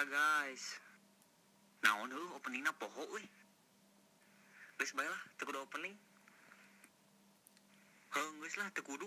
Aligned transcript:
Tara 0.00 0.16
guys. 0.16 0.80
Naon 1.84 2.08
heuh 2.08 2.32
openingna 2.32 2.72
poho 2.72 3.04
euy. 3.04 3.20
Geus 4.80 4.96
bae 4.96 5.04
lah, 5.04 5.20
teu 5.36 5.44
kudu 5.44 5.60
opening. 5.60 5.92
Heung 8.08 8.40
geus 8.40 8.56
lah 8.56 8.72
teu 8.72 8.80
kudu. 8.80 9.04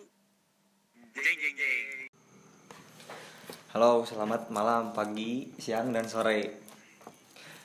Jeng 1.17 1.37
jeng 1.41 1.55
jeng. 1.57 2.13
Halo, 3.73 4.05
selamat 4.05 4.53
malam, 4.53 4.93
pagi, 4.93 5.49
siang, 5.57 5.89
dan 5.97 6.05
sore. 6.05 6.61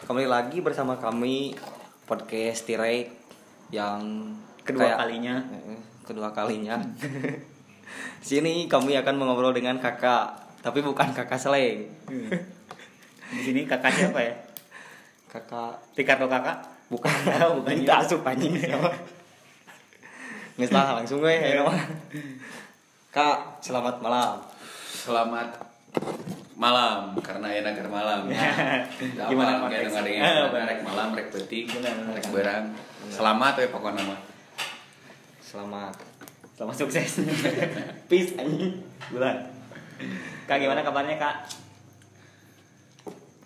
Kembali 0.08 0.24
lagi 0.24 0.64
bersama 0.64 0.96
kami 0.96 1.52
podcast 2.08 2.64
Tirek 2.64 3.12
yang 3.68 4.32
Kedua 4.64 4.88
kayak- 4.88 5.04
kalinya. 5.04 5.36
Eh, 5.52 5.80
kedua 6.08 6.32
kalinya. 6.32 6.80
Sini 8.24 8.72
kami 8.72 8.96
akan 8.96 9.20
mengobrol 9.20 9.52
dengan 9.52 9.76
kakak, 9.84 10.32
tapi 10.64 10.80
bukan 10.80 11.12
kakak 11.12 11.36
seleng. 11.36 11.92
Di 13.28 13.40
sini 13.42 13.60
kakak 13.64 13.92
siapa 13.92 14.18
ya? 14.18 14.34
Kakak 15.28 15.76
Tikarto 15.92 16.26
kakak? 16.26 16.58
bukan 16.88 17.12
Oh, 17.44 17.60
bukan 17.60 17.74
kita 17.84 18.00
asup 18.00 18.24
anjing 18.24 18.56
siapa? 18.56 18.88
Nggak 20.56 20.68
salah 20.72 20.92
langsung 20.98 21.20
gue 21.20 21.30
ya 21.30 21.60
nama. 21.60 21.76
Kak, 23.08 23.60
selamat 23.60 24.00
malam. 24.00 24.40
Selamat 24.88 25.48
malam 26.58 27.14
karena 27.22 27.48
enak 27.54 27.78
ke 27.78 27.86
malam. 27.86 28.26
Gimana 28.32 29.28
Gimana 29.28 29.52
konteksnya? 29.62 30.00
pakai 30.02 30.16
Eh, 30.18 30.48
benar. 30.50 30.66
rek 30.66 30.80
malam 30.82 31.08
rek 31.14 31.28
benar. 31.30 31.94
rek 32.10 32.26
berang. 32.34 32.64
Selamat 33.06 33.54
ya 33.54 33.68
pokoknya 33.70 34.02
mah. 34.02 34.20
Selamat. 35.38 35.94
Selamat 36.56 36.74
sukses. 36.74 37.22
Peace 38.10 38.34
anjing. 38.34 38.82
Bulan. 39.12 39.36
Kak 40.44 40.58
gimana 40.58 40.82
kabarnya 40.82 41.14
kak? 41.14 41.46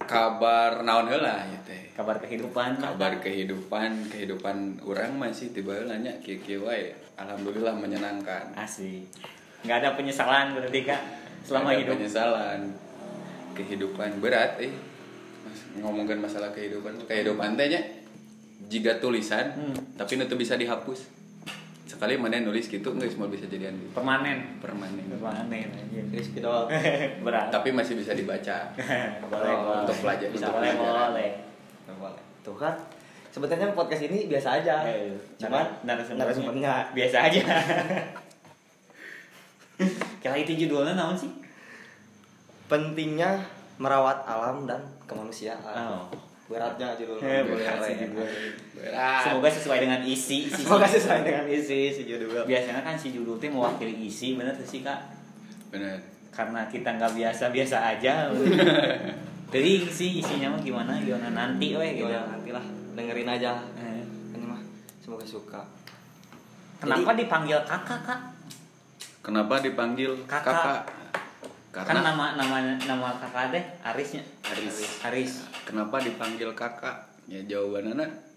Kabar 0.04 0.82
naon 0.82 1.06
heula 1.08 1.44
ya 1.44 1.58
teh. 1.64 1.92
Kabar 1.92 2.18
kehidupan? 2.18 2.78
Kabar 2.78 3.12
kehidupan, 3.18 4.08
kehidupan 4.08 4.56
orang 4.82 5.12
masih 5.16 5.52
tiba 5.52 5.76
heula 5.76 5.96
nya 5.98 6.12
kieu-kieu 6.20 6.64
wae. 6.64 6.92
Alhamdulillah 7.16 7.76
menyenangkan. 7.76 8.52
Asik. 8.56 9.06
Nggak 9.62 9.76
ada 9.78 9.90
penyesalan 9.94 10.58
berarti 10.58 10.80
kak 10.82 11.00
selama 11.44 11.70
Ada 11.70 11.78
hidup. 11.84 11.94
penyesalan. 11.98 12.60
Kehidupan 13.52 14.10
berat 14.18 14.56
eh. 14.58 14.72
Mas, 15.42 15.58
ngomongin 15.76 16.18
masalah 16.18 16.50
kehidupan, 16.50 16.96
kehidupan 17.04 17.54
teh 17.54 17.66
nya 17.68 17.80
jika 18.66 18.96
tulisan 18.96 19.52
Hmm. 19.52 19.74
tapi 19.98 20.16
itu 20.16 20.34
bisa 20.38 20.54
dihapus. 20.56 21.21
Sekali 21.92 22.16
mana 22.16 22.40
nulis 22.40 22.66
gitu 22.66 22.88
nggak 22.88 23.04
semua 23.06 23.28
bisa 23.28 23.44
jadian 23.44 23.76
di 23.76 23.84
Permanen. 23.92 24.56
permanen. 24.58 25.04
Permanen 25.12 25.68
anjing. 25.68 26.08
Rizky 26.08 26.40
doang. 26.40 26.64
Berat. 27.26 27.52
Tapi 27.52 27.68
masih 27.68 27.94
bisa 27.94 28.16
dibaca. 28.16 28.72
boleh, 29.28 29.52
Oh, 29.52 29.60
boleh. 29.62 29.80
untuk 29.84 29.96
pelajar- 30.00 30.30
Bisa 30.30 30.48
untuk 30.48 30.56
boleh, 30.56 30.72
pelajaran. 30.72 31.08
boleh. 31.12 31.30
Boleh. 32.00 32.22
Tuh 32.40 32.56
kan. 32.56 32.74
Sebenarnya 33.28 33.72
podcast 33.72 34.02
ini 34.02 34.24
biasa 34.26 34.48
aja. 34.58 34.84
Eh, 34.84 35.12
Cuman 35.36 35.64
narasumbernya- 35.84 36.20
narasumbernya 36.20 36.72
biasa 36.90 37.16
aja. 37.28 37.42
Kira 40.20 40.36
itu 40.38 40.52
judulnya 40.56 40.94
naon 40.94 41.14
sih? 41.14 41.28
pentingnya 42.62 43.36
merawat 43.76 44.24
alam 44.24 44.64
dan 44.64 44.80
kemanusiaan. 45.04 45.60
Oh. 45.76 46.08
Beratnya 46.50 46.92
judulnya. 46.98 47.22
Eh, 47.22 47.42
berat 47.46 47.78
sih 47.82 47.94
judul. 47.96 48.26
Berat. 48.76 49.22
Semoga 49.24 49.48
sesuai 49.48 49.78
dengan 49.80 50.00
isi. 50.02 50.46
isi. 50.46 50.62
Semoga 50.62 50.84
sesuai 50.84 51.20
dengan 51.22 51.44
isi 51.46 51.88
si 51.88 52.02
judul. 52.04 52.44
Biasanya 52.44 52.82
kan 52.82 52.94
si 52.98 53.14
judul 53.14 53.38
itu 53.38 53.46
mewakili 53.48 53.94
isi, 54.04 54.34
bener 54.36 54.52
tuh 54.52 54.66
sih 54.66 54.82
kak? 54.82 55.00
Benar. 55.70 55.96
Karena 56.32 56.64
kita 56.66 56.96
nggak 56.96 57.12
biasa-biasa 57.12 57.76
aja. 57.92 58.28
Jadi 59.52 59.72
sih 59.86 60.18
isinya 60.18 60.56
mah 60.56 60.60
gimana? 60.60 60.96
Gimana 60.96 61.28
nanti, 61.30 61.76
weh 61.76 61.92
gitu. 61.94 62.08
Gimana 62.08 62.24
nanti 62.32 62.50
lah 62.50 62.64
dengerin 62.96 63.28
aja. 63.28 63.60
Eh, 63.76 64.00
Ini 64.32 64.44
mah 64.48 64.60
semoga 64.98 65.24
suka. 65.24 65.60
Kenapa 66.80 67.14
dipanggil 67.14 67.60
kakak 67.62 68.00
kak? 68.02 68.20
Kenapa 69.22 69.62
dipanggil 69.62 70.10
Kakak. 70.26 70.50
kakak? 70.50 70.82
Kan 71.72 71.84
Karena 71.88 72.12
nama 72.12 72.34
nama 72.34 72.56
nama 72.76 73.08
kakak 73.16 73.54
deh 73.54 73.64
Arisnya. 73.80 74.20
Aris. 74.44 75.00
Aris. 75.06 75.32
Kenapa 75.62 76.02
dipanggil 76.02 76.50
kakak? 76.54 77.12
Ya 77.30 77.40
jawabannya 77.46 78.32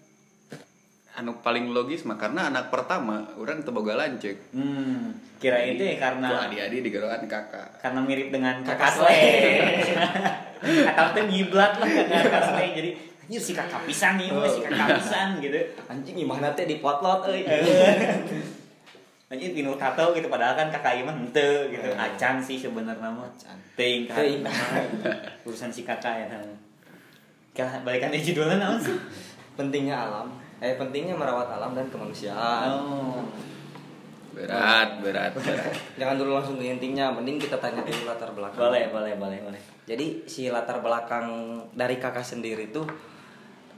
anu 1.16 1.32
paling 1.40 1.72
logis 1.72 2.04
mah 2.04 2.20
karena 2.20 2.52
anak 2.52 2.68
pertama 2.68 3.24
orang 3.40 3.64
teboga 3.64 3.96
lancek. 3.96 4.36
Hmm, 4.52 5.16
kira 5.40 5.64
itu 5.64 5.80
ya 5.80 5.96
karena 5.96 6.28
Tuh 6.28 6.40
adik-adik 6.52 6.80
digerokan 6.84 7.24
kakak. 7.24 7.80
karena 7.80 8.00
mirip 8.04 8.28
dengan 8.28 8.60
Kakak 8.60 9.00
Slay. 9.00 9.24
Atau 10.92 11.04
tuh 11.16 11.24
ngiblat 11.24 11.80
lah 11.80 11.88
kakak 11.88 12.42
Slay. 12.52 12.68
Jadi 12.76 12.90
anjir 13.26 13.40
si 13.40 13.52
kakak 13.56 13.82
pisan 13.88 14.20
nih, 14.20 14.28
weh, 14.28 14.44
si 14.44 14.60
kakak 14.60 15.00
pisan 15.00 15.28
gitu. 15.40 15.56
Anjing 15.88 16.14
gimana 16.20 16.52
teh 16.52 16.68
di 16.68 16.84
potlot 16.84 17.24
euy. 17.32 17.48
Anjir 19.32 19.56
pinu 19.56 19.74
tato 19.80 20.12
gitu 20.12 20.28
padahal 20.28 20.52
kan 20.54 20.68
kakak 20.68 21.00
Iman 21.00 21.16
henteu 21.16 21.72
gitu. 21.72 21.88
Eh. 21.90 21.96
Acan 21.96 22.44
sih 22.44 22.60
sebenarnya 22.60 23.08
mah. 23.08 23.24
Acan. 23.24 23.56
Teuing 23.72 24.04
kan. 24.04 24.20
Urusan 25.48 25.72
si 25.72 25.80
kakak 25.80 26.28
ya. 26.28 26.28
Balikan 27.86 28.12
di 28.12 28.20
judulnya 28.20 28.60
naon 28.60 28.78
sih? 28.82 28.92
pentingnya 29.58 29.96
alam. 29.96 30.28
Eh 30.60 30.76
pentingnya 30.76 31.16
merawat 31.16 31.48
alam 31.48 31.72
dan 31.72 31.88
kemanusiaan. 31.88 32.68
Oh. 32.76 33.24
Berat, 34.36 35.00
berat, 35.00 35.32
berat. 35.32 35.72
Jangan 36.00 36.20
dulu 36.20 36.36
langsung 36.36 36.60
ke 36.60 36.68
intinya, 36.68 37.08
mending 37.08 37.40
kita 37.40 37.56
tanya 37.56 37.80
dulu 37.80 38.04
latar 38.04 38.28
belakang. 38.36 38.60
Boleh, 38.68 38.92
boleh, 38.92 39.16
boleh, 39.16 39.38
boleh. 39.40 39.60
Jadi 39.88 40.28
si 40.28 40.52
latar 40.52 40.84
belakang 40.84 41.56
dari 41.72 41.96
kakak 41.96 42.20
sendiri 42.20 42.68
tuh 42.68 42.84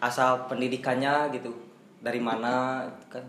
asal 0.03 0.51
pendidikannya 0.51 1.31
gitu 1.35 1.55
dari 2.03 2.23
mana 2.23 2.87
kan 3.07 3.23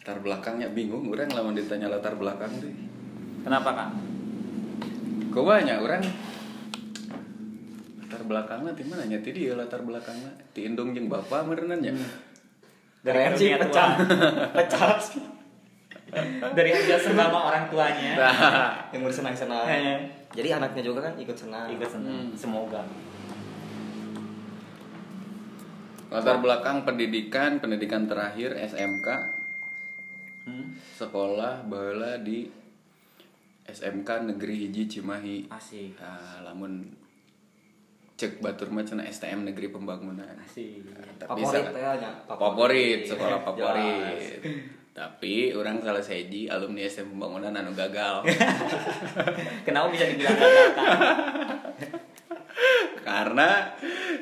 latar 0.00 0.16
belakangnya 0.20 0.72
bingung 0.72 1.08
orang 1.12 1.28
lamun 1.28 1.52
ditanya 1.52 1.92
latar 1.92 2.16
belakang 2.16 2.48
tuh. 2.56 2.72
Kenapa 3.44 3.68
kak? 3.76 3.90
Kau 5.28 5.44
banyak 5.44 5.76
orang 5.76 6.00
latar 8.10 8.26
belakangnya 8.26 8.74
di 8.74 8.82
mana 8.90 9.06
nya 9.06 9.22
ti 9.22 9.30
dia 9.30 9.54
latar 9.54 9.86
belakangnya 9.86 10.34
ti 10.50 10.66
indung 10.66 10.90
jeung 10.90 11.06
bapak 11.06 11.46
merenang 11.46 11.78
nya. 11.78 11.94
Dari 13.06 13.22
Keren 13.22 13.38
sih 13.38 13.54
pecah 13.54 13.90
pecah 14.58 14.98
Dari 16.50 16.70
hasil 16.74 17.14
sama 17.14 17.54
orang 17.54 17.70
tuanya. 17.70 18.18
Nah, 18.18 18.90
yang 18.90 19.06
bersenang-senang. 19.06 19.62
Eh. 19.70 20.10
Jadi 20.34 20.50
anaknya 20.50 20.82
juga 20.82 21.06
kan 21.06 21.14
ikut 21.14 21.38
senang. 21.38 21.70
Ikut 21.70 21.86
senang. 21.86 22.34
Semoga. 22.34 22.82
latar 26.10 26.42
belakang 26.42 26.82
pendidikan, 26.82 27.62
pendidikan 27.62 28.10
terakhir 28.10 28.58
SMK, 28.58 29.06
Hmm. 30.50 30.74
sekolah 30.98 31.62
baheula 31.70 32.18
di 32.18 32.50
SMK 33.62 34.34
Negeri 34.34 34.66
Hiji 34.66 34.90
Cimahi. 34.90 35.46
Asik. 35.46 35.94
Ah, 36.02 36.42
lamun 36.42 36.82
cek 38.20 38.44
batur 38.44 38.68
mah 38.68 38.84
cenah 38.84 39.08
STM 39.08 39.48
Negeri 39.48 39.72
Pembangunan. 39.72 40.36
Asik. 40.44 40.84
Tapi 41.16 41.40
Favorit 41.40 41.72
ya 41.72 42.12
favorit, 42.28 43.00
sekolah 43.08 43.40
favorit. 43.48 44.44
Tapi 44.92 45.56
orang 45.56 45.80
salah 45.80 46.04
seji 46.04 46.52
alumni 46.52 46.84
STM 46.84 47.16
Pembangunan 47.16 47.56
anu 47.56 47.72
gagal. 47.72 48.20
Kenapa 49.66 49.88
bisa 49.88 50.04
dibilang 50.04 50.36
gagal 50.36 50.68
karena 53.10 53.72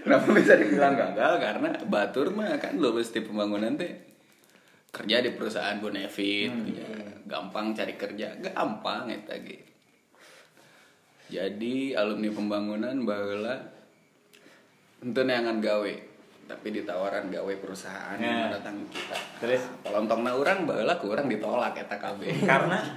kenapa 0.06 0.30
bisa 0.30 0.54
dibilang 0.54 0.94
gagal? 0.94 1.42
Karena 1.42 1.70
batur 1.90 2.30
mah 2.30 2.54
kan 2.62 2.78
lulus 2.78 3.10
di 3.10 3.20
pembangunan 3.20 3.74
teh 3.74 3.90
kerja 4.94 5.20
di 5.20 5.34
perusahaan 5.34 5.76
bonefit, 5.82 6.54
ya, 6.72 6.88
gampang 7.26 7.76
cari 7.76 7.98
kerja, 7.98 8.38
gampang 8.40 9.10
eta. 9.10 9.36
Jadi 11.28 11.92
alumni 11.92 12.30
pembangunan 12.32 12.96
baheula 13.04 13.77
henteu 14.98 15.22
neangan 15.22 15.58
gawe, 15.58 15.92
tapi 16.46 16.66
ditawaran 16.70 17.28
gawe 17.28 17.52
perusahaan 17.56 18.16
Ya. 18.16 18.26
yang 18.26 18.50
datang 18.50 18.82
kita. 18.88 19.14
Terus? 19.38 19.62
Palontongna 19.80 20.32
urang 20.32 20.64
baheula 20.64 20.96
ku 20.96 21.08
urang 21.08 21.26
ditolak 21.26 21.74
eta 21.74 21.96
KB. 21.96 22.42
Karena 22.42 22.78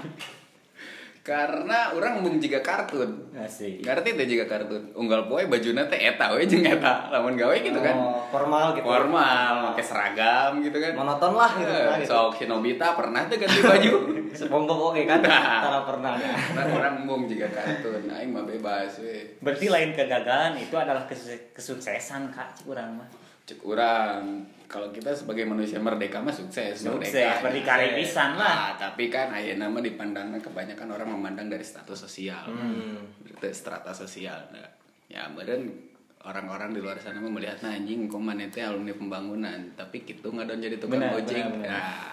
Karena 1.21 1.93
orang 1.93 2.25
mung 2.25 2.41
jiga 2.41 2.65
kartun. 2.65 3.29
asik. 3.37 3.85
Ngerti 3.85 4.17
teh 4.17 4.25
jiga 4.25 4.49
kartun. 4.49 4.89
Unggal 4.97 5.29
poe 5.29 5.45
bajuna 5.45 5.85
teh 5.85 6.01
eta 6.01 6.33
we 6.33 6.49
jeung 6.49 6.65
eta. 6.65 7.13
Lamun 7.13 7.37
gawe 7.37 7.53
gitu 7.53 7.77
kan. 7.77 7.93
Oh, 7.93 8.25
formal 8.33 8.73
gitu. 8.73 8.89
Formal, 8.89 9.69
pakai 9.69 9.85
seragam 9.85 10.65
gitu 10.65 10.81
kan. 10.81 10.97
Monoton 10.97 11.37
lah 11.37 11.53
gitu. 11.53 11.69
Nah, 11.69 12.01
gitu. 12.01 12.09
Sok 12.09 12.31
si 12.33 12.43
Nobita 12.49 12.97
pernah 12.97 13.29
tuh 13.29 13.37
ganti 13.37 13.61
baju. 13.61 13.93
Sebongkok 14.31 14.95
oke 14.95 15.01
kan? 15.03 15.19
Tara 15.23 15.83
pernah. 15.83 16.15
Nah, 16.55 16.65
orang 16.71 17.03
mung 17.03 17.27
jiga 17.27 17.47
kartun. 17.51 18.07
Aing 18.07 18.31
mah 18.31 18.47
bebas 18.47 18.99
we. 19.03 19.37
Berarti 19.43 19.67
lain 19.67 19.91
kegagalan 19.91 20.57
itu 20.57 20.75
adalah 20.75 21.03
kesu- 21.05 21.51
kesuksesan 21.51 22.31
kak 22.31 22.55
cik 22.55 22.71
urang 22.71 22.97
mah. 22.97 23.07
Cek 23.45 23.59
urang 23.63 24.47
kalau 24.71 24.87
kita 24.95 25.11
sebagai 25.11 25.43
manusia 25.43 25.83
merdeka 25.83 26.23
mah 26.23 26.31
sukses, 26.31 26.87
Sukses, 26.87 27.43
berdikari 27.43 27.91
pisan 27.99 28.39
lah. 28.39 28.71
Ah, 28.71 28.73
tapi 28.79 29.11
kan 29.11 29.27
ayeuna 29.35 29.67
mah 29.67 29.83
dipandangnya 29.83 30.39
kebanyakan 30.39 30.95
orang 30.95 31.11
memandang 31.11 31.51
dari 31.51 31.65
status 31.65 32.07
sosial. 32.07 32.47
Hmm. 32.47 33.03
Dari 33.19 33.51
strata 33.51 33.91
sosial. 33.91 34.39
Nah, 34.55 34.69
ya 35.11 35.27
meren 35.27 35.91
orang-orang 36.21 36.71
di 36.71 36.79
luar 36.79 37.01
sana 37.01 37.17
mah 37.17 37.33
melihat 37.33 37.57
nah 37.65 37.73
anjing 37.73 38.05
kok 38.05 38.21
mana 38.21 38.45
teh 38.47 38.61
alumni 38.61 38.93
pembangunan 38.93 39.57
tapi 39.73 40.05
gitu 40.05 40.29
nggak 40.29 40.45
ada 40.45 40.53
jadi 40.53 40.77
tukang 40.77 41.01
Benar, 41.01 41.17
ojek 41.17 41.33
benar, 41.33 41.57
benar. 41.57 41.69
Nah, 41.73 42.09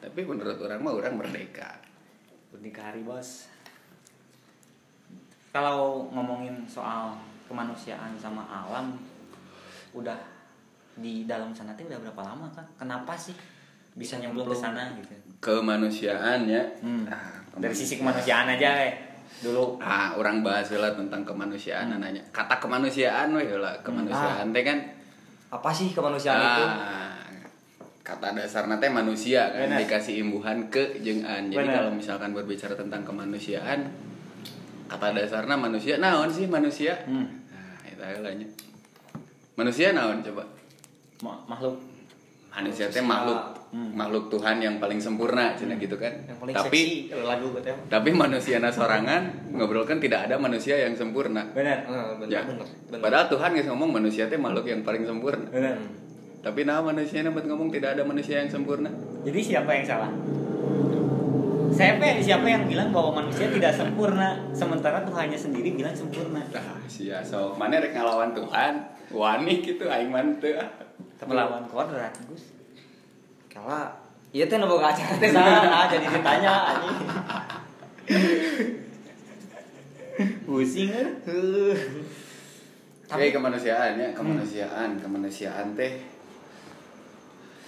tapi 0.00 0.20
menurut 0.22 0.58
orang 0.60 0.80
mah 0.82 0.94
orang 0.94 1.14
merdeka. 1.16 1.78
Berdikari 2.52 3.02
bos. 3.02 3.48
Kalau 5.52 6.08
ngomongin 6.12 6.68
soal 6.68 7.16
kemanusiaan 7.48 8.12
sama 8.20 8.44
alam 8.44 8.98
udah 9.96 10.18
di 10.96 11.24
dalam 11.24 11.52
sana 11.52 11.76
tuh 11.76 11.88
udah 11.88 12.00
berapa 12.00 12.22
lama 12.24 12.48
kan 12.52 12.64
kenapa 12.76 13.12
sih 13.16 13.36
bisa 13.96 14.20
nyemplung 14.20 14.48
ke 14.48 14.56
sana 14.56 14.92
gitu? 15.00 15.12
kemanusiaan 15.40 16.48
ya? 16.48 16.64
Hmm. 16.80 17.04
Ah, 17.08 17.40
dari 17.56 17.72
sisi 17.72 18.00
kemanusiaan. 18.00 18.48
aja 18.56 18.70
eh. 18.88 18.94
Dulu. 19.40 19.76
Ah 19.80 20.16
orang 20.16 20.40
bahas 20.40 20.72
lah 20.72 20.96
tentang 20.96 21.24
kemanusiaan 21.24 21.92
nanya. 21.92 22.24
Kata 22.32 22.56
kemanusiaan 22.56 23.36
weh 23.36 23.52
lah. 23.56 23.76
Kemanusiaan 23.84 24.52
teh 24.52 24.64
kan 24.64 24.78
apa 25.52 25.70
sih 25.70 25.92
kemanusiaan 25.92 26.40
itu? 26.40 26.64
Ah, 26.64 27.05
kata 28.06 28.32
dasar 28.32 28.70
teh 28.70 28.86
manusia 28.86 29.50
kan 29.50 29.66
Benar. 29.66 29.82
dikasih 29.82 30.22
imbuhan 30.22 30.70
ke 30.70 31.02
jengan 31.02 31.50
jadi 31.50 31.58
Benar. 31.60 31.74
kalau 31.76 31.90
misalkan 31.92 32.30
berbicara 32.30 32.72
tentang 32.72 33.02
kemanusiaan 33.02 33.90
kata 34.86 35.10
dasarnya 35.10 35.58
manusia 35.58 35.98
naon 35.98 36.30
sih 36.30 36.46
manusia 36.46 36.94
Hmm. 37.02 37.26
nah 37.50 37.82
itu 37.82 38.22
lah 38.22 38.30
nya. 38.30 38.46
manusia 39.54 39.90
naon 39.90 40.22
coba 40.22 40.46
ma- 41.20 41.42
makhluk 41.48 41.74
manusia 42.48 42.86
teh 42.86 43.02
makhluk 43.02 43.58
Hmm. 43.66 43.90
makhluk 43.92 44.30
Tuhan 44.30 44.62
yang 44.62 44.78
paling 44.78 44.96
sempurna 44.96 45.58
cina 45.58 45.74
gitu 45.74 45.98
kan 45.98 46.14
yang 46.22 46.38
paling 46.38 46.54
tapi 46.54 47.10
seksi 47.10 47.18
lagu 47.18 47.50
tapi 47.90 48.10
manusia 48.14 48.62
sorangan 48.62 49.50
ngobrolkan 49.50 49.98
tidak 49.98 50.30
ada 50.30 50.38
manusia 50.38 50.78
yang 50.78 50.94
sempurna 50.94 51.50
benar 51.50 51.82
Eh, 51.82 52.14
bener 52.16 52.30
Ya. 52.30 52.40
bener 52.46 53.02
Padahal 53.02 53.26
Tuhan 53.26 53.50
nggak 53.50 53.66
ngomong 53.66 53.90
manusia 53.92 54.30
teh 54.30 54.38
makhluk 54.38 54.64
yang 54.64 54.80
paling 54.80 55.02
sempurna. 55.02 55.50
benar 55.50 55.74
Tapi 56.46 56.62
nah 56.62 56.78
manusia 56.78 57.26
buat 57.26 57.42
ngomong 57.42 57.74
tidak 57.74 57.98
ada 57.98 58.06
manusia 58.06 58.38
yang 58.38 58.46
sempurna. 58.46 58.86
jadi 59.26 59.34
siapa 59.42 59.66
yang 59.66 59.82
salah? 59.82 60.14
Siapa 61.74 61.98
yang 62.06 62.20
siapa 62.22 62.46
yang 62.46 62.70
bilang 62.70 62.94
bahwa 62.94 63.18
manusia 63.18 63.50
tidak 63.50 63.74
sempurna? 63.74 64.38
Sementara 64.54 65.02
Tuhannya 65.02 65.34
sendiri 65.34 65.74
bilang 65.74 65.90
sempurna. 65.90 66.46
Nah, 66.46 66.78
sia 66.86 67.18
so 67.26 67.50
mana 67.58 67.82
rek 67.82 67.98
ngalawan 67.98 68.30
Tuhan, 68.30 68.78
wani 69.10 69.58
gitu 69.58 69.90
aing 69.90 70.06
mah 70.06 70.22
teu. 70.38 70.54
Ah. 70.54 70.70
melawan 71.26 71.66
kodrat 71.66 72.14
Gus. 72.30 72.54
Kalau 73.50 73.90
iya 74.30 74.46
teh 74.46 74.54
nu 74.54 74.70
boga 74.70 74.94
acara 74.94 75.18
teh 75.18 75.34
sana 75.34 75.90
jadi 75.90 76.06
ditanya 76.14 76.52
anjing. 76.70 76.98
Pusing 80.46 80.88
kan 80.94 81.08
Heuh. 81.26 81.74
Tapi 83.10 83.34
kemanusiaan 83.34 83.98
ya, 83.98 84.14
kemanusiaan, 84.14 84.98
kemanusiaan 85.02 85.74
teh 85.74 86.15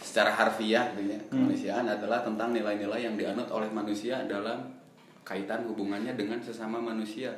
secara 0.09 0.33
harfiah 0.33 0.89
gitu 0.97 1.13
ya. 1.13 1.21
Kemanusiaan 1.29 1.85
adalah 1.85 2.25
tentang 2.25 2.57
nilai-nilai 2.57 3.05
yang 3.05 3.21
dianut 3.21 3.53
oleh 3.53 3.69
manusia 3.69 4.25
dalam 4.25 4.73
kaitan 5.21 5.69
hubungannya 5.69 6.17
dengan 6.17 6.41
sesama 6.41 6.81
manusia. 6.81 7.37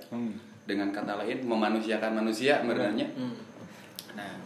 Dengan 0.62 0.94
kata 0.94 1.18
lain 1.18 1.42
memanusiakan 1.42 2.22
manusia 2.22 2.62
sebenarnya. 2.62 3.10
Hmm. 3.18 3.34
Nah, 4.14 4.38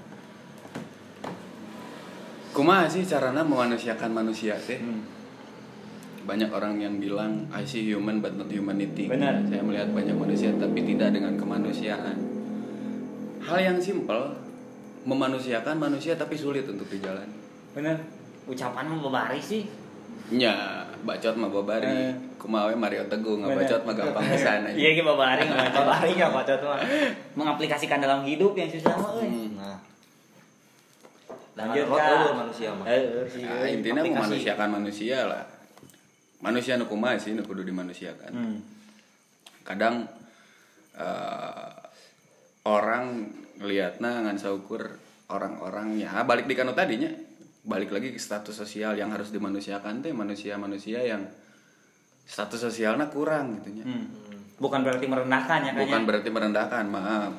kumaha 2.56 2.88
sih 2.88 3.05
carana 3.05 3.44
memanusiakan 3.44 4.09
manusia 4.09 4.56
teh? 4.56 4.81
Banyak 6.25 6.49
orang 6.49 6.81
yang 6.81 6.97
bilang 6.97 7.44
I 7.53 7.69
see 7.69 7.85
human 7.85 8.25
but 8.25 8.32
not 8.41 8.49
humanity. 8.49 9.05
Benar. 9.05 9.44
Saya 9.44 9.61
melihat 9.61 9.93
banyak 9.93 10.17
manusia 10.17 10.49
tapi 10.56 10.81
tidak 10.81 11.12
dengan 11.12 11.37
kemanusiaan. 11.37 12.17
Hal 13.44 13.61
yang 13.61 13.77
simpel 13.77 14.32
memanusiakan 15.05 15.77
manusia 15.77 16.17
tapi 16.17 16.32
sulit 16.32 16.65
untuk 16.65 16.88
dijalani. 16.88 17.44
Benar 17.75 17.97
ucapan 18.47 18.85
mah 18.87 19.11
baris 19.11 19.44
sih 19.44 19.65
Nya, 20.32 20.81
bacot 21.05 21.37
mah 21.37 21.53
babari. 21.53 21.85
Eh. 21.85 22.12
Kumaha 22.41 22.73
we 22.73 22.76
Mario 22.76 23.05
Teguh 23.12 23.37
Benar. 23.41 23.61
ngabacot 23.61 23.81
mah 23.85 23.93
gampang 23.93 24.25
pisan 24.32 24.65
aja. 24.69 24.76
iya 24.76 24.91
kita 24.97 25.05
babari 25.05 25.44
nggak 25.44 25.61
baca 25.69 25.81
Lari 25.85 26.12
nggak 26.17 26.32
baca 26.32 26.53
tuh 26.56 26.69
mah. 26.73 26.81
mengaplikasikan 27.38 28.00
dalam 28.00 28.25
hidup 28.25 28.56
yang 28.56 28.69
susah 28.73 28.97
mah 28.97 29.11
euy. 29.21 29.29
Hmm. 29.29 29.53
Nah. 29.61 29.79
Dan 31.55 31.67
manusia 32.41 32.69
mah. 32.73 32.85
Heeh, 32.88 33.25
sih, 33.29 33.44
Nah, 33.44 33.69
intinya 33.69 34.00
memanusiakan 34.00 34.69
manusia 34.73 35.29
lah. 35.29 35.44
Manusia 36.41 36.81
nu 36.81 36.88
kumaha 36.88 37.20
sih 37.20 37.37
nu 37.37 37.44
kudu 37.44 37.61
dimanusiakan. 37.65 38.32
Hmm. 38.32 38.59
kadang 39.65 40.05
eh, 40.93 41.73
orang 42.69 43.32
lihatnya 43.65 44.29
ngan 44.29 44.37
saukur 44.37 45.00
orang-orang 45.32 45.97
ya 45.97 46.20
balik 46.20 46.44
di 46.44 46.53
kanu 46.53 46.77
tadinya 46.77 47.09
balik 47.65 47.91
lagi 47.91 48.13
ke 48.13 48.21
status 48.21 48.53
sosial 48.55 48.95
yang 48.95 49.09
harus 49.11 49.33
dimanusiakan 49.33 50.05
teh 50.05 50.13
manusia-manusia 50.13 51.01
yang 51.01 51.25
status 52.25 52.61
sosialnya 52.69 53.09
kurang 53.09 53.61
gitu 53.61 53.81
nya 53.81 53.85
Hmm. 53.89 54.07
bukan 54.61 54.85
berarti 54.85 55.07
merendahkan 55.09 55.59
ya 55.65 55.73
bukan 55.73 55.89
kayaknya 55.89 56.09
berarti 56.09 56.29
merendahkan 56.31 56.85
maaf 56.89 57.33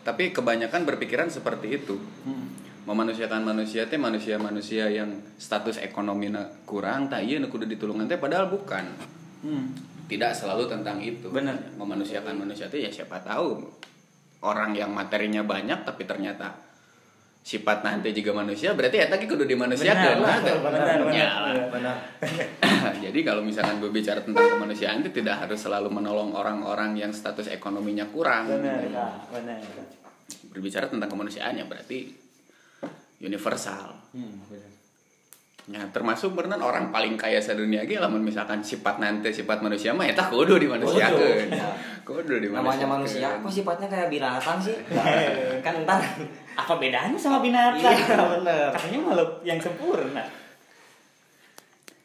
tapi 0.00 0.32
kebanyakan 0.32 0.88
berpikiran 0.88 1.28
seperti 1.28 1.76
itu 1.76 2.00
Hmm. 2.24 2.48
memanusiakan 2.88 3.44
manusia 3.44 3.84
teh 3.86 4.00
manusia-manusia 4.00 4.88
yang 4.88 5.12
status 5.36 5.76
ekonomi 5.84 6.32
kurang 6.64 7.12
tak 7.12 7.28
iya 7.28 7.36
kudu 7.44 7.68
ditulungan 7.68 8.08
teh 8.08 8.16
padahal 8.16 8.48
bukan 8.48 8.84
Hmm. 9.40 9.72
tidak 10.10 10.34
selalu 10.36 10.66
tentang 10.68 10.98
itu. 11.00 11.30
Benar. 11.30 11.54
Memanusiakan 11.78 12.34
manusia 12.44 12.66
itu 12.66 12.82
ya 12.82 12.90
siapa 12.92 13.22
tahu 13.22 13.62
orang 14.44 14.74
yang 14.76 14.90
materinya 14.92 15.40
banyak 15.40 15.86
tapi 15.86 16.04
ternyata 16.04 16.50
sifat 17.40 17.80
nanti 17.80 18.12
juga 18.12 18.36
manusia 18.36 18.76
berarti 18.76 19.00
ya 19.00 19.06
tadi 19.08 19.24
kudu 19.24 19.48
dimanusiakan. 19.48 20.16
Benar, 20.20 20.38
benar, 20.44 20.58
benar, 20.60 20.96
benar. 21.00 21.14
Ya 21.16 21.30
lah. 21.40 21.52
Benar. 21.72 21.96
Jadi 23.08 23.18
kalau 23.24 23.40
misalkan 23.40 23.80
berbicara 23.80 24.20
tentang 24.20 24.44
kemanusiaan 24.44 25.00
itu 25.00 25.10
tidak 25.24 25.48
harus 25.48 25.58
selalu 25.58 25.88
menolong 25.88 26.36
orang-orang 26.36 27.00
yang 27.00 27.10
status 27.10 27.48
ekonominya 27.48 28.04
kurang. 28.12 28.44
benar 28.46 28.84
Kak. 28.92 29.32
benar 29.32 29.58
Berbicara 30.52 30.86
tentang 30.92 31.08
kemanusiaan 31.08 31.56
ya 31.56 31.64
berarti 31.64 32.12
universal. 33.24 33.96
Hmm, 34.12 34.44
benar. 34.46 34.70
Ya, 35.70 35.86
termasuk 35.94 36.34
berenang 36.34 36.66
orang 36.66 36.90
paling 36.90 37.14
kaya 37.14 37.38
sedunia 37.38 37.86
ge 37.86 38.02
lamun 38.02 38.26
misalkan 38.26 38.58
sifat 38.58 38.98
nanti 38.98 39.30
sifat 39.30 39.62
manusia 39.62 39.94
mah 39.94 40.02
eta 40.02 40.26
kudu 40.26 40.58
dimanusiakeun. 40.58 41.46
Kudu. 42.10 42.26
Kudu 42.26 42.34
dimanusiakeun. 42.42 42.66
Namanya 42.66 42.86
manusia 42.90 43.28
kok 43.38 43.46
sifatnya 43.48 43.86
kayak 43.86 44.10
binatang 44.10 44.58
sih? 44.58 44.74
kan 45.64 45.74
ntar 45.86 46.02
apa 46.52 46.74
bedanya 46.76 47.14
sama 47.14 47.38
binatang 47.38 47.78
Iya, 47.94 48.18
bener. 48.36 48.68
katanya 48.74 48.98
makhluk 49.00 49.30
yang 49.40 49.56
sempurna 49.56 50.24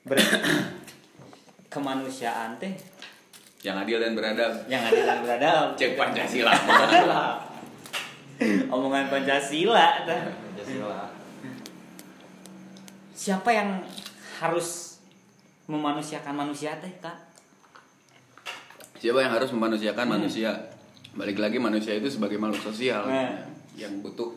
Ber- 0.06 0.22
kemanusiaan 1.74 2.54
teh 2.56 2.70
yang 3.60 3.82
adil 3.82 3.98
dan 3.98 4.14
beradab. 4.14 4.54
yang 4.70 4.86
adil 4.86 5.02
dan 5.02 5.26
beradab 5.26 5.74
Cek 5.74 5.98
Pancasila. 5.98 6.54
omongan 8.70 9.10
Pancasila 9.10 10.06
tah. 10.06 10.22
Pancasila. 10.30 11.10
siapa 13.12 13.50
yang 13.50 13.82
harus 14.38 15.02
memanusiakan 15.66 16.36
manusia 16.38 16.78
teh 16.78 16.94
kak 17.02 17.18
Siapa 18.96 19.20
yang 19.20 19.32
harus 19.32 19.52
memanusiakan 19.52 20.08
manusia? 20.10 20.52
Balik 21.12 21.38
lagi 21.38 21.58
manusia 21.58 21.94
itu 21.94 22.08
sebagai 22.08 22.36
makhluk 22.36 22.60
sosial 22.66 23.06
Nah. 23.06 23.40
yang 23.74 24.00
butuh 24.00 24.32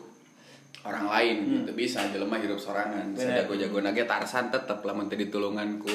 orang 0.81 1.07
lain 1.07 1.37
gitu 1.63 1.71
bisa 1.73 2.03
jelema 2.07 2.35
hidup 2.35 2.55
sorangan. 2.55 3.11
Bener. 3.11 3.43
Sejago-jago 3.43 3.79
nage 3.81 4.03
Tarsan 4.03 4.47
tetep 4.47 4.79
lamun 4.81 5.07
teu 5.07 5.15
ditulungan 5.17 5.75
ku 5.77 5.91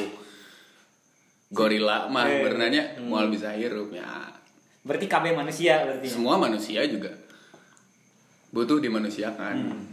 gorila 1.51 2.05
mah 2.07 2.25
Eh. 2.27 2.41
berenanya 2.41 2.97
moal 3.01 3.29
bisa 3.29 3.53
hirup 3.53 3.91
ya. 3.91 4.05
berarti 4.81 5.07
KB 5.07 5.33
manusia 5.33 5.81
berarti 5.83 6.05
Semua 6.05 6.37
manusia 6.37 6.85
juga 6.85 7.09
butuh 8.51 8.77
dimanusiakan. 8.79 9.57
Hmm. 9.57 9.85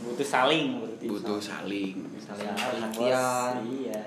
butuh 0.00 0.24
saling 0.24 0.80
berarti 0.80 1.04
Butuh 1.04 1.36
saling. 1.38 1.96
Saling 2.16 2.48
Saling, 2.48 2.80
perhatian, 2.88 3.52
iya 3.74 4.00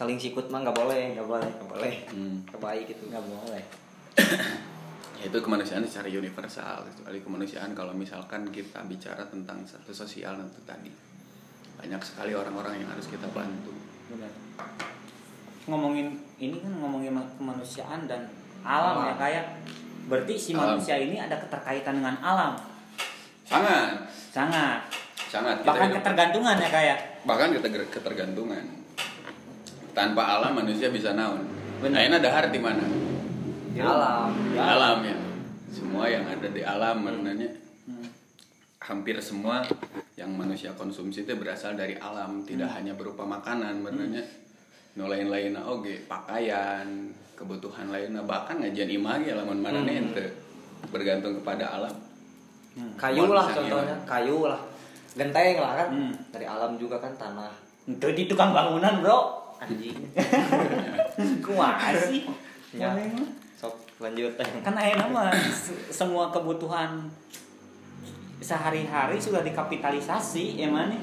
saling 0.00 0.16
sikut 0.16 0.48
mah 0.48 0.64
nggak 0.64 0.72
boleh, 0.72 1.12
nggak 1.12 1.28
boleh 1.28 1.44
nggak 1.44 1.68
boleh. 1.68 1.92
Hmm. 2.08 2.40
Terbaik 2.48 2.88
itu. 2.88 3.04
nggak 3.04 3.20
boleh. 3.20 3.62
Ya, 5.20 5.28
itu 5.28 5.36
kemanusiaan 5.36 5.84
secara 5.84 6.08
universal. 6.08 6.88
Kecuali 6.88 7.20
kemanusiaan 7.20 7.76
kalau 7.76 7.92
misalkan 7.92 8.48
kita 8.48 8.80
bicara 8.88 9.20
tentang 9.28 9.60
satu 9.68 9.92
sosial 9.92 10.40
itu 10.40 10.60
tadi. 10.64 10.88
Banyak 11.76 12.00
sekali 12.00 12.32
orang-orang 12.32 12.80
yang 12.80 12.88
harus 12.88 13.12
kita 13.12 13.28
bantu. 13.28 13.76
Benar. 14.08 14.32
Ngomongin 15.68 16.16
ini 16.40 16.56
kan 16.56 16.72
ngomongin 16.72 17.12
ma- 17.12 17.32
kemanusiaan 17.36 18.08
dan 18.08 18.24
alam 18.64 19.04
ya 19.04 19.12
Alam. 19.12 19.20
kayak 19.20 19.44
berarti 20.08 20.34
si 20.40 20.56
Alam. 20.56 20.80
manusia 20.80 20.96
ini 20.96 21.20
ada 21.20 21.36
keterkaitan 21.36 22.00
dengan 22.00 22.16
alam. 22.24 22.56
Sangat. 23.44 24.08
Sangat. 24.32 24.80
Sangat. 25.28 25.60
Kita 25.60 25.68
bahkan 25.68 25.92
hidup- 25.92 26.00
ketergantungan 26.00 26.56
ya 26.56 26.68
kayak. 26.72 26.98
Bahkan 27.28 27.48
keter- 27.60 27.92
ketergantungan 27.92 28.79
tanpa 30.00 30.40
alam 30.40 30.56
manusia 30.56 30.88
bisa 30.88 31.12
naon. 31.12 31.44
Benar. 31.84 32.00
Ayeuna 32.00 32.18
dahar 32.24 32.48
di 32.48 32.56
mana? 32.56 32.80
Di 33.76 33.80
alam. 33.84 34.32
di 34.32 34.56
alam 34.56 34.98
ya. 35.04 35.16
Ada 36.00 36.48
di 36.48 36.62
alam 36.64 36.96
maknanya. 37.04 37.50
Hmm. 37.84 38.08
hampir 38.80 39.20
semua 39.20 39.60
yang 40.16 40.32
manusia 40.32 40.72
konsumsi 40.72 41.28
itu 41.28 41.36
berasal 41.36 41.76
dari 41.76 42.00
alam 42.00 42.42
tidak 42.48 42.72
hanya 42.72 42.96
berupa 42.96 43.28
makanan 43.28 43.84
maknanya. 43.84 44.24
No 44.96 45.04
lain-lain 45.04 45.52
oke 45.60 46.08
pakaian 46.08 47.12
kebutuhan 47.36 47.92
lainnya 47.92 48.24
bahkan 48.24 48.56
ngajian 48.56 48.88
imagi 48.88 49.36
lamun 49.36 49.60
mana 49.60 49.84
ente? 49.84 50.32
Bergantung 50.88 51.36
kepada 51.44 51.76
alam. 51.76 51.92
Kayu 52.96 53.28
Buat 53.28 53.36
lah 53.36 53.46
contohnya. 53.52 53.96
kayu 54.08 54.48
lah. 54.48 54.60
Genteng 55.12 55.60
lah 55.60 55.72
kan. 55.76 55.88
Hmm. 55.92 56.12
dari 56.32 56.46
alam 56.48 56.80
juga 56.80 56.96
kan 56.96 57.12
tanah. 57.20 57.52
Itu 57.84 58.08
di 58.16 58.24
tukang 58.24 58.56
bangunan, 58.56 59.04
Bro. 59.04 59.49
Anjing 59.60 59.96
Kumaha 61.44 61.92
sih? 61.94 62.24
Ya. 62.72 62.96
Sok 63.54 63.76
lanjut 63.98 64.32
Kan 64.64 64.72
ayeuna 64.72 65.06
mah 65.06 65.28
se- 65.46 65.76
semua 65.86 66.28
kebutuhan 66.28 67.04
sehari-hari 68.38 69.16
sudah 69.16 69.44
dikapitalisasi 69.44 70.56
ya 70.56 70.68
mana? 70.68 70.96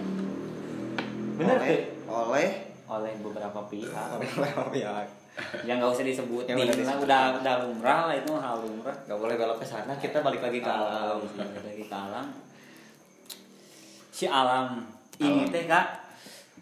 Bener 1.37 1.55
oleh 1.55 1.69
tuh? 1.69 1.81
oleh 2.09 2.49
Oleh 2.87 3.13
beberapa 3.19 3.61
pihak. 3.63 4.17
ya 4.73 5.05
yang 5.61 5.77
nggak 5.77 5.93
usah 5.93 6.01
disebutin 6.01 6.57
udah 6.57 6.73
lah 6.81 6.97
udah 6.97 7.21
udah 7.37 7.53
lumrah 7.61 8.09
lah 8.09 8.15
itu 8.17 8.33
hal 8.33 8.57
lumrah 8.57 8.97
nggak 9.05 9.19
boleh 9.21 9.37
belok 9.37 9.61
ke 9.61 9.65
sana 9.67 9.93
kita 9.93 10.25
balik 10.25 10.41
lagi 10.41 10.57
ke 10.57 10.65
alam 10.65 11.21
Balik 11.21 11.61
lagi 11.61 11.83
ke 11.85 11.93
alam 11.93 12.25
si 14.09 14.25
alam 14.25 14.81
ini 15.15 15.45
Alam. 15.45 15.53
teh 15.53 15.69
kak 15.69 16.06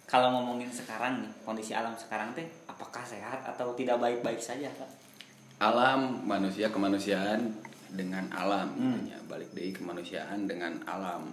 kalau 0.06 0.30
ngomongin 0.32 0.70
sekarang 0.70 1.26
nih 1.26 1.32
kondisi 1.42 1.74
alam 1.74 1.98
sekarang 1.98 2.32
teh 2.38 2.46
apakah 2.70 3.02
sehat 3.02 3.42
atau 3.46 3.74
tidak 3.74 3.98
baik-baik 3.98 4.38
saja 4.38 4.70
kak 4.70 4.90
alam 5.58 6.22
manusia 6.24 6.70
kemanusiaan 6.70 7.58
dengan 7.90 8.28
alam 8.30 8.76
Hmm. 8.76 9.02
gitu 9.02 9.16
ya. 9.16 9.20
balik 9.26 9.50
dari 9.56 9.72
kemanusiaan 9.72 10.46
dengan 10.46 10.78
alam 10.86 11.32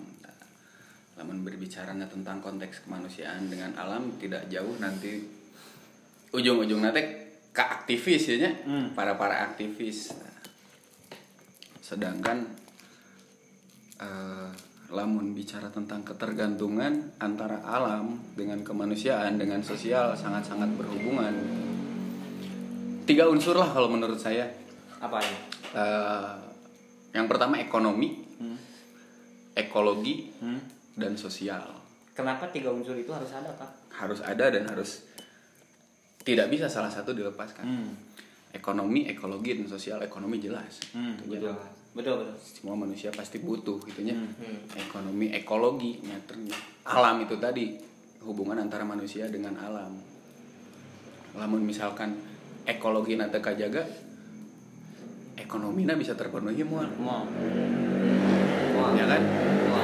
namun 1.12 1.45
berbicara 1.45 1.93
tentang 2.09 2.41
konteks 2.41 2.88
kemanusiaan 2.88 3.50
dengan 3.52 3.76
alam 3.76 4.17
tidak 4.17 4.49
jauh 4.49 4.81
nanti 4.81 5.21
ujung-ujung 6.33 6.81
nanti 6.81 7.02
ke 7.52 7.61
aktivis 7.61 8.33
ya. 8.33 8.49
Hmm. 8.64 8.97
para 8.97 9.21
para 9.21 9.45
aktivis 9.45 10.17
sedangkan 11.83 12.47
eh, 14.00 14.49
lamun 14.92 15.32
bicara 15.32 15.72
tentang 15.72 16.04
ketergantungan 16.04 17.16
antara 17.16 17.64
alam 17.64 18.20
dengan 18.37 18.61
kemanusiaan 18.61 19.40
dengan 19.40 19.64
sosial 19.64 20.12
sangat-sangat 20.12 20.68
berhubungan. 20.76 21.32
Tiga 23.08 23.26
unsur 23.26 23.56
lah 23.56 23.72
kalau 23.72 23.88
menurut 23.88 24.20
saya. 24.20 24.46
Apa 25.00 25.18
ya 25.18 25.52
Eh, 25.72 26.32
yang 27.16 27.25
pertama 27.25 27.56
ekonomi 27.56 28.12
hmm. 28.37 28.58
ekologi 29.56 30.28
Hmm. 30.37 30.61
dan 31.00 31.16
sosial. 31.16 31.64
Kenapa 32.12 32.52
tiga 32.52 32.68
unsur 32.68 32.92
itu 32.92 33.08
harus 33.08 33.32
ada 33.32 33.49
kak 33.56 33.72
harus 33.96 34.20
ada 34.20 34.52
dan 34.52 34.68
harus 34.68 35.08
tidak 36.20 36.52
bisa 36.52 36.68
salah 36.68 36.92
satu 36.92 37.16
dilepaskan. 37.16 37.64
Hmm. 37.64 37.92
ekonomi 38.52 39.08
ekologi 39.08 39.56
dan 39.56 39.64
sosial. 39.64 40.04
Ekonomi 40.04 40.37
jelas. 40.37 40.92
Hmm, 40.92 41.16
jelas. 41.25 41.56
Betul 41.92 42.25
betul. 42.25 42.37
Semua 42.40 42.76
manusia 42.76 43.12
pasti 43.12 43.40
butuh 43.40 43.76
gitunya 43.84 44.16
Hmm. 44.16 44.64
ekonomi 44.76 45.28
ekologi 45.32 46.00
nyaternya 46.00 46.56
alam 46.88 47.22
itu 47.22 47.37
tadi 47.38 47.78
hubungan 48.22 48.58
antara 48.62 48.82
manusia 48.87 49.26
dengan 49.28 49.58
alam. 49.58 49.94
Lamun 51.38 51.62
misalkan 51.64 52.14
ekologi 52.66 53.18
nanti 53.18 53.38
kajaga 53.42 53.82
ekonominya 55.38 55.94
bisa 55.99 56.14
terpenuhi 56.14 56.62
mual. 56.62 56.88
Mau 57.02 57.26
ya 58.92 59.06
kan? 59.08 59.22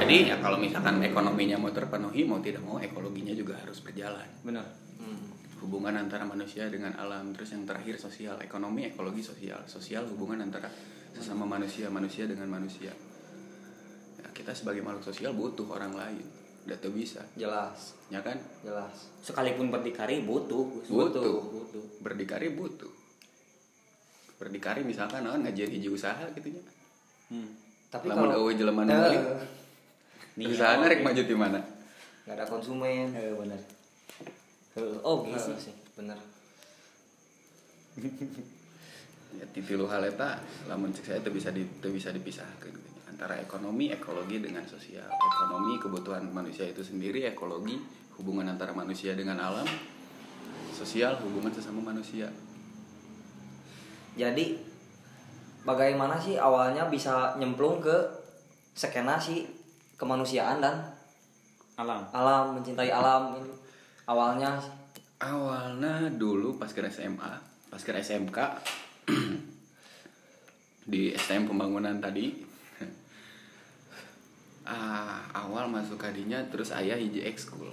Jadi 0.04 0.32
ya 0.32 0.36
kalau 0.40 0.56
misalkan 0.56 1.00
ekonominya 1.04 1.60
mau 1.60 1.72
terpenuhi 1.72 2.24
mau 2.24 2.40
tidak 2.40 2.64
mau 2.64 2.80
ekologinya 2.80 3.34
juga 3.36 3.56
harus 3.60 3.80
berjalan. 3.84 4.28
Benar. 4.44 4.66
Hmm. 4.98 5.30
hubungan 5.58 5.90
antara 5.98 6.22
manusia 6.22 6.70
dengan 6.70 6.94
alam. 6.94 7.34
Terus 7.34 7.52
yang 7.58 7.66
terakhir 7.66 7.98
sosial. 7.98 8.38
Ekonomi 8.38 8.86
ekologi 8.86 9.26
sosial. 9.26 9.58
Sosial 9.66 10.06
hubungan 10.06 10.38
antara 10.46 10.70
sesama 11.18 11.44
manusia 11.44 11.90
manusia 11.90 12.24
dengan 12.24 12.46
manusia. 12.48 12.94
Ya, 14.18 14.28
kita 14.32 14.54
sebagai 14.54 14.80
makhluk 14.80 15.04
sosial 15.04 15.34
butuh 15.34 15.66
orang 15.68 15.92
lain. 15.92 16.24
Udah 16.64 16.78
tuh 16.78 16.94
bisa. 16.94 17.20
Jelas. 17.34 17.98
Ya 18.08 18.22
kan? 18.22 18.38
Jelas. 18.62 19.10
Sekalipun 19.20 19.74
berdikari 19.74 20.22
butuh. 20.22 20.62
Gus. 20.62 20.86
Butuh. 20.88 21.42
butuh. 21.42 21.84
Berdikari 22.00 22.54
butuh. 22.54 22.92
Berdikari 24.38 24.86
misalkan 24.86 25.26
oh, 25.26 25.34
ngajian 25.34 25.70
hiji 25.74 25.90
usaha 25.90 26.22
gitu 26.32 26.54
nya. 26.54 26.62
Hmm. 27.28 27.52
tapi 27.92 28.08
lamun 28.08 28.32
kalau 28.32 28.48
jelema 28.48 28.88
nu 28.88 28.96
balik 28.96 29.20
Nih, 30.40 30.48
usaha 30.48 30.80
oh, 30.80 30.88
rek 30.88 31.04
maju 31.04 31.22
di 31.24 31.36
mana? 31.36 31.60
Nggak 32.24 32.36
ada 32.40 32.44
konsumen. 32.48 33.12
Eh, 33.12 33.36
benar 33.36 33.60
Eh, 34.78 34.96
oh 35.04 35.26
gitu 35.28 35.52
sih. 35.58 35.74
Bener 35.98 36.16
ya 39.36 39.44
titilu 39.52 39.84
hal 39.84 40.00
eta 40.08 40.40
lamun 40.70 40.88
cek 40.88 41.04
saya 41.04 41.18
itu 41.20 41.30
bisa 41.34 41.52
di 41.52 41.66
teu 41.82 41.92
bisa 41.92 42.08
dipisahkan 42.08 42.72
gitu. 42.72 42.90
antara 43.10 43.36
ekonomi 43.36 43.90
ekologi 43.92 44.38
dengan 44.40 44.62
sosial. 44.64 45.04
Ekonomi 45.10 45.76
kebutuhan 45.76 46.24
manusia 46.30 46.64
itu 46.64 46.80
sendiri 46.80 47.26
ekologi 47.26 47.76
hubungan 48.16 48.46
antara 48.48 48.70
manusia 48.72 49.12
dengan 49.18 49.36
alam 49.42 49.66
sosial 50.72 51.18
hubungan 51.18 51.50
sesama 51.50 51.82
manusia. 51.90 52.30
Jadi 54.14 54.58
bagaimana 55.66 56.18
sih 56.18 56.38
awalnya 56.38 56.86
bisa 56.86 57.34
nyemplung 57.36 57.82
ke 57.82 57.96
skena 58.78 59.18
si 59.18 59.46
kemanusiaan 59.98 60.62
dan 60.62 60.86
alam. 61.74 62.06
alam 62.14 62.58
mencintai 62.58 62.90
alam 62.90 63.34
ini? 63.38 63.50
Awalnya? 64.06 64.58
Awalnya 65.18 66.14
dulu 66.14 66.54
pas 66.58 66.70
ke 66.70 66.82
SMA 66.86 67.58
pas 67.68 67.82
ke 67.84 67.92
SMK 67.92 68.38
di 70.92 71.12
STM 71.12 71.48
pembangunan 71.48 71.96
tadi 72.00 72.32
ah, 74.72 75.24
awal 75.32 75.68
masuk 75.68 76.00
kadinya 76.00 76.40
terus 76.48 76.72
ayah 76.72 76.96
hiji 76.96 77.24
ekskul 77.24 77.72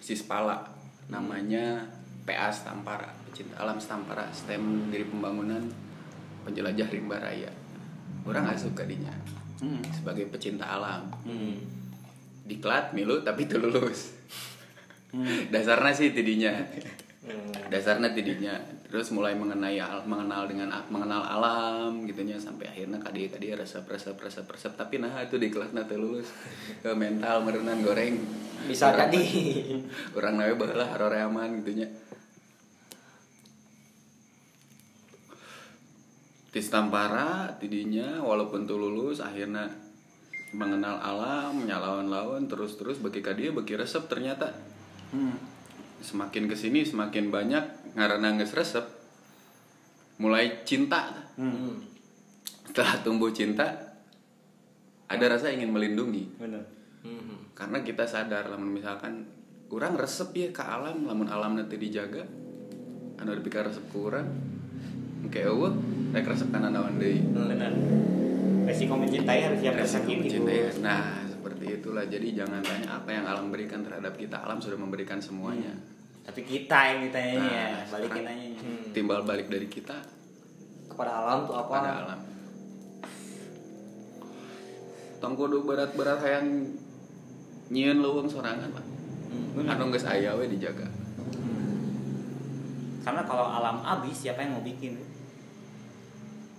Sispala 0.00 0.64
namanya 1.12 1.84
PA 2.24 2.48
Stampara 2.50 3.10
pecinta 3.28 3.60
alam 3.60 3.78
Stampara 3.78 4.26
STEM 4.32 4.90
dari 4.90 5.04
pembangunan 5.06 5.62
penjelajah 6.46 6.88
rimba 6.88 7.20
raya 7.20 7.52
orang 8.24 8.48
asup 8.52 8.72
kadinya 8.72 9.12
hmm. 9.60 9.82
sebagai 9.92 10.28
pecinta 10.30 10.66
alam 10.66 11.10
hmm. 11.26 11.56
diklat 12.48 12.96
milu 12.96 13.22
tapi 13.22 13.46
itu 13.46 13.58
lulus 13.58 14.00
Hmm. 15.10 15.50
dasarnya 15.50 15.90
sih 15.90 16.14
tidinya 16.14 16.54
Hmm. 17.20 17.50
dasarnya 17.68 18.14
tidinya 18.14 18.54
terus 18.90 19.14
mulai 19.14 19.38
mengenai 19.38 19.78
al- 19.78 20.02
mengenal 20.02 20.50
dengan 20.50 20.66
mengenal 20.90 21.22
alam 21.22 22.02
gitunya 22.04 22.34
sampai 22.34 22.66
akhirnya 22.66 22.98
kadi 22.98 23.30
kadi 23.30 23.54
resep 23.54 23.86
resep 23.86 24.18
resep 24.18 24.42
resep. 24.44 24.74
Tapi 24.74 24.98
nah 24.98 25.14
itu 25.22 25.38
di 25.38 25.46
kelas 25.46 25.70
nanti 25.70 25.94
lulus. 25.94 26.26
Ke 26.82 26.90
mental 26.92 27.46
merenan 27.46 27.80
goreng. 27.80 28.18
Bisa 28.66 28.90
Orang- 28.90 29.14
jadi 29.14 29.22
orang 30.18 30.34
nawe 30.36 30.52
baheula 30.58 30.86
haroreaman 30.90 31.62
gitunya. 31.62 31.86
Di 36.50 36.58
Stampara 36.58 37.54
tidinya 37.62 38.18
walaupun 38.20 38.66
tuh 38.66 38.74
lulus 38.74 39.22
akhirnya 39.22 39.70
mengenal 40.50 40.98
alam 40.98 41.62
nyalawan-lawan 41.62 42.50
terus-terus 42.50 42.98
bagi 42.98 43.22
kadia 43.22 43.54
bagi 43.54 43.78
resep 43.78 44.02
ternyata. 44.10 44.50
Hmm. 45.10 45.34
semakin 46.00 46.48
ke 46.48 46.56
sini 46.56 46.80
semakin 46.80 47.28
banyak 47.28 47.79
ngarana 47.94 48.38
geus 48.38 48.54
resep 48.54 48.86
mulai 50.20 50.62
cinta. 50.68 51.16
Hmm. 51.40 51.80
setelah 52.70 53.02
tumbuh 53.02 53.34
cinta 53.34 53.66
ada 55.10 55.24
rasa 55.26 55.50
ingin 55.50 55.72
melindungi. 55.74 56.38
Benar. 56.38 56.62
Hmm. 57.00 57.50
karena 57.56 57.80
kita 57.80 58.04
sadar 58.04 58.52
lamun 58.52 58.76
misalkan 58.76 59.24
kurang 59.72 59.96
resep 59.96 60.36
ya 60.36 60.48
ke 60.52 60.60
alam 60.60 61.08
lamun 61.08 61.32
alam 61.32 61.56
nanti 61.56 61.80
dijaga 61.80 62.28
anu 63.16 63.32
dipikir 63.40 63.64
resep 63.64 63.88
kurang 63.88 64.28
oke 65.24 65.40
eueuh 65.40 65.72
rek 66.12 66.26
resep 66.28 66.48
kana 66.52 66.68
naon 66.68 67.00
deui. 67.00 67.24
Benar. 67.24 67.72
Resiko 68.68 68.94
mencintai 68.94 69.40
harus 69.50 69.58
siap 69.64 69.74
tersakiti. 69.80 70.38
mencintai. 70.38 70.78
nah 70.84 71.26
seperti 71.26 71.80
itulah. 71.80 72.04
Jadi 72.06 72.36
jangan 72.36 72.60
tanya 72.62 73.00
apa 73.00 73.08
yang 73.10 73.24
alam 73.26 73.50
berikan 73.50 73.82
terhadap 73.82 74.14
kita. 74.14 74.42
Alam 74.44 74.62
sudah 74.62 74.78
memberikan 74.78 75.18
semuanya 75.18 75.74
tapi 76.30 76.46
kita 76.46 76.78
yang 76.86 76.98
ditanya 77.02 77.34
ya 77.34 77.66
Nah, 77.74 77.82
balikin 77.90 78.22
sekarang- 78.22 78.38
aja. 78.46 78.62
Hmm. 78.62 78.86
timbal 78.94 79.20
balik 79.20 79.46
dari 79.46 79.66
kita 79.66 79.98
kepada 80.86 81.10
alam 81.16 81.42
tuh 81.42 81.56
apa? 81.56 81.70
pada 81.72 81.90
alam. 82.00 82.20
Tong 85.18 85.34
kudu 85.34 85.62
berat-berat 85.62 86.18
hayang 86.18 86.70
nyieun 87.68 87.98
leuweung 87.98 88.26
sorangan 88.26 88.70
lah 88.70 88.86
Hmm. 89.50 89.66
anu 89.66 89.90
geus 89.90 90.02
aya 90.04 90.34
we 90.34 90.46
dijaga. 90.46 90.86
Karena 93.00 93.22
kalau 93.22 93.46
alam 93.48 93.78
habis 93.80 94.16
siapa 94.16 94.40
yang 94.40 94.54
mau 94.54 94.62
bikin? 94.62 94.94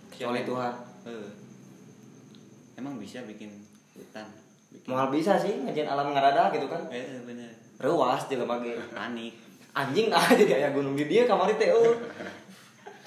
Kecuali 0.10 0.44
Tuhan. 0.44 0.74
Eh. 1.04 1.30
emang 2.74 2.98
bisa 2.98 3.22
bikin 3.24 3.50
hutan? 3.94 4.26
Bikin 4.70 4.88
Moal 4.88 5.08
bisa 5.10 5.36
sih 5.36 5.54
ngajian 5.60 5.86
alam 5.86 6.10
ngarada 6.10 6.50
gitu 6.50 6.66
kan. 6.66 6.82
eh 6.90 7.22
bener. 7.22 7.50
Ruas 7.78 8.26
jelema 8.26 8.58
mage. 8.58 8.74
panik 8.90 9.34
Anjing 9.72 10.12
ah 10.18 10.28
jadi 10.36 10.64
aya 10.64 10.70
gunung 10.76 11.00
di 11.00 11.08
dia 11.08 11.24
kamari 11.24 11.56
teh 11.56 11.72
eueuh. 11.72 11.96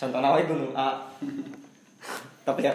Contohna 0.01 0.33
wae 0.35 0.45
gunung 0.49 0.73
A. 0.73 1.05
Tapi 2.45 2.61
ya 2.65 2.75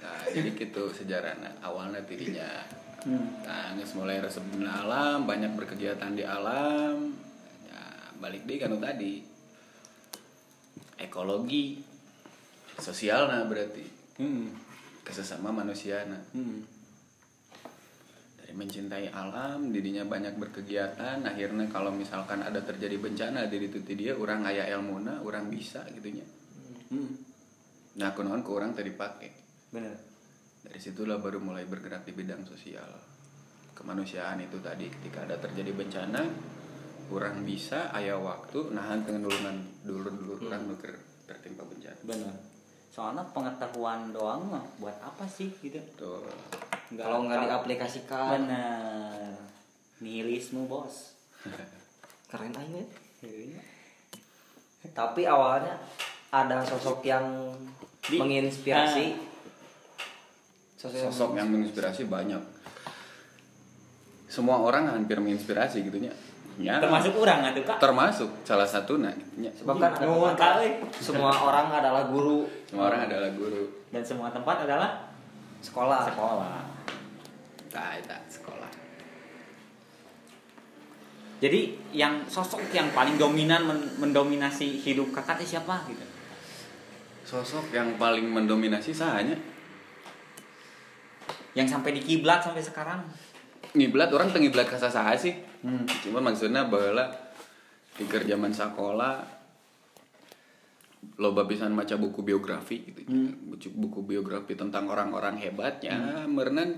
nah 0.00 0.24
jadi 0.32 0.48
gitu 0.56 0.88
sejarahnya 0.88 1.60
awalnya 1.60 2.00
dirinya 2.08 2.48
hmm. 3.04 3.44
nah 3.44 3.76
mulai 3.92 4.16
resep 4.24 4.40
alam 4.64 5.28
banyak 5.28 5.52
berkegiatan 5.52 6.16
di 6.16 6.24
alam 6.24 7.12
ya 7.68 7.84
balik 8.16 8.48
deh 8.48 8.56
kan 8.56 8.72
tadi 8.80 9.20
ekologi 10.96 11.84
sosial 12.80 13.28
nah 13.28 13.44
berarti 13.44 14.00
Hmm. 14.20 14.52
kesesama 15.00 15.48
manusia 15.48 16.04
nah 16.04 16.20
Hmm. 16.36 16.60
Mencintai 18.54 19.10
alam 19.14 19.70
dirinya 19.70 20.02
banyak 20.04 20.36
berkegiatan 20.36 21.22
akhirnya 21.22 21.66
kalau 21.70 21.94
misalkan 21.94 22.42
ada 22.42 22.60
terjadi 22.60 22.98
bencana 22.98 23.46
diri 23.46 23.70
itu 23.70 23.80
dia 23.94 24.16
orang 24.16 24.46
aya 24.46 24.66
ilmuna 24.74 25.22
orang 25.22 25.48
bisa 25.48 25.86
gitunya. 25.94 26.26
Hmm. 26.90 27.14
nah 28.02 28.10
kunaon 28.14 28.42
ke 28.42 28.50
orang 28.50 28.74
tadi 28.74 28.90
pakai 28.90 29.30
bener. 29.70 29.96
Dari 30.60 30.76
situlah 30.76 31.16
baru 31.16 31.40
mulai 31.40 31.64
bergerak 31.64 32.04
di 32.04 32.12
bidang 32.12 32.44
sosial. 32.44 32.90
Kemanusiaan 33.72 34.44
itu 34.44 34.60
tadi 34.60 34.92
ketika 34.92 35.24
ada 35.24 35.40
terjadi 35.40 35.72
bencana 35.72 36.20
orang 37.14 37.46
bisa 37.46 37.88
ayah 37.96 38.20
waktu 38.20 38.74
nahan 38.74 39.06
dengan 39.08 39.56
dulu 39.86 40.10
dulu 40.12 40.32
orang 40.50 40.68
nu 40.68 40.74
keur 40.76 40.98
tertimpa 41.24 41.64
bencana. 41.64 42.00
Bener 42.04 42.49
soalnya 42.90 43.22
pengetahuan 43.30 44.10
doang 44.10 44.50
mah 44.50 44.64
buat 44.82 44.98
apa 44.98 45.22
sih 45.30 45.54
gitu. 45.62 45.78
Tuh 45.94 46.26
kalau 46.98 47.24
nggak 47.24 47.46
diaplikasikan. 47.46 48.50
Bener. 48.50 49.38
Nihilisme 50.02 50.66
bos. 50.66 51.14
Keren 52.30 52.50
aja. 52.50 52.82
Iya. 53.22 53.62
Tapi 54.90 55.22
awalnya 55.24 55.78
ada 56.34 56.62
sosok 56.66 57.06
yang 57.06 57.54
Di- 58.02 58.18
menginspirasi. 58.18 59.30
sosok 60.80 61.36
yang 61.36 61.52
menginspirasi 61.52 62.08
banyak. 62.08 62.40
Semua 64.30 64.62
orang 64.62 64.88
hampir 64.88 65.20
menginspirasi 65.20 65.84
gitunya 65.84 66.14
ya 66.60 66.76
termasuk 66.76 67.16
orang 67.16 67.40
atuh 67.50 67.64
kak. 67.64 67.78
Termasuk 67.80 68.30
salah 68.44 68.68
satu 68.68 69.00
nah 69.00 69.10
gitunya. 69.16 69.48
Sebab 69.56 69.80
kan 69.80 69.90
Kak, 70.36 70.60
euy. 70.60 70.76
semua 71.00 71.32
orang 71.32 71.72
adalah 71.72 72.04
guru. 72.12 72.44
Semua 72.68 72.92
orang 72.92 73.08
adalah 73.08 73.30
guru. 73.32 73.64
Dan 73.88 74.02
semua 74.04 74.28
tempat 74.28 74.68
adalah 74.68 75.10
sekolah. 75.64 76.04
sekolah. 76.12 76.56
Tak 77.72 78.04
tak 78.04 78.22
sekolah. 78.28 78.70
Jadi 81.40 81.72
yang 81.96 82.20
sosok 82.28 82.60
yang 82.76 82.92
paling 82.92 83.16
dominan 83.16 83.64
men- 83.64 83.90
mendominasi 83.96 84.76
hidup 84.84 85.08
kakak 85.16 85.40
itu 85.40 85.56
siapa 85.56 85.88
gitu? 85.88 86.04
Sosok 87.24 87.72
yang 87.72 87.96
paling 87.96 88.28
mendominasi 88.28 88.92
sahanya? 88.92 89.38
Yang 91.56 91.72
sampai 91.72 91.96
di 91.96 92.02
kiblat 92.04 92.44
sampai 92.44 92.60
sekarang. 92.60 93.00
Ngiblat 93.72 94.10
orang 94.12 94.28
tengiblat 94.34 94.66
kasa 94.68 94.90
saha 94.90 95.14
sih 95.16 95.49
hmm. 95.62 95.84
cuma 96.06 96.18
maksudnya 96.22 96.66
bahwa 96.66 97.08
di 97.96 98.04
kerjaman 98.06 98.52
sekolah 98.54 99.40
loba 101.20 101.44
pisan 101.48 101.72
maca 101.72 101.96
buku 101.96 102.20
biografi 102.20 102.84
gitu. 102.84 103.04
Buku, 103.08 103.68
buku 103.72 104.00
biografi 104.04 104.52
tentang 104.56 104.88
orang-orang 104.88 105.36
hebatnya 105.40 106.24
merenan 106.28 106.76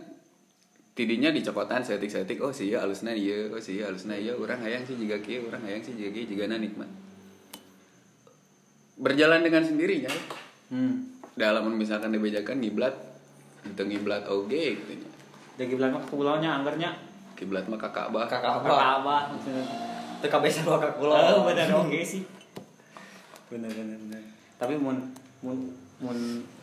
tidinya 0.94 1.30
di 1.32 1.42
cokotan 1.42 1.82
setik-setik 1.82 2.38
oh 2.42 2.52
sih 2.54 2.74
ya 2.74 2.84
alusna 2.84 3.16
iya 3.16 3.48
oh 3.50 3.58
sih 3.58 3.80
ya 3.80 3.90
alusna 3.90 4.14
iya 4.14 4.36
orang 4.36 4.60
hayang 4.60 4.84
sih 4.84 4.94
juga 4.94 5.18
kieu 5.24 5.48
orang 5.48 5.62
hayang 5.64 5.82
sih 5.82 5.94
juga 5.94 6.10
kieu 6.14 6.26
jigana 6.30 6.58
nikmat. 6.58 6.90
Berjalan 8.98 9.42
dengan 9.42 9.62
sendirinya 9.66 10.12
hmm. 10.70 10.94
dalam 11.34 11.66
misalkan 11.74 12.14
dibejakan 12.14 12.62
ngiblat 12.62 12.94
itu 13.62 13.82
ngiblat 13.82 14.26
oge 14.26 14.74
gitu 14.74 14.92
kiblat 15.62 15.94
mah 15.94 16.02
ke 16.02 16.10
pulaunya 16.10 16.50
anggernya 16.58 16.90
kiblat 17.42 17.66
mah 17.66 17.74
kakak 17.74 18.14
bah 18.14 18.30
Kakak 18.30 18.62
ke 18.62 18.70
apa? 18.70 18.78
Ka'bah 18.78 19.22
Teka 20.22 20.38
besan 20.38 20.70
wakak 20.70 20.94
Oh, 21.02 21.10
pulau. 21.10 21.42
bener 21.50 21.66
oke 21.74 21.98
sih. 21.98 22.22
Bener 23.50 23.66
bener 23.66 23.98
bener. 23.98 24.22
Tapi 24.54 24.78
mun 24.78 25.02
mun 25.42 25.58
mun 25.98 26.18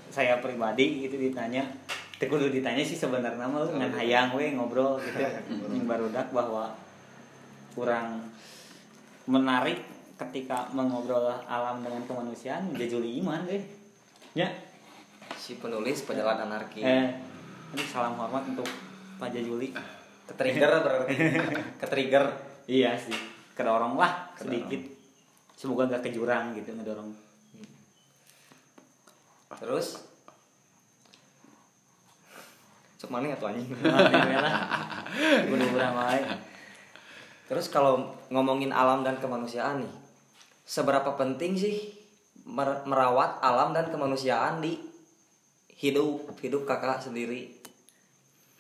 saya 0.08 0.40
pribadi 0.40 1.04
gitu 1.04 1.20
ditanya, 1.20 1.68
teu 2.16 2.32
kudu 2.32 2.48
ditanya 2.50 2.80
sih 2.80 2.96
sebenarnya 2.96 3.44
mah 3.46 3.68
ngan 3.68 3.92
hayang 3.94 4.32
we 4.32 4.56
ngobrol 4.56 4.96
gitu 5.04 5.20
yang 5.76 5.84
barudak 5.84 6.32
bahwa 6.32 6.72
kurang 7.76 8.24
menarik 9.28 9.84
ketika 10.16 10.72
mengobrol 10.72 11.28
alam 11.46 11.84
dengan 11.84 12.02
kemanusiaan 12.08 12.72
jajuli 12.74 13.20
iman 13.20 13.44
deh. 13.44 13.62
Ya. 14.34 14.48
Si 15.36 15.60
penulis 15.60 16.08
penjalan 16.08 16.48
anarki. 16.48 16.80
Eh, 16.80 17.12
aduh, 17.76 17.88
salam 17.88 18.16
hormat 18.16 18.48
untuk 18.48 18.66
Pak 19.20 19.30
Jajuli. 19.30 19.76
Ketrigger 20.30 20.72
berarti. 20.86 21.14
Ketrigger. 21.82 22.24
Iya 22.70 22.94
sih, 22.96 23.18
kedorong 23.58 23.98
lah 23.98 24.30
Kedorong. 24.38 24.42
sedikit. 24.46 24.82
Semoga 25.58 25.90
gak 25.90 26.06
ke 26.06 26.10
jurang 26.14 26.54
gitu 26.54 26.70
ngedorong. 26.72 27.10
Terus 29.60 30.06
Cuk 33.00 33.16
mana 33.16 33.32
atuh 33.32 33.48
anjing. 33.48 33.72
Udah 35.56 35.68
berapa 35.72 35.96
wae. 36.04 36.20
Terus 37.48 37.72
kalau 37.72 38.12
ngomongin 38.28 38.76
alam 38.76 39.08
dan 39.08 39.16
kemanusiaan 39.18 39.88
nih, 39.88 39.94
seberapa 40.68 41.16
penting 41.16 41.56
sih 41.56 41.96
mer- 42.44 42.84
merawat 42.84 43.40
alam 43.40 43.72
dan 43.72 43.88
kemanusiaan 43.88 44.60
di 44.60 44.84
hidup 45.80 46.28
hidup 46.44 46.68
kakak 46.68 47.00
sendiri? 47.00 47.59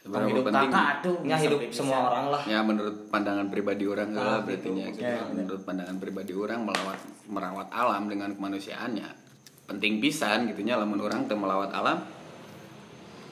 Seberapa 0.10 0.26
hidup 0.28 0.43
penting? 0.43 0.69
kakak 0.69 0.93
tuh 1.00 1.15
Ya 1.22 1.38
hidup 1.38 1.60
semua 1.69 1.95
bisa. 1.95 2.08
orang 2.08 2.26
lah. 2.30 2.41
ya 2.43 2.60
menurut 2.60 2.95
pandangan 3.08 3.48
pribadi 3.48 3.86
orang 3.86 4.10
Nah, 4.10 4.17
lah 4.17 4.38
gitu. 4.39 4.45
berarti 4.48 4.69
nya 4.72 4.86
gitu. 4.89 5.02
Ya, 5.04 5.22
menurut 5.24 5.62
pandangan 5.63 5.98
pribadi 5.98 6.34
orang 6.34 6.60
melawat 6.62 6.98
merawat 7.26 7.67
alam 7.69 8.04
dengan 8.06 8.30
kemanusiaannya 8.32 9.06
penting 9.63 9.93
pisan 10.00 10.48
gitunya 10.48 10.74
lamun 10.76 10.98
orang 11.00 11.24
teu 11.24 11.36
melawat 11.36 11.69
alam 11.69 12.02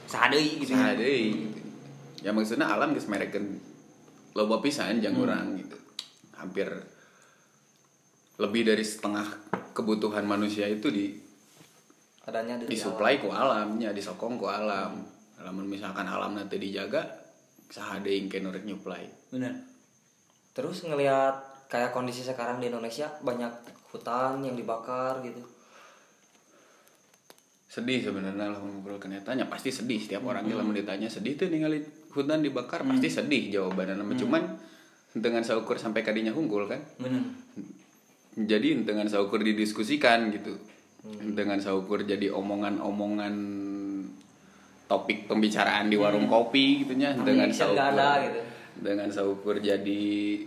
Sadeui 0.05 0.61
gitu. 0.61 0.71
saha 0.71 0.93
deui 0.93 1.49
gitu. 1.49 1.59
ya 2.21 2.29
maksudnya 2.29 2.69
alam 2.69 2.93
geus 2.93 3.05
merekeun 3.05 3.57
loba 4.31 4.61
pisan 4.61 4.97
jang 4.97 5.13
Hmm. 5.13 5.25
urang 5.25 5.47
gitu 5.57 5.73
hampir 6.31 6.69
lebih 8.37 8.61
dari 8.63 8.83
setengah 8.83 9.25
kebutuhan 9.73 10.23
manusia 10.23 10.65
itu 10.65 10.87
di 10.87 11.17
Adanya 12.23 12.53
di 12.55 12.69
disuplai 12.69 13.17
ku 13.17 13.27
alamnya 13.27 13.89
disokong 13.89 14.37
ku 14.37 14.45
alam 14.45 14.93
lamun 15.47 15.71
misalkan 15.71 16.03
alam 16.03 16.35
nanti 16.35 16.59
dijaga 16.59 17.07
saha 17.71 18.03
deui 18.03 18.19
engke 18.27 18.43
nu 18.43 18.51
rek 18.51 18.67
nyuplai. 18.67 19.07
Bener. 19.31 19.55
Terus 20.51 20.83
ngelihat 20.83 21.67
kayak 21.71 21.95
kondisi 21.95 22.27
sekarang 22.27 22.59
di 22.59 22.67
Indonesia 22.67 23.07
banyak 23.23 23.51
hutan 23.91 24.43
yang 24.43 24.59
dibakar 24.59 25.23
gitu. 25.23 25.39
sedih 27.67 28.09
sebenarnya 28.09 28.49
lah 28.49 28.57
ngobrol 28.57 28.97
kenetanya 28.97 29.45
pasti 29.45 29.69
sedih 29.69 30.01
setiap 30.01 30.25
orang 30.25 30.49
mm 30.49 30.71
ditanya 30.81 31.05
sedih 31.13 31.37
tuh 31.37 31.45
ningali 31.45 31.83
hutan 32.09 32.41
dibakar? 32.41 32.81
Pasti 32.81 33.05
sedih 33.11 33.53
jawabannya. 33.53 34.01
Nama 34.01 34.13
cuman 34.17 34.43
dengan 35.13 35.45
saukur 35.45 35.77
sampai 35.77 36.01
kadinya 36.01 36.33
hunggul 36.33 36.65
kan? 36.65 36.81
Bener. 36.97 37.21
jadi 38.33 38.81
dengan 38.81 39.05
saukur 39.05 39.45
didiskusikan 39.45 40.33
gitu. 40.33 40.57
Dengan 41.37 41.61
saukur 41.61 42.01
jadi 42.01 42.33
omongan-omongan 42.33 43.33
topik 44.87 45.27
pembicaraan 45.27 45.87
di 45.87 45.95
warung 45.95 46.25
kopi 46.25 46.81
gitunya 46.81 47.11
dengan 47.13 47.47
Action 47.47 47.69
saukur 47.69 47.75
nggak 47.75 47.89
ada 47.93 48.09
gitu. 48.23 48.39
dengan 48.77 49.07
saukur 49.09 49.55
jadi 49.59 50.03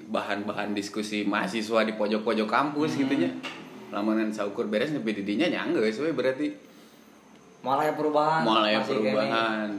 bahan-bahan 0.08 0.72
diskusi 0.72 1.22
mahasiswa 1.22 1.84
di 1.84 1.92
pojok-pojok 1.92 2.48
kampus 2.48 2.96
gitunya 2.96 3.28
lamunan 3.90 4.30
saukur 4.30 4.64
beres 4.64 4.90
nepi 4.90 5.12
didinya 5.14 5.46
nyanggeus 5.46 6.00
we 6.00 6.10
berarti 6.10 6.48
Malah 7.60 7.84
ya 7.84 7.92
perubahan. 7.92 8.40
masih 8.40 8.64
kayak 8.64 8.84
perubahan 8.88 9.70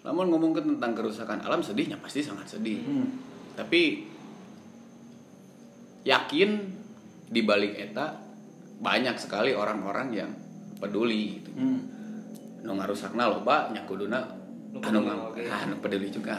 namun 0.00 0.24
ngomong 0.28 0.52
tentang 0.52 0.92
kerusakan 0.92 1.40
alam 1.40 1.60
sedihnya 1.60 1.96
pasti 1.96 2.20
sangat 2.20 2.48
sedih 2.50 2.80
Hmm. 2.80 3.08
tapi 3.52 4.04
yakin 6.02 6.50
di 7.26 7.40
balik 7.40 7.76
eta 7.78 8.16
banyak 8.80 9.14
sekali 9.14 9.52
orang-orang 9.52 10.08
yang 10.10 10.30
peduli 10.80 11.36
gitu. 11.38 11.52
Hmm. 11.52 11.80
Nu 12.64 12.76
ngarusakna 12.76 13.28
loba 13.28 13.72
nya 13.72 13.82
kuduna 13.84 14.20
Nu 14.70 14.78
anu 14.80 15.74
peduli 15.82 16.06
ah, 16.06 16.12
juga. 16.14 16.36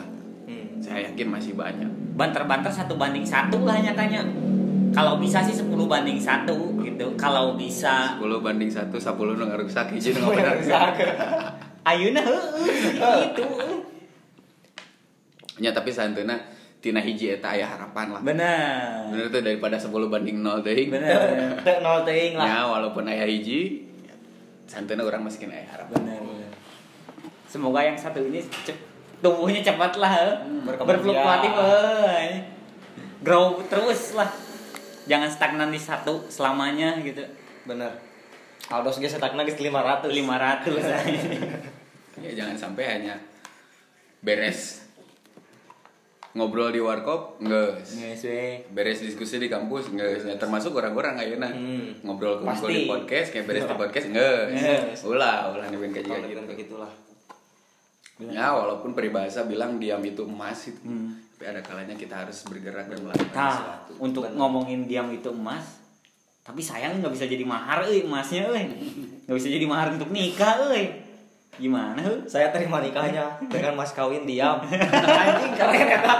Hmm. 0.48 0.80
Saya 0.80 1.12
yakin 1.12 1.28
masih 1.28 1.54
banyak. 1.60 2.16
Banter-banter 2.16 2.72
satu 2.72 2.96
banding 2.96 3.28
satu 3.28 3.68
lah 3.68 3.84
nyatanya. 3.84 4.24
Kalau 4.92 5.20
bisa 5.20 5.40
sih 5.40 5.56
10 5.56 5.72
banding 5.88 6.20
satu 6.20 6.76
gitu. 6.84 7.16
Kalau 7.16 7.56
bisa 7.56 8.16
10 8.20 8.44
banding 8.44 8.68
1 8.68 8.92
10 8.92 9.40
nu 9.40 9.44
ngarusak 9.48 9.88
hiji 9.96 10.16
nu 10.16 10.32
ngarusak. 10.32 10.96
ayeuna 11.82 12.22
gitu 13.26 13.46
nya 15.62 15.70
tapi 15.74 15.90
santeuna 15.94 16.38
tina 16.82 16.98
hiji 16.98 17.38
eta 17.38 17.54
aya 17.54 17.70
harapan 17.70 18.18
lah 18.18 18.22
benar 18.22 19.10
bener 19.14 19.30
tuh 19.30 19.42
daripada 19.46 19.78
10 19.78 19.94
banding 20.10 20.42
0 20.42 20.66
teuing 20.66 20.90
benar 20.90 21.18
Teu 21.66 21.78
nol 21.86 22.02
teuing 22.02 22.34
lah. 22.38 22.46
ya 22.46 22.60
walaupun 22.66 23.06
aya 23.06 23.26
hiji 23.30 23.86
santeuna 24.72 25.04
orang 25.04 25.28
masih 25.28 25.44
kena 25.44 25.60
aya 25.60 25.68
harapan 25.68 26.00
benar 26.00 26.24
benar. 26.24 26.52
Semoga 27.52 27.84
yang 27.84 28.00
satu 28.00 28.24
ini 28.24 28.40
cep- 28.64 28.88
tumbuhnya 29.20 29.60
cepat 29.60 30.00
lah 30.00 30.40
berkembang 30.64 31.04
berfluktuatif 31.04 31.52
grow 33.20 33.60
terus 33.68 34.16
lah. 34.16 34.32
Jangan 35.12 35.28
stagnan 35.28 35.76
di 35.76 35.82
satu 35.82 36.24
selamanya 36.32 36.96
gitu. 37.04 37.20
Bener. 37.68 37.92
Aldos 38.72 39.04
ge 39.04 39.12
setakna 39.12 39.44
geus 39.44 39.60
500. 39.60 40.08
500 40.08 41.76
ya 42.22 42.32
jangan 42.38 42.56
sampai 42.56 42.86
hanya 42.86 43.18
beres 44.22 44.81
ngobrol 46.32 46.70
di 46.70 46.80
warkop 46.80 47.39
we. 47.39 47.76
beres 48.70 49.00
diskusi 49.00 49.36
di 49.36 49.48
kampus 49.48 49.91
geus 49.91 50.24
ya 50.24 50.36
termasuk 50.36 50.72
orang-orang 50.72 51.17
ayeuna 51.17 51.48
Hmm. 51.48 51.91
ngobrol 52.02 52.39
Pasti. 52.41 52.72
di 52.72 52.80
podcast 52.86 53.30
kayak 53.30 53.46
beres 53.46 53.63
di 53.63 53.76
podcast 53.76 54.08
geus 54.10 54.50
Geus. 54.54 55.00
ulah 55.06 55.52
ulah 55.52 55.67
nih 55.67 55.91
kayak 55.91 56.08
gitu 56.26 56.54
gitulah. 56.58 56.91
ya 58.22 58.54
walaupun 58.54 58.94
peribahasa 58.94 59.44
bilang 59.44 59.76
diam 59.76 60.00
itu 60.00 60.24
emas 60.24 60.67
itu 60.67 60.80
Hmm. 60.82 61.17
tapi 61.34 61.44
ada 61.48 61.60
kalanya 61.60 61.96
kita 61.96 62.15
harus 62.17 62.46
bergerak 62.46 62.86
dan 62.86 63.02
melakukan 63.02 63.34
Nah, 63.34 63.52
sesuatu 63.52 63.91
untuk 64.00 64.24
Bener. 64.24 64.38
ngomongin 64.38 64.86
diam 64.86 65.10
itu 65.10 65.26
emas, 65.28 65.82
tapi 66.39 66.62
sayang 66.62 67.02
nggak 67.02 67.10
bisa 67.12 67.26
jadi 67.26 67.41
mahar, 67.41 67.82
euy, 67.84 68.02
emasnya, 68.04 68.46
euy. 68.46 68.70
Nggak 69.26 69.36
bisa 69.36 69.50
jadi 69.50 69.65
mahar 69.65 69.89
untuk 69.91 70.10
nikah, 70.10 70.62
euy. 70.63 71.01
Gimana? 71.62 72.02
Saya 72.32 72.50
terima 72.50 72.82
nikahnya 72.82 73.38
dengan 73.45 73.78
mas 73.78 73.93
kawin 73.93 74.26
diam. 74.26 74.58
Anjing 75.21 75.54
keren 75.54 75.86
kata. 75.86 76.15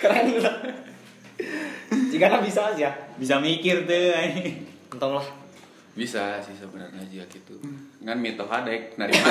Keren 0.00 0.24
gitu. 0.32 0.52
Jika 2.16 2.26
kan 2.32 2.40
bisa 2.40 2.72
aja. 2.72 2.88
Bisa 3.20 3.36
mikir 3.36 3.84
tuh, 3.84 4.16
euy. 4.16 4.64
Untung 4.88 5.20
lah. 5.20 5.28
bisa 5.94 6.42
sih 6.42 6.58
sebenarnya 6.58 7.06
juga 7.06 7.22
gitu 7.30 7.54
kan 8.02 8.18
mito 8.18 8.42
hadek 8.42 8.98
narima 8.98 9.30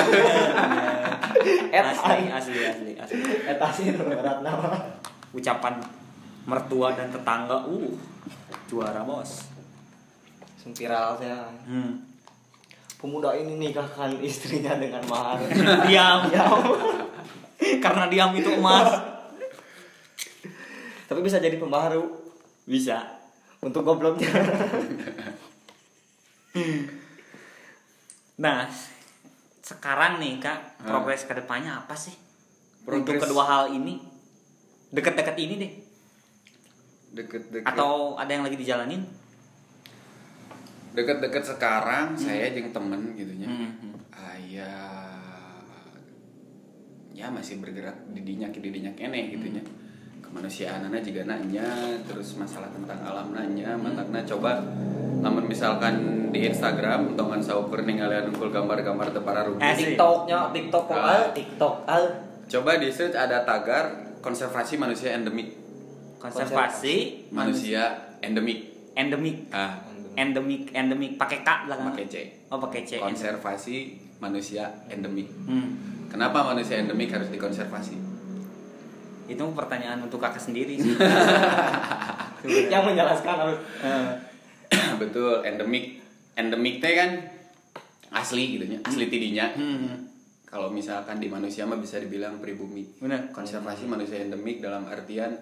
Et 1.76 1.84
Asli, 1.84 2.32
asli, 2.32 2.60
asli, 2.64 2.92
asli. 2.96 3.20
Eta 3.44 3.68
sih 3.68 3.92
nu 3.92 4.08
berat 4.08 4.40
nama. 4.40 4.72
Ucapan 5.36 5.76
mertua 6.48 6.96
dan 6.96 7.12
tetangga, 7.12 7.68
uh, 7.68 7.92
juara 8.64 9.04
bos. 9.04 9.44
Viral 10.72 11.20
saya. 11.20 11.52
Hmm. 11.68 12.13
Pemuda 13.04 13.36
ini 13.36 13.60
nikahkan 13.60 14.16
istrinya 14.24 14.80
dengan 14.80 15.04
mahar. 15.04 15.36
diam, 15.84 16.24
diam. 16.24 16.56
Karena 17.76 18.08
diam 18.08 18.32
itu 18.32 18.48
emas. 18.48 18.88
Tapi 21.04 21.20
bisa 21.20 21.36
jadi 21.36 21.60
pembaharu 21.60 22.08
Bisa. 22.64 23.04
untuk 23.60 23.84
gobloknya. 23.84 24.32
Nah, 28.34 28.66
sekarang 29.60 30.18
nih 30.18 30.38
kak, 30.38 30.58
Hmm. 30.82 30.90
progres 30.90 31.22
ke 31.22 31.34
depannya 31.34 31.70
apa 31.76 31.94
sih? 31.94 32.14
Untuk 32.82 33.14
Progres- 33.14 33.22
kedua 33.26 33.42
hal 33.46 33.64
ini, 33.70 34.02
deket-deket 34.90 35.36
ini 35.38 35.54
deh. 35.54 35.72
deket-deket 37.14 37.62
Atau 37.62 38.18
ada 38.18 38.26
yang 38.26 38.42
lagi 38.42 38.58
dijalanin? 38.58 39.06
Deket-deket 40.94 41.42
sekarang 41.42 42.14
saya 42.14 42.54
jeung 42.54 42.70
temen 42.70 43.18
gitunya. 43.18 43.50
Hmm. 43.50 43.98
ayah 44.14 45.58
ya 47.10 47.26
masih 47.30 47.58
bergerak 47.58 47.94
di 48.14 48.22
dinya 48.22 48.46
di 48.54 48.70
dinya 48.70 48.94
kene 48.94 49.34
gitunya. 49.34 49.62
Kemanusiaan 50.22 50.90
juga 50.98 51.22
nanya 51.30 51.94
terus 52.06 52.34
masalah 52.34 52.66
tentang 52.70 52.98
alam 53.02 53.34
nanya 53.34 53.74
mantakna 53.78 54.22
coba. 54.22 54.62
Namun 55.22 55.46
misalkan 55.46 55.94
di 56.34 56.46
Instagram 56.50 57.14
tongan 57.14 57.38
saukur 57.38 57.86
ningali 57.86 58.18
unggul 58.26 58.50
gambar-gambar 58.50 59.14
teu 59.14 59.22
pararugi 59.22 59.62
Eh. 59.62 59.74
TikToknya, 59.78 60.50
TikTok 60.50 60.84
kok 60.90 60.98
Ah. 60.98 61.06
al, 61.06 61.22
TikTok 61.30 61.74
al. 61.86 62.04
coba 62.44 62.70
di 62.82 62.88
search 62.90 63.14
ada 63.14 63.46
tagar 63.46 64.14
konservasi 64.18 64.74
manusia 64.74 65.14
endemik. 65.14 65.54
Konservasi 66.18 67.28
manusia 67.30 68.14
endemik. 68.22 68.74
endemik, 68.94 69.50
ah 69.50 69.93
endemik, 70.14 70.70
endemik 70.70 71.14
pakai 71.14 71.40
K 71.40 71.66
belakang. 71.66 71.90
pakai 71.90 72.06
C 72.06 72.14
Oh 72.48 72.58
pakai 72.58 72.82
C. 72.82 72.98
konservasi 72.98 73.76
manusia 74.18 74.70
endemik 74.86 75.26
Hmm. 75.44 75.74
Kenapa 76.06 76.46
manusia 76.46 76.78
endemik 76.78 77.10
harus 77.10 77.26
dikonservasi? 77.26 77.98
Itu 79.26 79.50
pertanyaan 79.50 79.98
untuk 80.00 80.22
kakak 80.22 80.38
sendiri 80.38 80.78
sih. 80.78 80.94
Yang 82.72 82.82
menjelaskan 82.86 83.34
harus 83.34 83.58
Eh, 83.82 84.12
Betul, 84.94 85.42
endemik. 85.42 85.98
Endemik 86.34 86.78
teh 86.78 86.94
kan 86.94 87.10
asli 88.10 88.54
gitu 88.54 88.66
nya, 88.68 88.78
asli 88.82 89.10
tidinya. 89.10 89.50
hmm. 89.50 90.14
Kalau 90.44 90.70
misalkan 90.70 91.18
di 91.18 91.26
manusia 91.26 91.66
mah 91.66 91.82
bisa 91.82 91.98
dibilang 91.98 92.38
pribumi. 92.38 92.86
Bener. 92.98 93.34
Konservasi 93.34 93.90
manusia 93.90 94.22
endemik 94.22 94.62
dalam 94.62 94.86
artian 94.86 95.34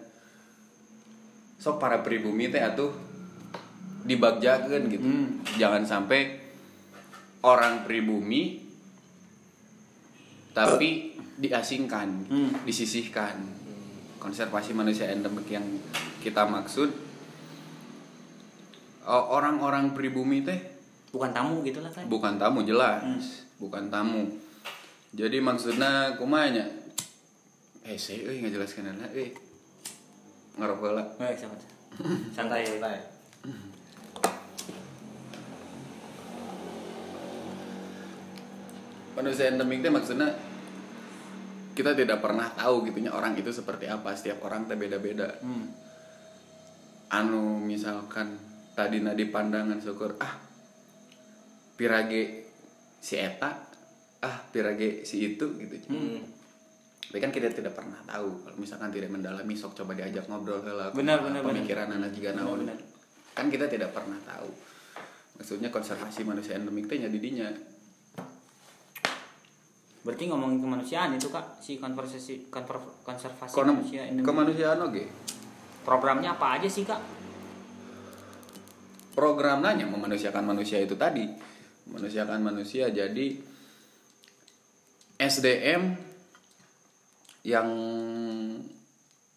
sok 1.54 1.76
para 1.76 2.00
pribumi 2.00 2.48
teh 2.48 2.58
atuh 2.58 2.96
dibagjakeun 4.02 4.82
gitu. 4.88 5.02
Hmm. 5.02 5.28
Jangan 5.56 5.82
sampai 5.82 6.38
orang 7.42 7.82
pribumi 7.82 8.62
tapi 10.52 11.16
diasingkan, 11.36 12.28
Hmm. 12.28 12.50
disisihkan. 12.62 13.36
Konservasi 14.20 14.70
manusia 14.70 15.10
endemik 15.10 15.48
yang 15.48 15.64
kita 16.22 16.46
maksud 16.46 16.94
orang-orang 19.02 19.90
pribumi 19.92 20.46
teh 20.46 20.60
Bukan 21.10 21.34
tamu 21.34 21.60
gitu 21.60 21.82
lah 21.82 21.90
kan. 21.90 22.06
bukan 22.06 22.38
tamu 22.38 22.62
jelas, 22.62 23.02
Hmm. 23.02 23.18
bukan 23.58 23.90
tamu. 23.90 24.22
Jadi 25.12 25.42
maksudnya 25.42 26.14
kumanya 26.16 26.64
eh 27.82 27.98
saya 27.98 28.30
euy 28.30 28.40
ngajelaskeun 28.40 28.94
euy. 29.10 29.34
Ngarokok 30.56 30.92
lah. 30.94 31.06
Eh. 31.18 31.34
Santai. 31.34 32.62
santai. 32.64 32.96
Manusia 39.16 39.48
endemik 39.52 39.84
teh 39.84 39.92
maksudnya 39.92 40.28
kita 41.72 41.96
tidak 41.96 42.20
pernah 42.20 42.52
tahu 42.52 42.84
gitunya 42.84 43.08
orang 43.12 43.32
itu 43.36 43.48
seperti 43.48 43.88
apa. 43.88 44.12
Setiap 44.12 44.44
orang 44.44 44.68
teh 44.68 44.76
beda-beda. 44.76 45.28
Hmm. 45.40 45.68
anu 47.12 47.60
misalkan 47.60 48.40
tadi 48.72 49.04
di 49.04 49.28
pandangan 49.28 49.76
syukur 49.76 50.16
ah 50.16 50.32
pirage 51.76 52.48
si 53.04 53.20
eta 53.20 53.52
ah 54.24 54.36
pirage 54.48 55.04
si 55.04 55.20
itu 55.36 55.44
gitu. 55.60 55.76
Hmm. 55.92 56.24
tapi 57.12 57.20
kan 57.20 57.28
kita 57.28 57.52
tidak 57.52 57.76
pernah 57.76 58.00
tahu. 58.08 58.48
Kalau 58.48 58.56
misalkan 58.56 58.88
tidak 58.88 59.12
mendalami 59.12 59.52
sok 59.52 59.76
coba 59.76 59.92
diajak 59.92 60.24
ngobrol 60.24 60.64
lah 60.64 60.88
Benar, 60.96 61.20
benar, 61.20 61.44
pemikiran 61.44 61.92
anak 61.92 62.16
juga 62.16 62.32
Benar, 62.32 62.44
naon. 62.48 62.58
benar. 62.64 62.78
kan 63.36 63.46
kita 63.52 63.68
tidak 63.68 63.92
pernah 63.92 64.16
tahu. 64.24 64.48
Maksudnya 65.36 65.68
konservasi 65.68 66.24
manusia 66.24 66.56
endemik 66.56 66.88
teh 66.88 66.96
nya 66.96 67.12
di 67.12 67.20
dinya 67.20 67.52
Berarti 70.02 70.26
ngomongin 70.26 70.58
kemanusiaan 70.58 71.14
itu 71.14 71.28
kak 71.28 71.58
si 71.58 71.76
konversasi 71.76 72.48
konver- 72.48 72.98
konservasi 73.00 73.52
Kono- 73.52 73.74
manusia 73.76 74.02
ini. 74.04 74.18
kemanusiaan 74.20 74.78
oke 74.80 75.04
Programnya 75.82 76.32
apa 76.32 76.58
aja 76.58 76.66
sih 76.66 76.82
kak? 76.82 76.98
program 79.12 79.60
nanya 79.60 79.84
memanusiakan 79.84 80.40
manusia 80.42 80.80
itu 80.80 80.96
tadi 80.96 81.28
memanusiakan 81.84 82.40
manusia 82.40 82.88
jadi 82.88 83.36
SDM 85.18 85.92
yang 87.42 87.68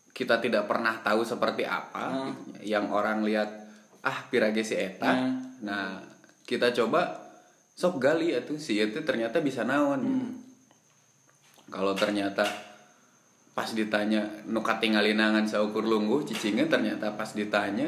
kita 0.09 0.39
tidak 0.39 0.63
pernah 0.65 0.95
tahu 0.97 1.21
seperti 1.21 1.67
apa 1.67 2.07
Hmm. 2.07 2.31
gitu. 2.55 2.71
yang 2.71 2.87
orang 2.87 3.19
lihat 3.21 3.51
ah 3.99 4.23
pirage 4.25 4.63
si 4.63 4.73
eta 4.73 5.11
Hmm. 5.11 5.59
nah 5.59 5.99
kita 6.41 6.71
coba 6.73 7.19
sok 7.69 7.99
gali 7.99 8.31
atuh 8.31 8.55
si 8.55 8.79
itu 8.79 8.95
ternyata 9.01 9.37
bisa 9.39 9.61
naon 9.61 9.99
Hmm. 9.99 10.31
Kalau 11.69 11.97
ternyata 11.97 12.45
pas 13.55 13.71
ditanya 13.71 14.27
nu 14.51 14.59
katingali 14.59 15.15
nangan 15.15 15.47
saukur 15.47 15.87
lungguh 15.87 16.27
cicingan 16.27 16.67
ternyata 16.67 17.15
pas 17.15 17.31
ditanya 17.31 17.87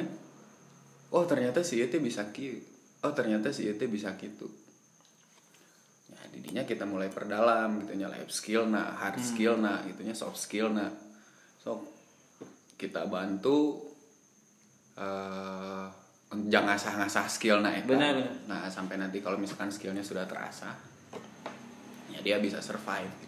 oh 1.12 1.28
ternyata 1.28 1.60
si 1.60 1.84
itu 1.84 2.00
bisa 2.00 2.32
kieu 2.32 2.64
oh 3.04 3.12
ternyata 3.12 3.52
si 3.52 3.68
itu 3.68 3.84
bisa 3.92 4.16
gitu 4.16 4.48
ya 6.08 6.24
didinya 6.32 6.64
kita 6.64 6.88
mulai 6.88 7.12
perdalam 7.12 7.84
gitu 7.84 8.00
nya 8.00 8.08
life 8.08 8.32
skill 8.32 8.64
nah 8.72 8.96
hard 8.96 9.20
skill 9.20 9.60
nah 9.60 9.84
gitunya 9.84 10.16
soft 10.16 10.40
skill 10.40 10.72
nah 10.72 10.88
so 11.60 11.84
kita 12.80 13.04
bantu 13.12 13.92
eh 14.96 15.88
jangan 16.28 16.76
ngasah-ngasah 16.76 17.28
skill 17.32 17.64
nah 17.64 17.72
benar. 17.84 18.20
nah 18.48 18.68
sampai 18.68 19.00
nanti 19.00 19.24
kalau 19.24 19.40
misalkan 19.40 19.72
skillnya 19.72 20.04
sudah 20.04 20.28
terasa 20.28 20.76
ya 22.12 22.20
dia 22.24 22.38
bisa 22.42 22.60
survive. 22.64 23.27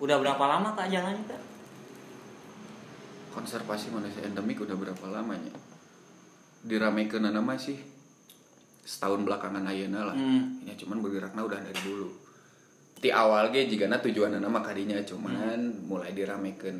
Udah 0.00 0.16
berapa 0.16 0.44
lama 0.48 0.72
kak 0.74 0.88
jalannya 0.88 1.24
kak? 1.28 1.42
konservasi 3.30 3.94
manusia 3.94 4.26
endemik 4.26 4.58
udah 4.58 4.74
berapa 4.74 5.06
lamanya 5.06 5.54
diramekeun 6.66 7.30
nama 7.30 7.54
sih 7.56 7.78
setahun 8.84 9.22
belakangan 9.22 9.64
ayeuna 9.70 10.12
lah. 10.12 10.16
Hmm. 10.18 10.60
ya 10.66 10.74
cuman 10.74 10.98
bergeraknya 11.00 11.40
udah 11.46 11.60
dari 11.62 11.80
dulu. 11.84 12.08
Di 13.00 13.08
awal 13.08 13.48
ge 13.48 13.64
jika 13.64 13.88
tujuan 13.88 14.36
nama 14.36 14.60
kadinya 14.60 14.98
cuman 15.00 15.88
mulai 15.88 16.12
diramekeun 16.12 16.76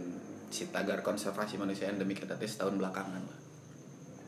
si 0.50 0.68
tagar 0.68 1.00
konservasi 1.00 1.56
manusia 1.56 1.88
endemik 1.88 2.20
teh 2.26 2.48
setahun 2.50 2.76
belakangan 2.76 3.22
lah 3.24 3.38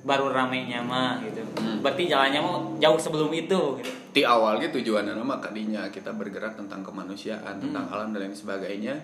Baru 0.03 0.35
ramenya 0.35 0.83
mah 0.83 1.23
gitu. 1.23 1.43
Hmm. 1.59 1.79
Berarti 1.83 2.11
jalannya 2.11 2.41
mau 2.43 2.75
jauh 2.83 2.99
sebelum 2.99 3.31
itu 3.31 3.79
gitu. 3.79 3.91
di 4.13 4.23
awal 4.27 4.61
ge 4.61 4.69
tujuan 4.69 5.09
nama 5.09 5.41
kadinya 5.41 5.89
kita 5.89 6.13
bergerak 6.13 6.59
tentang 6.59 6.85
kemanusiaan 6.85 7.57
tentang 7.63 7.89
alam 7.89 8.13
dan 8.13 8.29
lain 8.29 8.37
sebagainya 8.37 8.99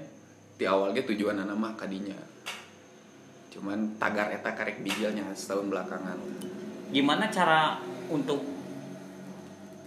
di 0.60 0.68
awal 0.68 0.92
ge 0.92 1.06
tujuan 1.08 1.40
nama 1.40 1.72
kadinya 1.72 2.18
cuman 3.48 3.96
tagar 3.96 4.28
eta 4.28 4.52
karek 4.52 4.84
bijilnya 4.84 5.24
setahun 5.32 5.72
belakangan 5.72 6.20
Gimana 6.88 7.28
cara 7.28 7.76
untuk 8.08 8.40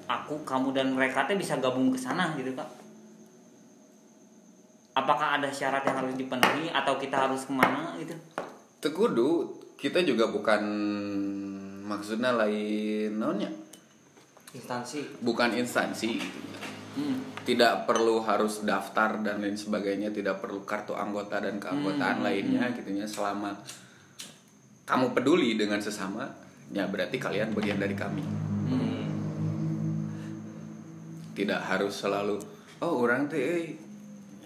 aku, 0.06 0.46
kamu 0.46 0.70
dan 0.70 0.94
mereka 0.94 1.26
teh 1.26 1.34
bisa 1.34 1.58
gabung 1.58 1.90
ke 1.90 1.98
sana 1.98 2.38
gitu 2.38 2.54
kak? 2.54 2.70
Apakah 4.94 5.42
ada 5.42 5.50
syarat 5.50 5.82
yang 5.82 5.98
harus 5.98 6.14
dipenuhi 6.14 6.70
atau 6.70 7.02
kita 7.02 7.26
harus 7.26 7.50
ke 7.50 7.54
mana 7.56 7.98
gitu? 7.98 8.14
Tekudu 8.84 9.61
kita 9.82 10.06
juga 10.06 10.30
bukan 10.30 10.62
maksudnya 11.90 12.38
lain 12.38 13.18
naonnya 13.18 13.50
instansi 14.54 15.26
bukan 15.26 15.58
instansi 15.58 16.22
gitu. 16.22 16.40
Hmm. 16.92 17.18
tidak 17.48 17.90
perlu 17.90 18.22
harus 18.22 18.62
daftar 18.62 19.18
dan 19.26 19.42
lain 19.42 19.58
sebagainya 19.58 20.14
tidak 20.14 20.44
perlu 20.44 20.62
kartu 20.68 20.94
anggota 20.94 21.42
dan 21.42 21.58
keanggotaan 21.58 22.22
lainnya 22.22 22.70
gitunya 22.78 23.10
selama 23.10 23.58
kamu 24.86 25.18
peduli 25.18 25.58
dengan 25.58 25.82
sesama 25.82 26.30
ya 26.70 26.86
berarti 26.86 27.18
kalian 27.18 27.52
bagian 27.58 27.82
dari 27.82 27.98
kami 27.98 28.24
Hmm. 28.72 29.04
tidak 31.36 31.60
harus 31.60 31.92
selalu 31.92 32.40
oh 32.80 32.94
orang 33.04 33.28
teh 33.28 33.44
eh, 33.44 33.76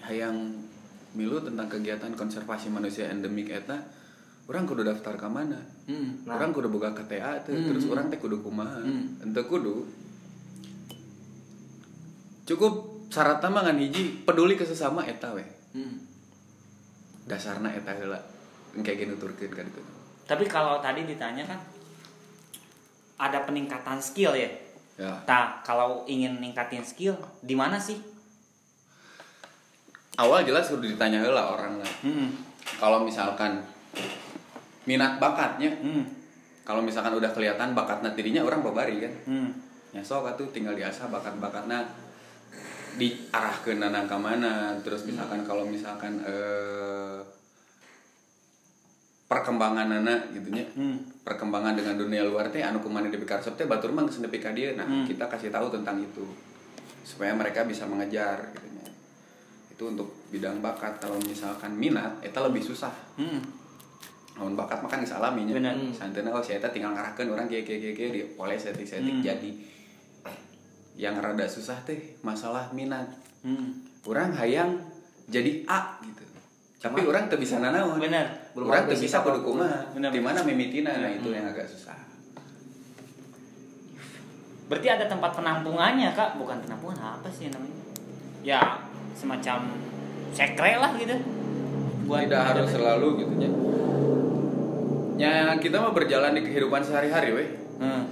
hayang 0.01 0.65
milu 1.13 1.37
tentang 1.45 1.69
kegiatan 1.69 2.13
konservasi 2.17 2.73
manusia 2.73 3.05
endemik 3.05 3.53
eta 3.53 3.77
orang 4.45 4.63
kudu 4.63 4.81
daftar 4.81 5.13
ke 5.13 5.25
mana 5.25 5.57
Hmm. 5.85 6.21
Nah. 6.23 6.35
orang 6.35 6.49
kudu 6.49 6.69
boga 6.69 6.93
KTA 6.93 7.41
tuh 7.41 7.51
Hmm. 7.51 7.65
terus 7.67 7.85
orang 7.87 8.07
teh 8.07 8.17
kudu 8.17 8.39
kumaha 8.39 8.77
Hmm. 8.79 9.17
ente 9.19 9.41
kudu 9.41 9.85
cukup 12.45 12.73
syarat 13.09 13.41
mah 13.43 13.63
ngan 13.63 13.79
hiji 13.79 14.21
peduli 14.21 14.53
ke 14.53 14.61
sesama 14.61 15.01
eta 15.03 15.33
we 15.33 15.45
Hmm. 15.71 15.97
dasarna 17.25 17.69
eta 17.69 17.91
heula 17.91 18.21
kayak 18.75 18.97
gini 18.99 19.13
turkeun 19.15 19.51
kan 19.51 19.65
itu 19.65 19.81
Tapi 20.25 20.45
kalau 20.45 20.77
tadi 20.79 21.05
ditanya 21.05 21.45
kan 21.45 21.59
ada 23.15 23.45
peningkatan 23.45 23.97
skill 23.99 24.33
ya. 24.33 24.49
ya 24.95 25.13
Nah, 25.23 25.61
kalau 25.61 26.01
ingin 26.05 26.37
ningkatin 26.37 26.81
skill, 26.81 27.13
di 27.39 27.53
mana 27.53 27.77
sih? 27.77 28.01
awal 30.15 30.41
jelas 30.41 30.65
kudu 30.65 30.87
ditanya 30.87 31.19
heula 31.19 31.51
orang 31.51 31.77
lah 31.77 31.91
Hmm. 32.01 32.31
kalau 32.77 33.03
misalkan 33.03 33.59
minat 34.85 35.17
bakatnya 35.17 35.69
Hmm. 35.75 36.05
kalau 36.61 36.81
misalkan 36.81 37.13
udah 37.13 37.29
kelihatan 37.29 37.73
bakatnya 37.73 38.09
dirinya 38.11 38.41
orang 38.41 38.61
babari 38.61 39.01
kan 39.01 39.13
Hmm. 39.25 39.49
ya 39.91 40.01
sok 40.01 40.25
atuh 40.27 40.49
tinggal 40.49 40.73
diasah 40.73 41.07
bakat-bakatnya 41.07 41.85
diarahkeun 42.95 43.77
nana 43.77 44.05
ka 44.05 44.15
mana 44.15 44.71
terus 44.79 45.03
misalkan 45.03 45.43
kalau 45.43 45.67
misalkan 45.67 46.15
eh 46.21 47.19
perkembangan 49.25 49.89
nana 49.89 50.15
gitunya 50.29 50.63
Hmm. 50.71 51.01
perkembangan 51.25 51.73
dengan 51.73 51.97
dunia 51.97 52.21
luar 52.23 52.47
teh 52.47 52.61
anu 52.61 52.77
kumaha 52.79 53.03
di 53.03 53.17
karsep 53.19 53.57
teh 53.57 53.65
batur 53.65 53.89
mah 53.89 54.05
geus 54.05 54.21
nepi 54.21 54.37
ka 54.37 54.53
dieu 54.53 54.77
nah 54.77 54.85
Hmm. 54.85 55.03
kita 55.03 55.25
kasih 55.25 55.49
tahu 55.49 55.73
tentang 55.73 55.97
itu 55.97 56.23
supaya 57.01 57.33
mereka 57.33 57.65
bisa 57.65 57.89
mengejar 57.89 58.37
gitu 58.53 58.69
itu 59.75 59.83
untuk 59.83 60.07
bidang 60.31 60.63
bakat 60.63 61.01
kalau 61.01 61.19
misalkan 61.19 61.73
minat 61.75 62.21
eta 62.21 62.39
lebih 62.39 62.61
susah 62.61 62.93
Hmm. 63.17 63.41
Namun 64.35 64.53
bakat 64.53 64.83
makan 64.83 64.99
geus 64.99 65.15
alami 65.15 65.47
nya. 65.47 65.55
Bener. 65.55 65.73
Santeuna 65.89 66.29
oh 66.29 66.43
eta 66.43 66.67
tinggal 66.67 66.91
ngarahkeun 66.91 67.27
orang 67.29 67.47
kieu 67.47 67.63
kieu 67.63 67.79
kieu 67.79 67.93
kieu 67.93 68.09
di 68.11 68.21
oleh 68.35 68.55
setik-setik 68.55 69.15
Hmm. 69.15 69.23
jadi. 69.23 69.51
Yang 70.95 71.15
rada 71.19 71.45
susah 71.45 71.79
teh 71.81 72.19
masalah 72.19 72.71
minat. 72.71 73.07
Hmm. 73.41 73.83
Orang 74.03 74.31
hayang 74.31 74.79
jadi 75.27 75.63
A 75.65 75.99
gitu. 76.01 76.23
Tapi 76.77 77.01
Cuma- 77.01 77.09
orang 77.09 77.23
teu 77.25 77.39
bisa 77.39 77.57
nanaon. 77.57 77.97
Bener. 77.97 78.51
Belum 78.51 78.67
Orang 78.69 78.85
basic 78.85 79.07
bisa 79.07 79.23
kudu 79.23 79.39
kumaha. 79.41 79.87
Di 79.91 80.21
mana 80.21 80.39
mimitina 80.41 80.91
nah 80.93 81.09
itu 81.09 81.27
Hmm. 81.27 81.35
yang 81.35 81.47
agak 81.47 81.65
susah. 81.65 81.95
Berarti 84.65 84.87
ada 84.89 85.05
tempat 85.05 85.31
penampungannya 85.31 86.09
kak, 86.11 86.41
bukan 86.41 86.57
penampungan 86.59 86.97
apa 86.97 87.29
sih 87.29 87.53
namanya? 87.53 87.77
Ya 88.41 88.61
semacam 89.13 89.69
sekre 90.33 90.75
lah 90.75 90.91
gitu. 90.97 91.13
Tidak 92.05 92.41
harus 92.43 92.67
selalu 92.69 93.07
gitu 93.21 93.33
nya. 93.37 93.49
Ya 95.15 95.55
kita 95.55 95.77
mah 95.77 95.91
berjalan 95.91 96.33
di 96.33 96.41
kehidupan 96.43 96.81
sehari-hari 96.81 97.31
weh. 97.31 97.49
Hmm. 97.75 98.03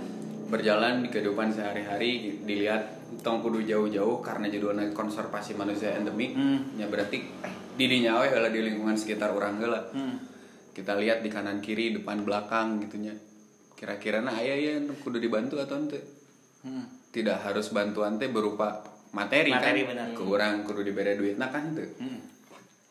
berjalan 0.45 1.01
di 1.01 1.09
kehidupan 1.09 1.49
sehari-hari 1.49 2.37
dilihat 2.45 2.85
tong 3.19 3.41
kudu 3.41 3.65
jauh-jauh 3.65 4.21
karena 4.21 4.45
judulnya 4.45 4.93
konservasi 4.93 5.55
manusia 5.55 5.97
endemik 5.97 6.29
Hmm. 6.31 6.77
ya 6.77 6.85
berarti 6.85 7.25
dirinya 7.73 8.21
we 8.21 8.29
heula 8.29 8.47
di 8.47 8.61
lingkungan 8.61 8.93
sekitar 8.93 9.31
orang 9.31 9.57
heula 9.57 9.81
Hmm. 9.89 10.21
kita 10.69 10.93
lihat 10.93 11.19
di 11.19 11.31
kanan 11.31 11.57
kiri 11.57 11.97
depan 11.97 12.21
belakang 12.21 12.77
gitunya 12.79 13.17
kira-kira 13.73 14.21
nah 14.21 14.35
aya 14.35 14.53
ya 14.53 14.73
kudu 14.95 15.17
dibantu 15.17 15.57
atau 15.57 15.73
ente 15.79 15.97
Hmm. 16.61 16.85
tidak 17.09 17.41
harus 17.41 17.71
bantuan 17.71 18.15
teh 18.15 18.29
berupa 18.29 18.85
materi, 19.11 19.49
Materi, 19.49 19.81
kan 19.81 19.89
benar. 19.89 20.07
ke 20.11 20.21
orang 20.21 20.53
kudu 20.61 20.85
dibere 20.85 21.17
duit 21.17 21.33
nah 21.35 21.49
kan 21.49 21.73
tuh 21.73 21.87
Hmm. 21.97 22.19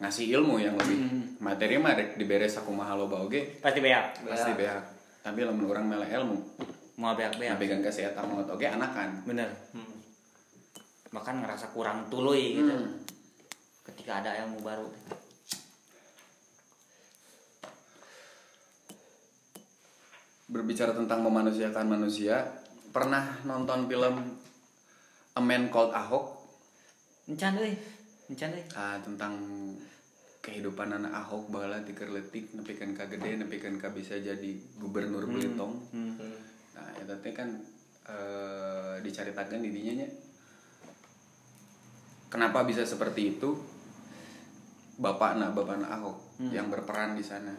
Ngasih 0.03 0.35
ilmu 0.35 0.59
yang 0.59 0.75
lebih 0.75 0.99
Hmm. 0.99 1.23
materi 1.39 1.79
mah 1.79 1.95
rek 1.95 2.19
dibere 2.19 2.47
sakumaha 2.47 2.93
loba 2.93 3.23
oge 3.23 3.63
Pasti 3.63 3.79
beak. 3.79 4.27
pasti 4.27 4.51
beak 4.53 4.83
tapi 5.23 5.47
lamun 5.47 5.65
orang 5.65 5.87
melek 5.87 6.11
ilmu 6.13 6.37
Mau 6.99 7.15
beak 7.15 7.39
beak. 7.39 7.55
kan 7.55 7.81
kesehatan 7.81 8.25
mau 8.27 8.43
oge 8.43 8.67
anakan 8.67 9.23
Bener. 9.23 9.49
Hmm. 9.71 9.95
Bahkan 11.09 11.35
ngerasa 11.39 11.71
kurang 11.71 12.09
tuluy 12.09 12.59
gitu. 12.59 12.73
Hmm. 12.73 12.99
Ketika 13.85 14.19
ada 14.19 14.35
ilmu 14.43 14.59
baru. 14.61 14.89
berbicara 20.47 20.93
tentang 20.93 21.25
memanusiakan 21.25 21.87
manusia 21.89 22.45
pernah 22.93 23.41
nonton 23.43 23.89
film 23.89 24.37
A 25.33 25.41
Man 25.41 25.73
Called 25.73 25.97
Ahok 25.97 26.45
Encan 27.25 27.57
euy. 27.57 27.73
Encan 28.29 28.51
euy. 28.53 28.65
ah, 28.75 28.99
tentang 29.01 29.33
kehidupan 30.43 30.91
anak 30.91 31.15
Ahok 31.15 31.55
bala 31.55 31.79
tiker 31.87 32.11
letik 32.11 32.51
nepikan 32.53 32.93
ka 32.93 33.07
gede 33.07 33.39
nepikan 33.39 33.79
ka 33.79 33.95
bisa 33.95 34.19
jadi 34.19 34.51
gubernur 34.77 35.25
Belitung 35.25 35.79
Hmm. 35.95 36.19
nah 36.75 36.91
itu 36.99 37.15
teh 37.23 37.31
kan 37.31 37.49
eh, 38.03 38.95
dicaritakan 38.99 39.63
didinya 39.63 40.03
nya 40.03 40.09
kenapa 42.27 42.67
bisa 42.67 42.83
seperti 42.83 43.39
itu 43.39 43.55
bapak 44.99 45.39
nak 45.39 45.55
bapak 45.55 45.79
nak 45.79 45.91
Ahok 46.03 46.19
Hmm. 46.43 46.51
yang 46.51 46.67
berperan 46.69 47.15
di 47.15 47.23
sana 47.23 47.55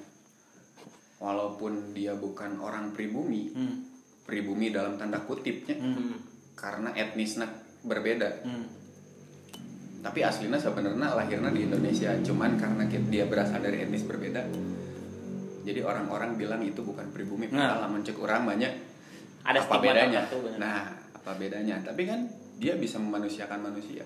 walaupun 1.23 1.95
dia 1.95 2.19
bukan 2.19 2.59
orang 2.59 2.91
pribumi 2.91 3.47
Hmm. 3.55 3.87
pribumi 4.27 4.75
dalam 4.75 4.99
tanda 4.99 5.23
kutipnya 5.23 5.79
Hmm. 5.79 6.19
karena 6.59 6.91
etnisnya 6.91 7.47
berbeda 7.87 8.43
Hmm. 8.43 8.82
Tapi 10.03 10.19
aslinya 10.19 10.59
sebenarnya 10.59 11.15
lahirnya 11.15 11.47
di 11.49 11.63
Indonesia 11.63 12.11
cuman 12.19 12.59
karena 12.59 12.83
dia 12.85 13.23
berasal 13.23 13.57
dari 13.57 13.81
etnis 13.81 14.03
berbeda 14.03 14.43
jadi 15.63 15.79
orang-orang 15.79 16.35
bilang 16.35 16.59
itu 16.59 16.83
bukan 16.83 17.07
pribumi 17.09 17.47
Nah. 17.47 17.79
padahal 17.79 17.89
mencek 17.89 18.19
orang 18.19 18.43
banyak 18.43 18.71
Ada 19.43 19.59
apa 19.59 19.75
bedanya 19.79 20.27
tertentu, 20.27 20.37
benar. 20.43 20.57
nah 20.59 20.81
apa 21.13 21.31
bedanya 21.35 21.75
tapi 21.81 22.03
kan 22.03 22.27
dia 22.59 22.75
bisa 22.75 22.99
memanusiakan 22.99 23.63
manusia 23.63 24.03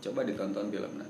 coba 0.00 0.24
ditonton 0.24 0.68
filmnya 0.68 1.08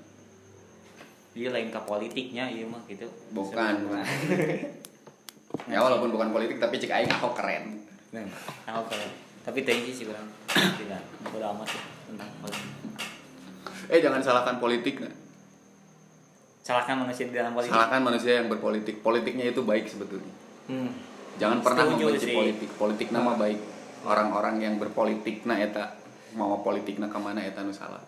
Dia 1.34 1.50
lain 1.50 1.66
ke 1.66 1.80
politiknya 1.82 2.46
iya 2.46 2.62
mah 2.66 2.82
gitu. 2.86 3.06
bukan 3.34 3.74
ya 5.72 5.78
walaupun 5.78 6.10
bukan 6.10 6.30
politik 6.30 6.58
tapi 6.58 6.78
cek 6.78 6.90
aing 6.92 7.10
ahok 7.12 7.34
keren 7.34 7.64
Nah, 8.14 8.22
oke. 8.78 8.94
Tapi 9.42 9.66
thank 9.66 9.82
you 9.84 9.92
sih 9.92 10.06
kurang 10.06 10.22
tidak 10.46 11.02
bodo 11.26 11.50
amat 11.50 11.66
sih 11.66 11.82
tentang 12.06 12.30
politik. 12.38 12.93
Eh 13.86 13.98
jangan 13.98 14.20
salahkan 14.20 14.56
politik 14.56 14.98
nah. 14.98 15.12
Salahkan 16.60 16.96
manusia 16.96 17.28
di 17.28 17.34
dalam 17.34 17.52
politik. 17.52 17.70
salahkan 17.70 18.00
manusia 18.00 18.32
yang 18.38 18.48
berpolitik 18.48 19.00
politiknya 19.00 19.46
itu 19.46 19.60
baik 19.62 19.84
sebetulnya 19.84 20.32
Hmm. 20.64 20.88
jangan 21.36 21.60
pernah 21.60 21.84
Setuju 21.84 22.04
membenci 22.08 22.24
sih. 22.24 22.32
politik 22.32 22.70
politik 22.74 23.08
nama 23.10 23.36
baik 23.36 23.60
orang-orang 24.02 24.56
yang 24.58 24.74
berpolitik 24.76 25.44
nah 25.44 25.56
eta 25.56 25.92
mau 26.32 26.60
politikna 26.60 27.06
ke 27.06 27.18
mana 27.18 27.40
eta 27.40 27.60
nu 27.60 27.68
salah 27.70 28.00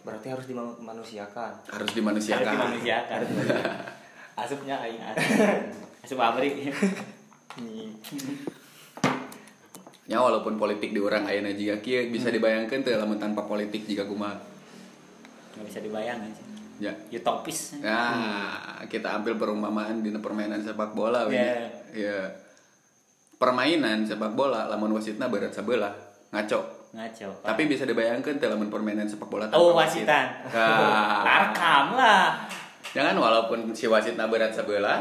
berarti 0.00 0.28
harus 0.30 0.46
dimanusiakan 0.46 1.52
harus 1.66 1.68
Harus 1.68 1.90
dimanusiakan 1.92 2.48
dimanusiakan. 2.48 3.20
Asupnya 4.42 4.76
aing 4.78 5.00
asup. 5.10 5.48
Asup 6.00 6.18
abri. 6.18 6.68
ya 10.06 10.16
walaupun 10.16 10.54
politik 10.54 10.92
di 10.92 11.00
orang 11.00 11.26
ayeuna 11.26 11.50
jika 11.50 11.82
kieu 11.82 12.08
bisa 12.08 12.30
dibayangkan 12.30 12.78
tuh 12.80 12.94
lamun 12.94 13.18
tanpa 13.18 13.42
politik 13.42 13.84
jika 13.84 14.06
kumaha 14.06 14.38
Nggak 15.56 15.66
bisa 15.66 15.80
dibayangin 15.80 16.30
sih. 16.32 16.44
ya 16.76 16.92
Utopis. 17.10 17.80
Nah, 17.80 18.84
kita 18.84 19.16
ambil 19.16 19.40
perumpamaan 19.40 20.04
di 20.04 20.12
permainan 20.12 20.60
sepak 20.60 20.92
bola. 20.92 21.24
Yeah. 21.32 21.72
Ya. 21.96 22.20
Permainan 23.36 24.04
sepak 24.04 24.36
bola 24.36 24.68
lamun 24.68 24.92
wasitna 24.92 25.32
berat 25.32 25.52
sebelah, 25.52 25.92
ngaco. 26.32 26.60
Ngaco. 26.92 27.28
Tapi 27.40 27.62
bisa 27.64 27.88
dibayangkan 27.88 28.36
lamun 28.38 28.68
permainan 28.68 29.08
sepak 29.08 29.28
bola 29.28 29.48
Oh, 29.52 29.72
wasit. 29.72 30.04
wasitan. 30.04 30.26
Nah, 30.52 31.24
Tarkam 31.26 31.86
lah. 31.96 32.44
jangan 32.92 33.16
walaupun 33.16 33.72
si 33.72 33.88
wasitna 33.88 34.28
berat 34.28 34.52
sebelah, 34.52 35.00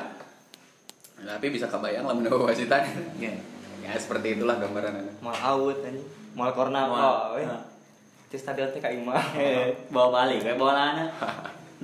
tapi 1.19 1.47
bisa 1.51 1.67
kebayang 1.67 2.07
lamun 2.07 2.23
wasitan. 2.47 2.87
Iya. 3.19 3.35
ya 3.83 3.93
seperti 3.93 4.39
itulah 4.39 4.57
gambaran 4.57 4.97
mal 5.21 5.37
out 5.37 5.77
mal 6.33 6.49
korna 6.57 6.89
Mal. 6.89 6.99
oh 6.99 7.37
Nah. 7.37 7.74
Di 8.29 8.37
stadion 8.37 8.69
imah 8.73 9.25
Eh, 9.37 9.69
bawa 9.93 10.25
balik 10.25 10.43
we 10.43 10.53
bola 10.57 10.93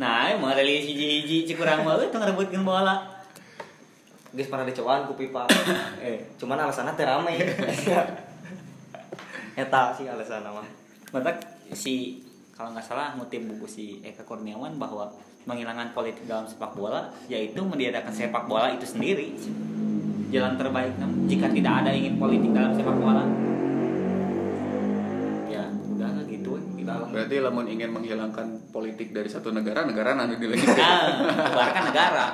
Nah, 0.01 0.31
emang 0.31 0.55
religi 0.55 0.95
hiji-hiji 0.95 1.51
cikurang 1.51 1.83
banget 1.83 2.15
tuh 2.15 2.23
ngerebutkeun 2.23 2.63
bola. 2.63 3.19
geus 4.31 4.47
pernah 4.47 4.63
dicobaan 4.63 5.03
ku 5.03 5.19
pipa. 5.19 5.43
Eh, 6.07 6.31
cuman 6.39 6.55
alasannya 6.55 6.95
teh 6.95 7.03
rame 7.03 7.35
eta 9.61 9.91
sih 9.91 10.07
alasanna 10.07 10.55
mah. 10.55 10.63
Batak 11.11 11.43
si 11.75 12.23
kalau 12.55 12.71
nggak 12.71 12.87
salah 12.87 13.19
ngutip 13.19 13.43
buku 13.43 13.67
si 13.67 13.99
Eka 13.99 14.23
Kurniawan 14.23 14.79
bahwa 14.79 15.11
menghilangkan 15.43 15.91
politik 15.91 16.23
dalam 16.23 16.47
sepak 16.47 16.71
bola 16.71 17.11
yaitu 17.27 17.59
mendiadakan 17.59 18.15
sepak 18.15 18.47
bola 18.47 18.71
itu 18.71 18.87
sendiri. 18.87 19.35
Jalan 20.31 20.55
terbaik 20.55 20.95
jika 21.27 21.51
tidak 21.51 21.83
ada 21.83 21.91
ingin 21.91 22.15
politik 22.15 22.55
dalam 22.55 22.71
sepak 22.71 22.95
bola 22.95 23.27
Berarti 27.11 27.35
lamun 27.43 27.67
ingin 27.67 27.91
menghilangkan 27.91 28.71
politik 28.71 29.15
dari 29.15 29.27
satu 29.27 29.51
negara, 29.51 29.83
negara 29.83 30.15
nanti 30.15 30.35
lagi. 30.41 30.65
nah 30.81 31.51
bahkan 31.55 31.83
negara 31.91 32.25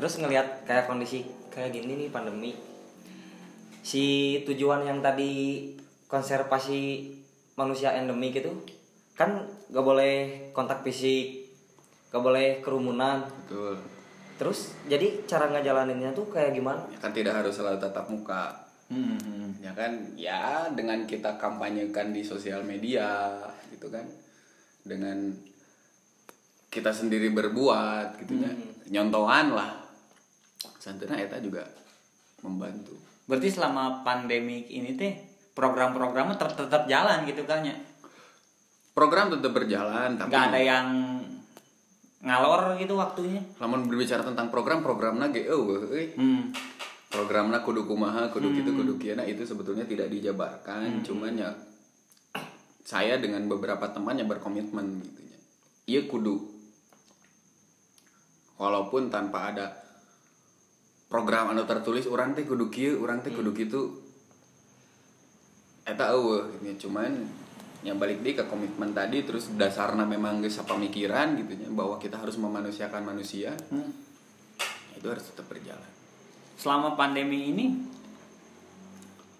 terus 0.00 0.16
ngelihat 0.16 0.64
kayak 0.64 0.88
kondisi 0.88 1.28
kayak 1.52 1.76
gini 1.76 1.92
nih 1.92 2.08
pandemi 2.08 2.56
si 3.84 4.40
tujuan 4.48 4.88
yang 4.88 5.04
tadi 5.04 5.66
konservasi 6.08 7.12
manusia 7.60 7.92
endemik 7.92 8.40
itu 8.40 8.48
kan 9.12 9.44
gak 9.68 9.84
boleh 9.84 10.48
kontak 10.56 10.80
fisik 10.80 11.52
gak 12.08 12.24
boleh 12.24 12.64
kerumunan 12.64 13.28
Betul. 13.44 13.99
Terus 14.40 14.72
jadi 14.88 15.20
cara 15.28 15.52
ngejalaninnya 15.52 16.16
tuh 16.16 16.24
kayak 16.32 16.56
gimana? 16.56 16.80
Ya 16.88 16.96
kan 16.96 17.12
tidak 17.12 17.44
harus 17.44 17.60
selalu 17.60 17.76
tatap 17.76 18.08
muka. 18.08 18.56
Hmm, 18.88 19.52
ya 19.60 19.76
kan? 19.76 20.16
Ya 20.16 20.72
dengan 20.72 21.04
kita 21.04 21.36
kampanyekan 21.36 22.16
di 22.16 22.24
sosial 22.24 22.64
media 22.64 23.36
gitu 23.68 23.92
kan? 23.92 24.08
Dengan 24.80 25.28
kita 26.72 26.88
sendiri 26.88 27.28
berbuat 27.36 28.16
gitu 28.24 28.40
ya 28.40 28.48
nyontohan 28.88 29.52
lah. 29.52 29.76
Santuna 30.80 31.20
eta 31.20 31.36
juga 31.44 31.68
membantu. 32.40 32.96
Berarti 33.28 33.52
selama 33.52 34.00
pandemi 34.00 34.64
ini 34.72 34.96
teh 34.96 35.12
program-programnya 35.52 36.40
tetap 36.40 36.56
tetap 36.56 36.82
jalan 36.88 37.28
gitu 37.28 37.44
kan 37.44 37.60
ya? 37.60 37.76
Program 38.96 39.28
tetap 39.28 39.52
berjalan 39.52 40.16
tapi 40.16 40.32
nggak 40.32 40.44
ada 40.48 40.60
yang 40.64 40.86
ngalor 42.20 42.76
gitu 42.76 42.94
waktunya. 43.00 43.40
Lamun 43.56 43.88
berbicara 43.88 44.20
tentang 44.20 44.52
program 44.52 44.84
programnya 44.84 45.32
ge 45.32 45.48
eueuh 45.48 45.88
hmm. 45.88 46.52
programnya 47.08 47.64
kudu 47.64 47.88
kumaha 47.88 48.28
kudu 48.28 48.52
gitu 48.52 48.76
kudu 48.76 49.00
kieu. 49.00 49.16
Nah 49.16 49.24
itu 49.24 49.42
sebetulnya 49.44 49.88
tidak 49.88 50.12
dijabarkan 50.12 51.00
cuman 51.00 51.32
ya 51.40 51.50
saya 52.84 53.16
dengan 53.16 53.48
beberapa 53.48 53.88
teman 53.88 54.20
yang 54.20 54.28
berkomitmen 54.28 55.00
gitu 55.00 55.20
ya. 55.24 55.38
Iya 55.88 56.00
kudu. 56.12 56.36
Walaupun 58.60 59.08
tanpa 59.08 59.56
ada 59.56 59.66
program 61.08 61.50
anu 61.50 61.66
tertulis 61.66 62.06
orang 62.06 62.36
teh 62.38 62.46
kudu 62.46 62.70
kieu 62.70 63.00
orang 63.02 63.24
teh 63.24 63.34
kudu 63.34 63.50
gitu 63.56 63.98
eta 65.82 66.14
eueuh 66.14 66.46
gitu 66.62 66.86
cuman 66.86 67.26
yang 67.80 67.96
balik 67.96 68.20
deh 68.20 68.36
ke 68.36 68.44
komitmen 68.44 68.92
tadi 68.92 69.24
terus 69.24 69.56
dasarnya 69.56 70.04
memang 70.04 70.44
geus 70.44 70.60
pemikiran 70.60 71.32
gitu 71.40 71.56
ya 71.56 71.68
bahwa 71.72 71.96
kita 71.96 72.20
harus 72.20 72.36
memanusiakan 72.36 73.02
manusia 73.04 73.56
Hmm. 73.72 73.88
itu 74.96 75.06
harus 75.08 75.24
tetap 75.32 75.48
berjalan 75.48 75.88
selama 76.60 76.92
pandemi 76.92 77.56
ini 77.56 77.66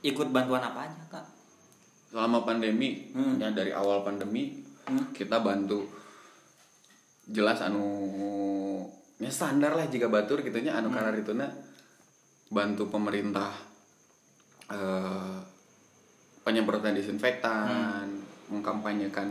ikut 0.00 0.32
bantuan 0.32 0.64
apa 0.64 0.88
aja 0.88 1.02
kak 1.12 1.26
selama 2.08 2.48
pandemi 2.48 3.12
Hmm. 3.12 3.36
ya 3.36 3.52
dari 3.52 3.76
awal 3.76 4.00
pandemi 4.00 4.64
Hmm. 4.88 5.12
kita 5.12 5.44
bantu 5.44 5.84
jelas 7.28 7.60
anu 7.60 7.84
ya 9.20 9.28
standar 9.28 9.76
lah 9.76 9.84
jika 9.84 10.08
batur 10.08 10.40
gitunya 10.40 10.72
anu 10.72 10.88
karena 10.88 11.12
itu 11.12 11.36
bantu 12.48 12.88
pemerintah 12.88 13.52
eh, 14.72 15.38
penyemprotan 16.40 16.96
disinfektan 16.96 18.19
mengkampanyekan 18.50 19.30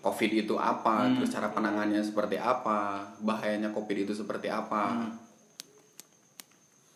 covid 0.00 0.30
itu 0.32 0.54
apa 0.54 1.10
terus 1.18 1.34
cara 1.34 1.50
penanganannya 1.50 1.98
seperti 1.98 2.38
apa 2.38 3.04
bahayanya 3.20 3.74
covid 3.74 4.06
itu 4.08 4.12
seperti 4.16 4.48
apa. 4.48 5.12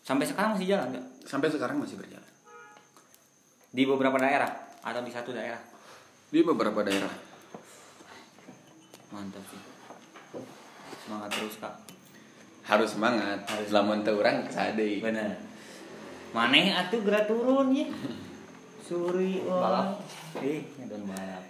Sampai 0.01 0.25
sekarang 0.25 0.57
masih 0.57 0.73
jalan 0.73 0.97
nggak 0.97 1.05
sampai 1.29 1.47
sekarang 1.47 1.77
masih 1.77 1.95
berjalan. 1.95 2.31
Di 3.71 3.83
beberapa 3.87 4.17
daerah? 4.19 4.51
Atau 4.81 5.05
di 5.05 5.13
satu 5.13 5.31
daerah? 5.31 5.61
Di 6.27 6.41
beberapa 6.41 6.81
daerah. 6.83 7.13
Mantap 9.13 9.43
sih. 9.47 9.61
Semangat 11.05 11.29
terus 11.35 11.55
kak. 11.61 11.75
Harus 12.65 12.95
semangat. 12.95 13.43
Harus 13.47 13.69
lamun 13.71 14.03
teu 14.03 14.17
urang 14.19 14.47
sadei 14.49 14.99
bener. 15.03 15.35
Maneh 16.31 16.71
atuh 16.71 17.03
gerak 17.03 17.27
turun 17.27 17.75
ya 17.75 17.91
suri 18.91 19.39
Balap. 19.41 19.95
eh 20.43 20.59
dan 20.83 21.01
balap 21.07 21.43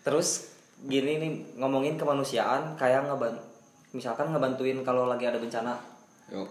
terus 0.00 0.54
gini 0.80 1.18
nih 1.18 1.30
ngomongin 1.58 1.98
kemanusiaan 1.98 2.78
kayak 2.78 3.02
ngeban 3.04 3.34
misalkan 3.90 4.30
ngebantuin 4.30 4.78
kalau 4.82 5.08
lagi 5.08 5.24
ada 5.24 5.40
bencana. 5.40 5.74
Yuk 6.30 6.46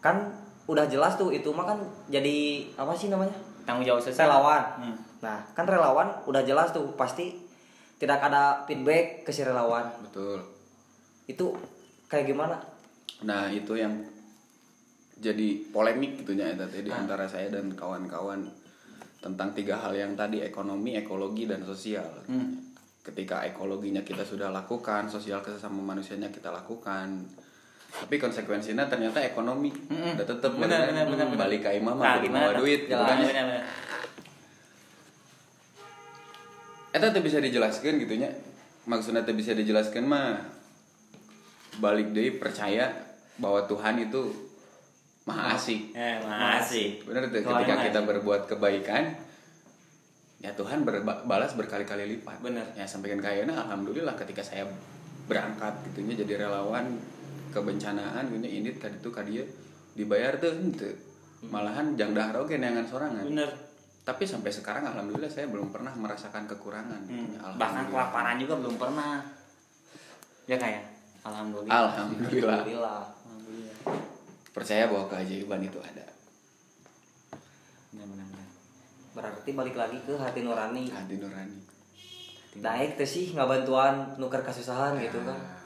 kan 0.00 0.32
udah 0.64 0.86
jelas 0.86 1.14
tuh 1.14 1.28
itu 1.28 1.50
mah 1.50 1.66
kan 1.66 1.78
jadi 2.08 2.62
apa 2.74 2.94
sih 2.94 3.10
namanya? 3.10 3.34
Tanggung 3.66 3.84
jawab 3.84 4.00
sosial. 4.00 4.24
Relawan. 4.24 4.64
Hmm. 4.80 4.96
nah 5.20 5.42
kan 5.52 5.66
relawan 5.66 6.08
udah 6.24 6.40
jelas 6.40 6.70
tuh 6.70 6.94
pasti 6.94 7.34
tidak 7.98 8.22
ada 8.22 8.62
feedback 8.64 9.26
ke 9.26 9.30
si 9.30 9.42
relawan. 9.42 9.90
Betul. 10.00 10.40
Itu 11.26 11.58
kayak 12.06 12.30
gimana? 12.30 12.56
Nah 13.24 13.50
itu 13.50 13.74
yang 13.74 13.92
jadi 15.16 15.48
polemik 15.68 16.22
gitunya 16.22 16.52
ya 16.52 16.56
tadi 16.56 16.84
di 16.84 16.90
Ah. 16.92 17.02
antara 17.02 17.26
saya 17.26 17.48
dan 17.48 17.72
kawan-kawan 17.72 18.46
tentang 19.26 19.50
tiga 19.50 19.74
hal 19.76 19.90
yang 19.90 20.14
tadi 20.14 20.38
ekonomi, 20.38 20.94
ekologi 20.94 21.50
dan 21.50 21.66
sosial. 21.66 22.06
Hmm. 22.30 22.62
Ketika 23.02 23.42
ekologinya 23.42 24.02
kita 24.02 24.22
sudah 24.22 24.50
lakukan, 24.50 25.06
sosial 25.06 25.42
kesesama 25.42 25.82
manusianya 25.82 26.30
kita 26.30 26.50
lakukan, 26.50 27.26
tapi 27.86 28.18
konsekuensinya 28.18 28.86
ternyata 28.86 29.22
ekonomi 29.22 29.70
Mm-mm. 29.70 30.18
udah 30.18 30.26
tetap 30.26 30.52
Benar, 30.52 30.90
benar, 30.90 31.06
benar, 31.06 31.26
benar. 31.32 31.38
balik 31.38 31.60
ke 31.64 31.70
imam 31.78 31.96
Nah, 31.96 32.18
gimana 32.18 32.52
duit 32.54 32.90
gitu 32.90 32.98
kan. 32.98 33.16
bener, 33.16 33.30
bener. 33.32 33.64
Eta 36.92 37.12
tuh 37.12 37.22
bisa 37.22 37.38
dijelaskan 37.40 38.00
gitunya 38.00 38.30
maksudnya 38.88 39.22
tuh 39.22 39.36
bisa 39.36 39.52
dijelaskan 39.52 40.04
mah 40.06 40.40
balik 41.78 42.10
deh 42.10 42.40
percaya 42.40 42.88
bahwa 43.36 43.64
Tuhan 43.68 44.08
itu 44.08 44.32
maha 45.26 45.58
asik 45.58 45.90
eh 45.92 46.22
makasih 46.22 47.02
benar 47.02 47.26
tuh 47.26 47.42
ketika 47.42 47.74
kita 47.82 48.00
berbuat 48.06 48.46
kebaikan 48.46 49.10
ya 50.38 50.52
Tuhan 50.54 50.84
berbalas 50.84 51.56
berkali-kali 51.56 52.16
lipat. 52.16 52.38
Bener. 52.38 52.62
ya 52.76 52.86
sampaikan 52.86 53.18
kayaknya 53.18 53.56
alhamdulillah 53.56 54.14
ketika 54.14 54.44
saya 54.44 54.62
berangkat 55.26 55.74
gitunya 55.90 56.14
jadi 56.22 56.46
relawan 56.46 56.94
kebencanaan 57.50 58.30
gitu 58.30 58.46
ini 58.46 58.70
tadi 58.76 59.00
tuh 59.00 59.10
kadia 59.10 59.42
dibayar 59.96 60.36
tuh 60.36 60.52
ente. 60.54 60.92
malahan 61.48 61.96
jang 61.96 62.12
dahar 62.14 62.36
oke 62.36 62.52
neangan 62.54 62.84
sorangan. 62.86 63.24
Bener. 63.26 63.48
Tapi 64.06 64.22
sampai 64.22 64.52
sekarang 64.52 64.86
alhamdulillah 64.86 65.26
saya 65.26 65.50
belum 65.50 65.74
pernah 65.74 65.90
merasakan 65.96 66.46
kekurangan 66.46 67.00
Hmm. 67.10 67.26
gitunya. 67.42 67.56
bahkan 67.58 67.84
kelaparan 67.90 68.36
juga 68.38 68.54
belum 68.60 68.76
pernah. 68.76 69.24
Ya 70.46 70.54
kayak 70.60 70.84
alhamdulillah. 71.24 71.74
Alhamdulillah. 71.90 72.60
Alhamdulillah. 72.62 73.02
Percaya 74.56 74.88
bahwa 74.88 75.04
keajaiban 75.06 75.60
itu 75.60 75.76
ada. 75.78 76.06
Berarti 79.12 79.50
balik 79.52 79.72
lagi 79.74 79.96
ke 79.98 80.12
hati 80.14 80.40
nurani. 80.40 80.88
Hati 80.88 81.14
nurani. 81.16 81.60
Naik 82.56 82.96
teh 82.96 83.04
sih 83.04 83.32
nggak 83.32 83.44
bantuan 83.46 84.16
nuker 84.16 84.40
kasusahan 84.40 84.96
gitu 84.98 85.20
kan. 85.20 85.36
Ah, 85.36 85.60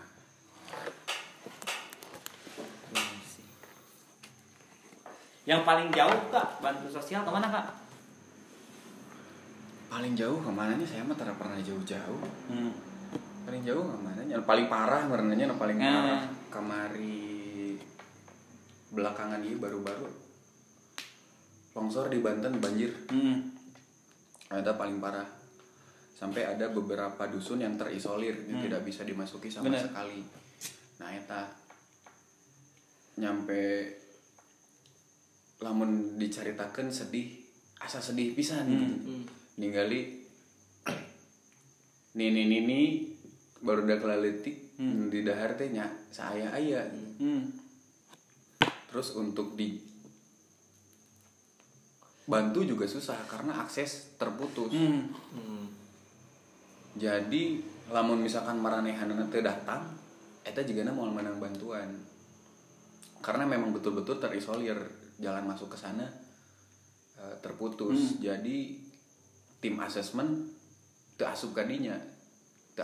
Iya 2.90 3.02
sih. 3.24 3.46
yang 5.44 5.62
paling 5.62 5.90
jauh 5.90 6.20
kak 6.28 6.58
bantu 6.58 6.86
sosial 6.88 7.22
ke 7.22 7.30
mana 7.30 7.46
kak? 7.46 7.66
Paling 9.88 10.14
jauh 10.14 10.38
ke 10.38 10.50
mana 10.50 10.74
nih 10.74 10.86
saya 10.86 11.02
mah 11.02 11.14
tidak 11.14 11.34
pernah 11.36 11.58
jauh-jauh. 11.58 12.22
Hmm. 12.48 12.74
paling 13.40 13.66
jauh 13.66 13.82
ke 13.82 13.98
mana 13.98 14.22
yang 14.24 14.44
paling 14.44 14.66
parah 14.66 15.02
merenanya 15.04 15.50
yang 15.50 15.58
paling 15.58 15.74
Nah. 15.74 15.90
parah. 15.90 16.22
Kamari 16.52 17.29
belakangan 18.90 19.40
ini 19.42 19.56
baru-baru. 19.56 20.06
Longsor 21.78 22.10
di 22.10 22.18
Banten 22.18 22.58
banjir. 22.58 22.90
Hmm. 23.10 23.58
ada 24.50 24.74
paling 24.74 24.98
parah. 24.98 25.26
Sampai 26.18 26.42
ada 26.42 26.74
beberapa 26.74 27.30
dusun 27.30 27.62
yang 27.62 27.78
terisolir 27.78 28.50
yang 28.50 28.58
tidak 28.58 28.82
bisa 28.82 29.06
dimasuki 29.06 29.46
sama 29.46 29.70
Bener. 29.70 29.86
sekali. 29.86 30.20
Nah 30.98 31.10
eta. 31.14 31.42
Nyampe 33.22 33.62
lamun 35.62 36.18
diceritakan 36.18 36.90
sedih 36.90 37.38
asa 37.78 38.02
sedih 38.02 38.34
pisan 38.34 38.66
gitu. 38.66 38.84
Hmm. 38.84 39.24
ningali 39.62 40.26
nini 42.18 42.42
nini 42.48 42.80
baru 43.62 43.86
udah 43.86 43.98
kelaletik 44.02 44.56
di 44.80 45.20
dahar 45.20 45.54
teh 45.54 45.68
nya 45.70 45.86
saya 46.10 46.50
aya. 46.56 46.80
Hmm. 47.20 47.59
Terus 48.90 49.14
untuk 49.14 49.54
di 49.54 49.78
bantu 52.26 52.62
juga 52.62 52.86
susah 52.86 53.26
karena 53.26 53.62
akses 53.62 54.18
terputus. 54.18 54.70
Hmm. 54.70 55.10
Hmm. 55.34 55.66
jadi 56.98 57.58
lamun 57.90 58.22
misalkan 58.22 58.58
maranehanana 58.58 59.26
teu 59.30 59.42
datang 59.42 59.82
eta 60.46 60.62
juga 60.66 60.90
mau 60.90 61.06
menang 61.10 61.38
bantuan. 61.38 61.90
Karena 63.20 63.44
memang 63.44 63.70
betul-betul 63.74 64.16
terisolir 64.18 64.78
jalan 65.20 65.44
masuk 65.44 65.74
ke 65.74 65.78
sana 65.78 66.06
eh, 67.18 67.36
terputus. 67.42 68.18
Jadi 68.18 68.80
tim 69.60 69.76
asesmen 69.78 70.50
teu 71.18 71.28
asup 71.28 71.52
ka 71.54 71.62
dinya. 71.62 71.94
teu 71.94 72.09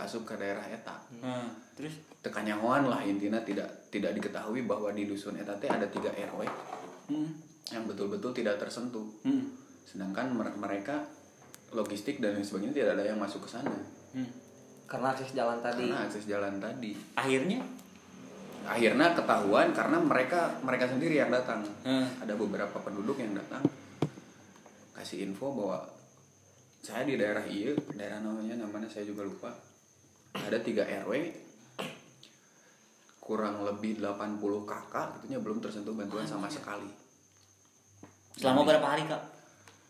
asup 0.03 0.27
ke 0.27 0.35
daerah 0.37 0.63
eta. 0.69 0.95
Hmm. 1.23 1.49
terus? 1.73 1.97
Tekanyahoan 2.21 2.89
lah 2.91 3.01
intinya 3.05 3.39
tidak 3.41 3.69
tidak 3.89 4.13
diketahui 4.17 4.67
bahwa 4.67 4.91
di 4.91 5.07
dusun 5.07 5.39
eta 5.39 5.55
teh 5.57 5.69
ada 5.71 5.87
tiga 5.87 6.11
RW 6.11 6.43
hmm. 7.13 7.29
yang 7.73 7.83
betul-betul 7.87 8.35
tidak 8.35 8.59
tersentuh. 8.61 9.05
Hmm. 9.23 9.53
sedangkan 9.87 10.35
mer- 10.35 10.59
mereka 10.59 10.99
logistik 11.71 12.19
dan 12.19 12.35
lain 12.35 12.43
sebagainya 12.43 12.75
tidak 12.83 12.91
ada 12.99 13.03
yang 13.07 13.19
masuk 13.19 13.47
ke 13.47 13.49
sana. 13.49 13.71
Hmm. 14.15 14.29
karena 14.87 15.11
akses 15.15 15.35
jalan 15.35 15.59
tadi. 15.59 15.87
Karena 15.87 16.07
akses 16.07 16.25
jalan 16.27 16.53
tadi. 16.59 16.91
Akhirnya? 17.15 17.59
Akhirnya 18.67 19.15
ketahuan 19.15 19.71
karena 19.71 19.99
mereka 19.99 20.59
mereka 20.63 20.91
sendiri 20.91 21.19
yang 21.19 21.31
datang. 21.31 21.63
Hmm. 21.87 22.07
ada 22.19 22.35
beberapa 22.35 22.75
penduduk 22.83 23.19
yang 23.19 23.35
datang. 23.35 23.63
Kasih 24.95 25.27
info 25.27 25.55
bahwa 25.55 25.97
saya 26.87 27.03
di 27.03 27.19
daerah 27.19 27.43
iya 27.43 27.75
daerah 27.99 28.23
namanya 28.23 28.63
namanya 28.63 28.87
saya 28.87 29.03
juga 29.03 29.27
lupa 29.27 29.51
ada 30.45 30.59
tiga 30.61 30.85
RW 30.85 31.33
kurang 33.27 33.59
lebih 33.67 33.99
80 33.99 34.39
kakak 34.63 35.19
itunya 35.19 35.39
belum 35.43 35.59
tersentuh 35.59 35.91
bantuan 35.91 36.23
sama 36.23 36.47
sekali. 36.47 36.87
Selama 38.37 38.63
berapa 38.63 38.87
hari 38.87 39.03
kak? 39.03 39.19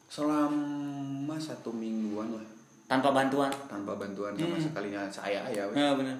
Selama 0.10 1.38
satu 1.38 1.70
mingguan 1.70 2.34
lah. 2.34 2.48
Tanpa 2.90 3.14
bantuan? 3.14 3.52
Tanpa 3.70 3.94
bantuan 3.94 4.34
sama 4.34 4.58
sekalinya. 4.58 5.06
Saya 5.12 5.46
ya 5.54 5.70
nah 5.70 5.94
benar 5.94 6.18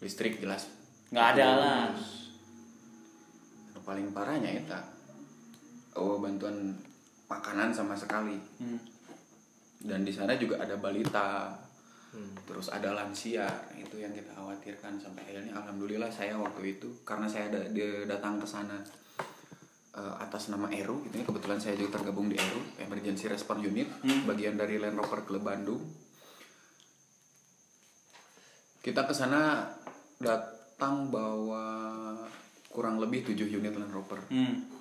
listrik 0.00 0.42
jelas. 0.42 0.68
Nggak 1.14 1.26
ada 1.38 1.46
lah. 1.56 1.86
Yang 3.72 3.84
paling 3.86 4.06
parahnya 4.10 4.50
eta 4.50 4.80
oh 5.96 6.20
bantuan 6.20 6.76
makanan 7.30 7.72
sama 7.72 7.96
sekali. 7.96 8.36
Hmm. 8.60 8.80
dan 9.86 10.02
di 10.02 10.10
sana 10.10 10.34
juga 10.34 10.58
ada 10.58 10.74
balita 10.80 11.52
Hmm. 12.16 12.32
terus 12.48 12.72
ada 12.72 12.96
lansia 12.96 13.44
itu 13.76 14.00
yang 14.00 14.08
kita 14.16 14.32
khawatirkan 14.32 14.96
sampai 14.96 15.20
akhirnya. 15.28 15.52
Alhamdulillah 15.52 16.08
saya 16.08 16.32
waktu 16.40 16.80
itu 16.80 17.04
karena 17.04 17.28
saya 17.28 17.52
da- 17.52 17.68
datang 18.08 18.40
ke 18.40 18.48
sana 18.48 18.80
eh, 19.92 20.14
atas 20.16 20.48
nama 20.48 20.64
Eru 20.72 21.04
gitu 21.04 21.20
ya. 21.20 21.24
Kebetulan 21.28 21.60
saya 21.60 21.76
juga 21.76 22.00
tergabung 22.00 22.32
di 22.32 22.40
Eru 22.40 22.64
Emergency 22.80 23.28
Response 23.28 23.68
Unit 23.68 23.88
bagian 24.24 24.56
dari 24.56 24.80
Land 24.80 24.96
Rover 24.96 25.28
Club 25.28 25.44
Bandung. 25.44 25.84
Kita 28.80 29.04
ke 29.04 29.12
sana 29.12 29.68
datang 30.16 31.12
bawa 31.12 32.16
kurang 32.72 32.96
lebih 32.96 33.28
7 33.28 33.44
unit 33.44 33.76
Land 33.76 33.92
Rover. 33.92 34.20
Hmm. 34.32 34.72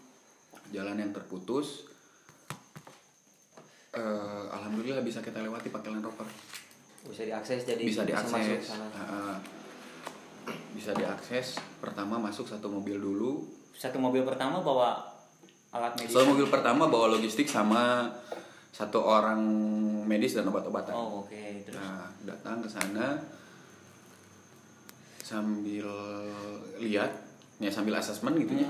jalan 0.65 0.97
yang 0.97 1.13
terputus 1.13 1.85
eh, 3.93 4.45
alhamdulillah 4.49 5.05
bisa 5.05 5.21
kita 5.21 5.39
lewati 5.39 5.69
pakai 5.69 5.93
Land 5.93 6.05
Rover 6.05 6.25
bisa 7.05 7.23
diakses 7.23 7.63
jadi 7.63 7.83
bisa 7.85 8.01
masuk 8.03 8.09
diakses. 8.11 8.63
sana. 8.65 8.87
Heeh. 8.89 9.37
bisa 10.75 10.91
diakses 10.91 11.57
pertama 11.79 12.19
masuk 12.19 12.45
satu 12.45 12.67
mobil 12.69 12.99
dulu. 12.99 13.45
Satu 13.75 13.97
mobil 13.97 14.21
pertama 14.27 14.61
bawa 14.61 15.03
alat 15.71 15.95
medis. 15.99 16.13
So 16.13 16.27
mobil 16.27 16.47
pertama 16.47 16.87
bawa 16.87 17.15
logistik 17.15 17.47
sama 17.47 18.11
satu 18.75 18.99
orang 18.99 19.39
medis 20.03 20.35
dan 20.35 20.51
obat-obatan. 20.51 20.91
Oh 20.91 21.23
oke 21.23 21.63
terus? 21.63 21.79
Nah 21.79 22.11
datang 22.27 22.59
ke 22.59 22.69
sana 22.69 23.15
sambil 25.23 25.87
lihat 26.77 27.09
ya 27.57 27.71
sambil 27.71 27.95
asesmen 27.97 28.35
gitu 28.35 28.59
ya. 28.59 28.69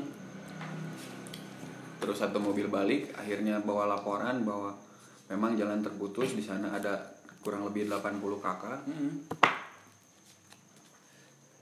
Terus 2.00 2.22
satu 2.22 2.38
mobil 2.38 2.70
balik 2.70 3.18
akhirnya 3.18 3.58
bawa 3.66 3.90
laporan 3.90 4.46
bahwa 4.46 4.78
memang 5.26 5.58
jalan 5.58 5.82
terputus 5.82 6.38
di 6.38 6.44
sana 6.46 6.70
ada 6.70 7.14
kurang 7.46 7.70
lebih 7.70 7.86
80 7.86 8.41
kakak. 8.41 8.82
Hmm. 8.89 9.14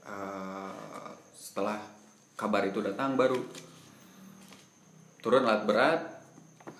Eh, 0.04 1.10
setelah 1.36 1.76
kabar 2.40 2.64
itu 2.64 2.80
datang 2.80 3.20
baru 3.20 3.36
turun 5.20 5.44
alat 5.44 5.68
berat. 5.68 6.00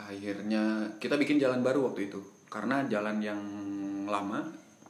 Akhirnya 0.00 0.88
kita 0.96 1.20
bikin 1.20 1.36
jalan 1.36 1.60
baru 1.60 1.92
waktu 1.92 2.08
itu. 2.08 2.20
Karena 2.48 2.80
jalan 2.88 3.20
yang 3.20 3.40
lama 4.08 4.40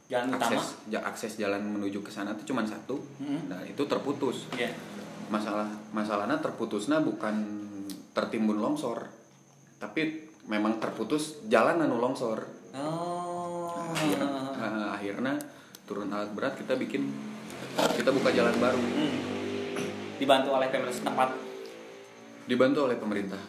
jalan 0.05 0.31
utama? 0.31 0.47
akses 0.47 0.65
ja- 0.93 1.03
akses 1.03 1.33
jalan 1.41 1.65
menuju 1.65 2.05
ke 2.07 2.15
sana 2.15 2.39
itu 2.39 2.55
cuma 2.55 2.62
satu. 2.62 3.03
Mhm. 3.19 3.51
nah 3.51 3.61
itu 3.67 3.83
terputus. 3.91 4.47
Ya 4.55 4.71
masalah 5.33 5.65
masalahnya 5.91 6.37
terputusnya 6.37 7.01
bukan 7.01 7.33
tertimbun 8.12 8.61
longsor 8.61 9.09
tapi 9.81 10.29
memang 10.45 10.77
terputus 10.77 11.41
jalan 11.49 11.81
anu 11.81 11.97
longsor. 11.97 12.45
Oh 12.77 13.24
akhirnya, 13.95 14.28
nah, 14.59 14.88
akhirnya 14.99 15.34
turun 15.86 16.11
alat 16.11 16.30
berat 16.34 16.55
kita 16.59 16.74
bikin 16.74 17.07
kita 17.95 18.11
buka 18.11 18.30
jalan 18.34 18.55
baru. 18.59 18.80
Hmm. 18.80 19.16
dibantu 20.14 20.55
oleh 20.55 20.68
pemerintah 20.70 20.95
setempat? 20.95 21.28
Dibantu 22.47 22.78
oleh 22.86 22.97
pemerintah. 22.99 23.42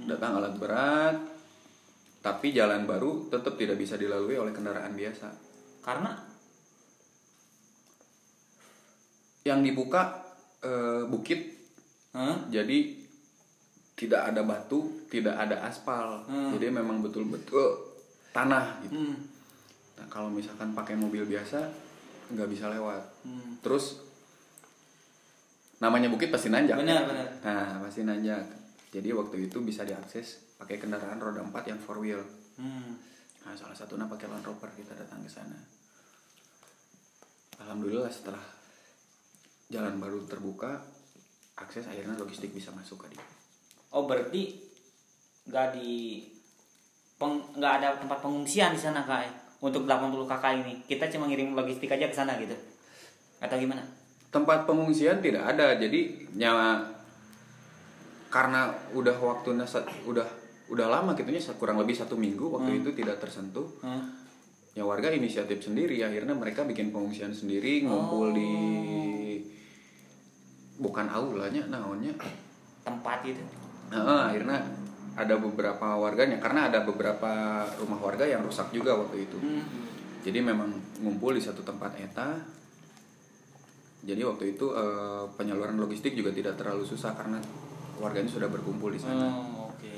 Datang 0.00 0.38
alat 0.38 0.54
berat 0.58 1.16
tapi 2.20 2.52
jalan 2.52 2.84
baru 2.84 3.32
tetap 3.32 3.56
tidak 3.56 3.80
bisa 3.80 3.96
dilalui 3.96 4.36
oleh 4.36 4.52
kendaraan 4.52 4.92
biasa. 4.92 5.28
Karena? 5.80 6.12
Yang 9.48 9.60
dibuka 9.72 10.02
eh, 10.60 11.04
bukit. 11.08 11.58
Hah? 12.10 12.42
jadi 12.50 12.98
tidak 13.94 14.34
ada 14.34 14.42
batu 14.42 15.06
tidak 15.06 15.36
ada 15.36 15.62
aspal. 15.62 16.26
Hmm. 16.26 16.50
jadi 16.58 16.74
memang 16.74 17.04
betul-betul 17.04 17.92
tanah 18.34 18.82
gitu. 18.82 18.98
Hmm. 18.98 19.14
Nah, 20.00 20.06
kalau 20.08 20.32
misalkan 20.32 20.72
pakai 20.72 20.96
mobil 20.96 21.28
biasa 21.28 21.68
nggak 22.32 22.48
bisa 22.48 22.72
lewat. 22.72 23.02
Hmm. 23.26 23.60
terus 23.60 24.00
namanya 25.80 26.08
bukit 26.08 26.32
pasti 26.32 26.48
nanjak. 26.48 26.80
Benar 26.80 27.04
benar. 27.04 27.26
Nah 27.44 27.84
pasti 27.84 28.04
nanjak. 28.08 28.40
Jadi 28.90 29.12
waktu 29.12 29.48
itu 29.48 29.60
bisa 29.60 29.84
diakses 29.84 30.56
pakai 30.56 30.80
kendaraan 30.80 31.20
roda 31.20 31.44
4 31.44 31.52
yang 31.68 31.80
four 31.80 32.00
wheel. 32.00 32.20
Hmm. 32.56 32.96
nah 33.40 33.56
salah 33.56 33.72
satunya 33.72 34.04
pakai 34.04 34.28
Land 34.28 34.44
Rover 34.44 34.68
kita 34.76 34.92
datang 34.92 35.24
ke 35.24 35.30
sana. 35.32 35.56
Alhamdulillah 37.56 38.12
setelah 38.12 38.44
jalan 39.72 39.96
baru 39.96 40.20
terbuka 40.28 40.76
akses 41.56 41.88
akhirnya 41.88 42.20
logistik 42.20 42.52
bisa 42.52 42.68
masuk 42.76 43.06
ke 43.06 43.16
dia 43.16 43.24
oh 43.94 44.06
berarti 44.06 44.58
nggak 45.46 45.66
di 45.78 46.22
nggak 47.20 47.74
ada 47.82 48.00
tempat 48.00 48.18
pengungsian 48.24 48.72
di 48.72 48.80
sana 48.80 49.04
kak? 49.04 49.28
Untuk 49.60 49.84
80 49.84 50.24
kakak 50.24 50.52
ini 50.64 50.74
kita 50.88 51.08
cuma 51.12 51.28
ngirim 51.28 51.52
logistik 51.52 51.92
aja 51.92 52.08
ke 52.08 52.16
sana 52.16 52.36
gitu. 52.40 52.56
Atau 53.40 53.60
gimana? 53.60 53.84
Tempat 54.32 54.64
pengungsian 54.64 55.20
tidak 55.20 55.56
ada 55.56 55.76
jadi 55.76 56.28
nyawa 56.36 56.84
karena 58.30 58.70
udah 58.94 59.16
waktunya 59.18 59.66
udah 60.06 60.26
udah 60.70 60.86
lama 60.86 61.18
gitunya 61.18 61.42
kurang 61.58 61.82
lebih 61.82 61.98
satu 61.98 62.14
minggu 62.14 62.46
waktu 62.46 62.80
itu 62.80 62.90
tidak 62.94 63.18
tersentuh. 63.18 63.66
Hah? 63.82 64.20
ya 64.70 64.86
warga 64.86 65.10
inisiatif 65.10 65.66
sendiri 65.66 65.98
akhirnya 65.98 66.30
mereka 66.30 66.62
bikin 66.62 66.94
pengungsian 66.94 67.34
sendiri 67.34 67.82
ngumpul 67.82 68.30
di 68.30 68.52
bukan 70.80 71.10
aulanya 71.10 71.66
naonnya. 71.68 72.14
Tempat 72.80 73.26
gitu. 73.26 73.42
Nah, 73.92 74.30
akhirnya 74.32 74.62
ada 75.18 75.34
beberapa 75.38 75.98
warganya 75.98 76.38
karena 76.38 76.70
ada 76.70 76.86
beberapa 76.86 77.64
rumah 77.82 77.98
warga 77.98 78.24
yang 78.26 78.42
rusak 78.46 78.70
juga 78.70 78.94
waktu 78.94 79.26
itu. 79.26 79.38
Jadi 80.20 80.38
memang 80.44 80.70
ngumpul 81.00 81.34
di 81.34 81.42
satu 81.42 81.64
tempat 81.64 81.96
eta. 81.96 82.36
Jadi 84.00 84.22
waktu 84.24 84.56
itu 84.56 84.72
eh, 84.72 85.24
penyaluran 85.36 85.76
logistik 85.76 86.16
juga 86.16 86.32
tidak 86.32 86.56
terlalu 86.56 86.88
susah 86.88 87.12
karena 87.12 87.36
warganya 88.00 88.32
sudah 88.32 88.48
berkumpul 88.48 88.88
di 88.88 88.96
sana. 88.96 89.28
oh, 89.28 89.68
oke 89.68 89.94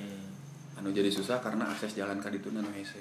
Anu 0.82 0.90
jadi 0.90 1.06
susah 1.06 1.38
karena 1.38 1.70
akses 1.70 1.94
jalan 1.94 2.18
ka 2.18 2.28
ditu 2.28 2.50
nu 2.50 2.66
hese. 2.74 2.98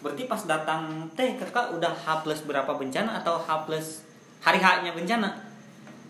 berarti 0.00 0.24
pas 0.28 0.40
datang 0.48 1.08
teh 1.12 1.36
kakak 1.36 1.76
udah 1.76 1.92
H 1.92 2.24
plus 2.24 2.44
berapa 2.48 2.72
bencana 2.72 3.20
atau 3.20 3.36
H 3.36 3.68
plus 3.68 4.04
hari 4.40 4.56
H 4.60 4.84
nya 4.84 4.96
bencana 4.96 5.49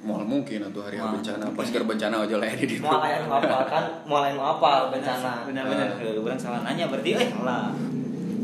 Moal 0.00 0.24
mungkin 0.24 0.64
atau 0.64 0.80
hari 0.80 0.96
Moal 0.96 1.20
bencana, 1.20 1.44
pas 1.52 1.68
keur 1.68 1.84
bencana 1.84 2.24
aja 2.24 2.36
lah 2.40 2.48
di 2.56 2.64
ditu. 2.64 2.88
mau 2.88 3.04
lain 3.04 3.28
apa 3.28 3.58
kan 3.68 3.84
mau 4.08 4.18
lain 4.24 4.36
apa 4.40 4.70
bencana 4.88 5.32
benar-benar 5.44 5.88
uh. 6.00 6.38
salah 6.40 6.64
nanya 6.64 6.88
berarti 6.88 7.20
eh 7.20 7.28
lah 7.44 7.68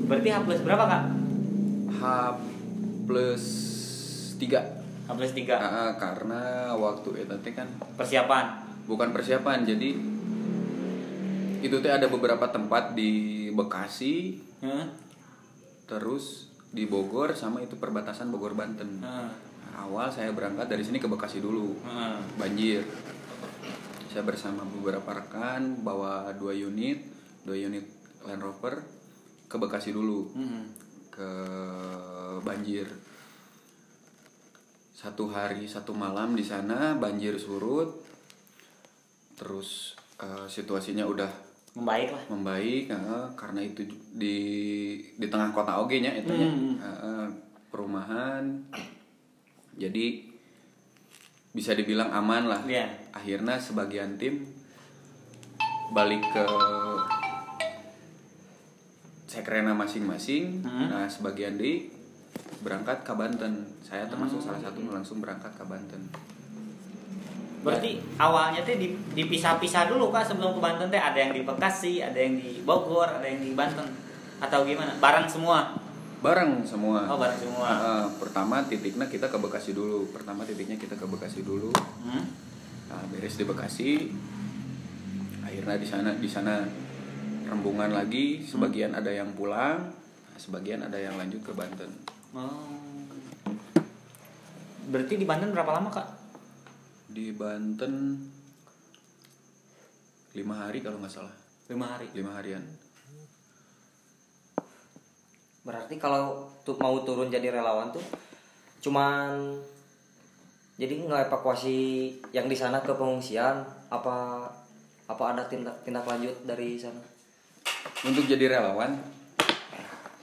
berarti 0.07 0.29
H 0.29 0.37
plus 0.45 0.61
berapa 0.61 0.85
kak 0.85 1.03
H 1.97 2.03
plus 3.09 3.45
3. 4.37 5.09
H 5.09 5.09
plus 5.15 5.33
tiga 5.33 5.57
karena 5.97 6.75
waktu 6.77 7.25
eta 7.25 7.41
teh 7.41 7.55
kan 7.57 7.71
persiapan 7.97 8.45
bukan 8.85 9.15
persiapan 9.17 9.65
jadi 9.65 9.91
itu 11.65 11.77
teh 11.81 11.93
ada 11.93 12.07
beberapa 12.07 12.47
tempat 12.53 12.93
di 12.93 13.49
Bekasi 13.55 14.45
Hah? 14.61 14.87
terus 15.89 16.53
di 16.75 16.85
Bogor 16.85 17.33
sama 17.33 17.65
itu 17.65 17.79
perbatasan 17.79 18.29
Bogor 18.29 18.53
Banten 18.53 19.01
Hah. 19.01 19.46
Awal 19.77 20.09
saya 20.09 20.33
berangkat 20.33 20.67
dari 20.67 20.83
sini 20.83 20.97
ke 20.97 21.07
Bekasi 21.07 21.39
dulu 21.39 21.77
Hah. 21.85 22.17
banjir 22.41 22.81
saya 24.09 24.25
bersama 24.25 24.65
beberapa 24.65 25.13
rekan 25.13 25.85
bawa 25.85 26.33
dua 26.35 26.57
unit 26.57 27.05
dua 27.45 27.57
unit 27.61 27.85
Land 28.25 28.41
Rover 28.41 28.81
ke 29.47 29.57
Bekasi 29.61 29.93
dulu 29.93 30.33
Hmm. 30.33 30.65
ke 31.13 31.31
banjir 32.41 32.89
satu 34.97 35.29
hari 35.29 35.69
satu 35.69 35.93
malam 35.93 36.33
di 36.33 36.43
sana 36.43 36.97
banjir 36.97 37.37
surut 37.37 37.93
terus 39.37 39.93
eh, 40.17 40.49
situasinya 40.49 41.05
udah 41.05 41.29
membaik 41.77 42.09
lah 42.09 42.25
membaik 42.33 42.89
eh, 42.89 43.27
karena 43.37 43.61
itu 43.61 43.85
di 44.17 44.37
di 45.13 45.27
tengah 45.29 45.53
kota 45.53 45.77
oge 45.77 46.01
nya 46.01 46.17
itu. 46.17 46.33
Hmm. 46.33 46.81
Eh, 46.81 47.29
perumahan 47.69 48.49
jadi 49.77 50.25
bisa 51.57 51.73
dibilang 51.73 52.13
aman 52.13 52.53
lah. 52.53 52.61
Iya. 52.69 52.89
akhirnya 53.17 53.57
sebagian 53.57 54.21
tim 54.21 54.45
balik 55.97 56.21
ke 56.21 56.45
sekrena 59.27 59.73
masing-masing. 59.73 60.61
Hmm. 60.65 60.93
nah 60.93 61.09
sebagian 61.09 61.57
di 61.57 61.89
berangkat 62.61 63.05
ke 63.05 63.13
Banten. 63.17 63.65
Saya 63.81 64.05
termasuk 64.09 64.41
salah 64.41 64.61
satu 64.61 64.85
langsung 64.89 65.25
berangkat 65.25 65.53
ke 65.57 65.65
Banten. 65.65 66.03
Berarti 67.65 67.99
awalnya 68.21 68.63
teh 68.63 68.79
di- 68.79 68.95
dipisah-pisah 69.17 69.91
dulu 69.91 70.13
kak 70.15 70.29
sebelum 70.29 70.55
ke 70.57 70.61
Banten 70.61 70.87
teh. 70.93 71.01
Ada 71.01 71.19
yang 71.29 71.33
di 71.33 71.43
Bekasi 71.43 72.05
ada 72.05 72.17
yang 72.17 72.37
di 72.37 72.61
Bogor 72.63 73.09
ada 73.09 73.27
yang 73.27 73.41
di 73.41 73.57
Banten. 73.57 73.87
Atau 74.39 74.69
gimana? 74.69 74.93
Bareng 75.01 75.25
semua 75.25 75.86
bareng 76.17 76.65
semua 76.65 77.05
oh 77.07 77.19
bareng 77.19 77.39
semua 77.39 77.69
Eh, 77.69 78.07
pertama 78.17 78.65
titiknya 78.65 79.07
kita 79.07 79.29
ke 79.29 79.37
Bekasi 79.37 79.73
dulu 79.73 80.09
pertama 80.11 80.43
titiknya 80.43 80.75
kita 80.75 80.95
ke 80.95 81.05
Bekasi 81.05 81.43
dulu 81.43 81.71
Hmm? 82.03 82.25
Nah, 82.87 83.03
beres 83.11 83.35
di 83.35 83.43
Bekasi. 83.43 83.91
Akhirnya 85.43 85.75
di 85.75 85.83
sana 85.85 86.11
di 86.15 86.31
sana 86.31 86.63
rembungan 87.45 87.91
lagi, 87.91 88.43
sebagian 88.43 88.95
ada 88.95 89.11
yang 89.11 89.35
pulang, 89.35 89.91
sebagian 90.39 90.87
ada 90.87 90.95
yang 90.95 91.19
lanjut 91.19 91.43
ke 91.43 91.51
Banten. 91.51 91.91
Oh. 92.31 92.63
Berarti 94.87 95.19
di 95.19 95.27
Banten 95.27 95.51
berapa 95.51 95.67
lama 95.75 95.91
kak? 95.91 96.09
Di 97.11 97.35
Banten 97.35 98.23
lima 100.39 100.55
hari 100.55 100.79
kalau 100.79 101.03
nggak 101.03 101.11
salah, 101.11 101.35
Lima 101.67 101.91
hari. 101.91 102.07
lima 102.15 102.39
harian. 102.39 102.63
Berarti 105.67 105.99
kalau 105.99 106.47
tuh 106.63 106.79
mau 106.79 106.95
turun 107.03 107.27
jadi 107.27 107.51
relawan 107.51 107.91
tuh 107.91 108.03
cuman 108.79 109.59
jadi 110.77 111.09
nggak 111.09 111.33
evakuasi 111.33 112.13
yang 112.31 112.47
di 112.47 112.55
sana 112.55 112.85
ke 112.85 112.93
pengungsian 112.93 113.65
apa 113.89 114.47
apa 115.07 115.25
ada 115.33 115.43
tindak 115.49 115.73
tindak 115.87 116.05
lanjut 116.05 116.35
dari 116.45 116.77
sana? 116.77 117.01
Untuk 118.05 118.27
jadi 118.29 118.59
relawan, 118.59 118.93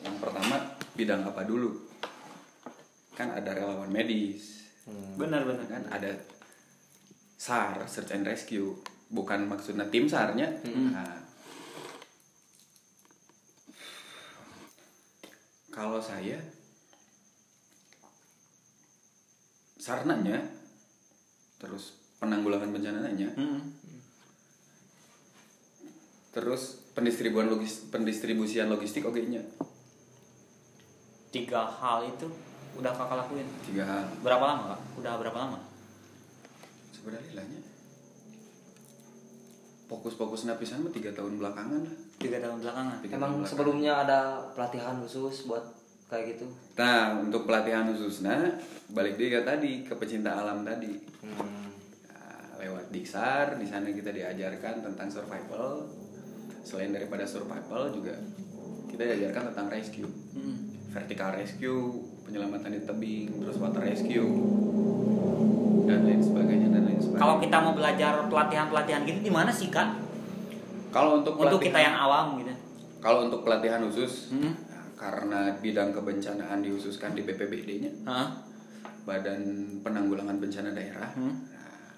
yang 0.03 0.15
pertama 0.19 0.59
bidang 0.93 1.23
apa 1.25 1.41
dulu? 1.47 1.73
Kan 3.15 3.31
ada 3.33 3.55
relawan 3.55 3.89
medis, 3.89 4.67
Benar-benar. 5.17 5.65
kan 5.65 5.83
ada 5.89 6.11
SAR 7.39 7.87
search 7.87 8.11
and 8.13 8.27
rescue. 8.27 8.75
Bukan 9.09 9.47
maksudnya 9.47 9.87
tim 9.89 10.05
SAR-nya 10.09 10.49
Nah, 10.67 11.22
kalau 15.73 15.97
saya 15.97 16.37
sarnanya 19.75 20.37
terus 21.57 21.97
penanggulangan 22.21 22.69
bencananya 22.69 23.33
Hmm. 23.33 23.73
terus 26.29 26.85
pendistribuan 26.93 27.49
logis 27.49 27.89
pendistribusian 27.89 28.69
logistik 28.69 29.03
oke 29.03 29.19
nya 29.23 29.41
Tiga 31.33 31.65
hal 31.65 32.05
itu 32.05 32.29
udah 32.77 32.93
kakak 32.93 33.17
lakuin. 33.17 33.49
tiga 33.65 33.81
hal 33.83 34.05
Berapa 34.21 34.45
lama 34.45 34.77
kak? 34.77 34.81
Udah 35.01 35.17
berapa 35.17 35.33
lama? 35.35 35.57
sebenarnya 36.93 37.33
lahnya 37.35 37.59
fokus-fokus 39.89 40.45
napisan 40.45 40.85
mah 40.85 40.93
tiga 40.93 41.11
tahun 41.11 41.35
belakangan 41.35 41.83
lah 41.83 41.95
Tiga 42.19 42.37
tahun 42.39 42.57
belakangan. 42.61 42.97
Tiga 43.01 43.13
emang 43.17 43.41
belakangan. 43.41 43.49
sebelumnya 43.49 43.93
ada 44.05 44.19
pelatihan 44.53 44.95
khusus 45.03 45.49
buat 45.49 45.63
kayak 46.07 46.37
gitu 46.37 46.45
Nah, 46.77 47.17
untuk 47.21 47.49
pelatihan 47.49 47.89
khususnya 47.89 48.57
balik 48.93 49.17
dia 49.17 49.41
tadi 49.41 49.81
ke 49.85 49.93
pecinta 49.97 50.33
alam 50.33 50.61
tadi. 50.61 50.93
Nah, 51.25 52.57
lewat 52.61 52.93
Diksar, 52.93 53.57
di 53.57 53.65
sana 53.65 53.89
kita 53.89 54.13
diajarkan 54.13 54.85
tentang 54.85 55.07
survival. 55.09 55.89
Selain 56.63 56.93
daripada 56.93 57.25
survival 57.25 57.91
juga 57.91 58.15
kita 58.93 59.03
diajarkan 59.09 59.53
tentang 59.53 59.67
rescue. 59.73 60.09
Hmm. 60.37 60.69
Vertical 60.93 61.33
rescue, 61.33 62.05
penyelamatan 62.29 62.77
di 62.77 62.81
tebing, 62.85 63.29
terus 63.41 63.57
water 63.57 63.81
rescue 63.81 64.29
dan 65.83 65.99
lain 66.07 66.21
sebagainya 66.21 66.67
dan 66.69 66.81
lain 66.87 66.99
sebagainya. 67.01 67.21
Kalau 67.25 67.35
kita 67.41 67.57
mau 67.59 67.73
belajar 67.75 68.13
pelatihan-pelatihan 68.29 69.01
gitu 69.09 69.19
di 69.25 69.33
mana 69.33 69.51
sih 69.51 69.67
kak? 69.73 70.12
Kalau 70.93 71.17
untuk 71.17 71.33
Untuk 71.35 71.57
kita 71.57 71.73
pelatihan- 71.73 71.83
yang 71.83 71.97
awam 71.99 72.25
gitu. 72.37 72.53
kalau 73.01 73.25
untuk 73.25 73.41
pelatihan 73.41 73.81
khusus 73.81 74.29
Hmm. 74.29 74.53
nah, 74.69 74.85
karena 74.93 75.39
bidang 75.57 75.89
kebencanaan 75.89 76.61
dikhususkan 76.61 77.11
di 77.11 77.25
BPBD-nya 77.25 77.91
Hah? 78.05 78.29
Badan 79.03 79.43
Penanggulangan 79.83 80.39
Bencana 80.39 80.71
Daerah. 80.71 81.11
Hmm. 81.11 81.43
Nah, 81.43 81.91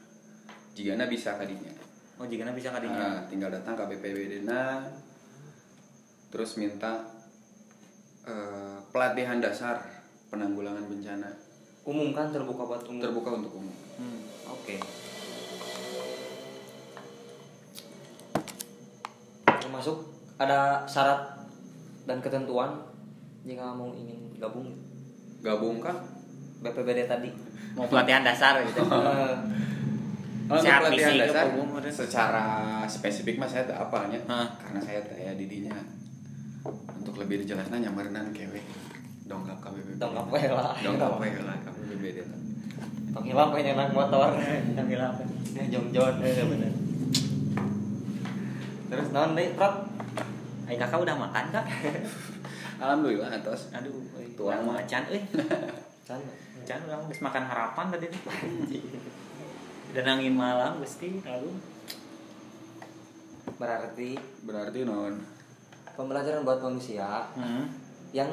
jika 0.74 0.98
bisa 1.06 1.38
kadinya. 1.38 1.70
Oh 2.18 2.26
jika 2.26 2.50
bisa 2.50 2.72
Nah, 2.72 2.82
kadinya. 2.82 3.10
tinggal 3.30 3.52
datang 3.52 3.76
ke 3.76 3.84
BPBD 3.86 4.42
na 4.42 4.82
terus 6.32 6.56
minta 6.56 7.06
eh, 8.26 8.78
pelatihan 8.90 9.38
dasar 9.38 9.78
penanggulangan 10.28 10.82
bencana 10.82 11.30
umum 11.86 12.10
kan 12.10 12.34
terbuka 12.34 12.66
buat 12.66 12.82
umum 12.82 12.98
terbuka 12.98 13.38
untuk 13.38 13.54
umum. 13.54 13.76
Hmm. 14.02 14.20
Oke. 14.50 14.82
Termasuk 19.76 20.08
ada 20.40 20.88
syarat 20.88 21.36
dan 22.08 22.24
ketentuan 22.24 22.80
jika 23.44 23.76
mau 23.76 23.92
ingin 23.92 24.32
gabung 24.40 24.72
Gabung 25.44 25.84
kah? 25.84 26.00
BPBD 26.64 27.12
tadi 27.12 27.28
Mau 27.76 27.84
pelatihan 27.92 28.24
dasar 28.24 28.64
gitu. 28.64 28.80
Untuk 30.48 30.64
Sehat 30.64 30.88
pelatihan 30.88 31.28
dasar 31.28 31.44
apa, 31.52 31.92
secara 31.92 32.46
spesifik 32.88 33.36
mas 33.36 33.52
saya 33.52 33.68
tak 33.68 33.92
apalnya 33.92 34.16
Hah? 34.32 34.48
karena 34.64 34.80
saya 34.80 35.04
saya 35.04 35.34
didinya 35.36 35.76
untuk 37.02 37.18
lebih 37.20 37.44
dijelasnya 37.44 37.84
nyamarenan 37.84 38.30
kewe 38.32 38.62
dongkap 39.26 39.58
ke 39.60 39.70
BPBD. 39.74 39.98
Dongkap 40.00 40.26
we 40.30 40.42
lah. 40.54 40.78
Dongkap 40.86 41.18
we 41.18 41.30
lah 41.42 41.58
ke 41.66 41.70
BPBD. 41.74 42.18
Panggil 43.10 43.34
apa 43.34 43.56
yang 43.58 43.76
naik 43.76 43.92
motor 43.92 44.38
Panggil 44.78 45.02
apa? 45.02 45.22
Ya 45.58 45.64
jongjon 45.68 46.14
bener. 46.22 46.85
Non 49.10 49.32
deh 49.32 49.54
prat 49.54 49.76
Ay 50.66 50.76
kakak 50.76 50.98
udah 51.00 51.14
makan 51.14 51.46
kak? 51.50 51.66
alhamdulillah 52.82 53.30
atas 53.32 53.70
Aduh, 53.72 53.94
Tuang. 54.34 54.60
tuang 54.60 54.62
macan 54.68 55.04
euy. 55.08 55.22
Can. 56.02 56.20
Can 56.64 56.80
udah 56.84 56.98
geus 57.06 57.22
makan 57.28 57.44
harapan 57.44 57.86
tadi 57.88 58.06
tuh. 58.08 58.22
Dan 59.96 60.06
angin 60.10 60.34
malam 60.34 60.76
Gusti, 60.78 61.22
aduh. 61.22 61.56
berarti 63.56 64.18
berarti 64.42 64.84
non 64.84 65.16
pembelajaran 65.94 66.44
buat 66.44 66.60
manusia 66.60 67.24
Hmm. 67.32 67.72
yang 68.12 68.28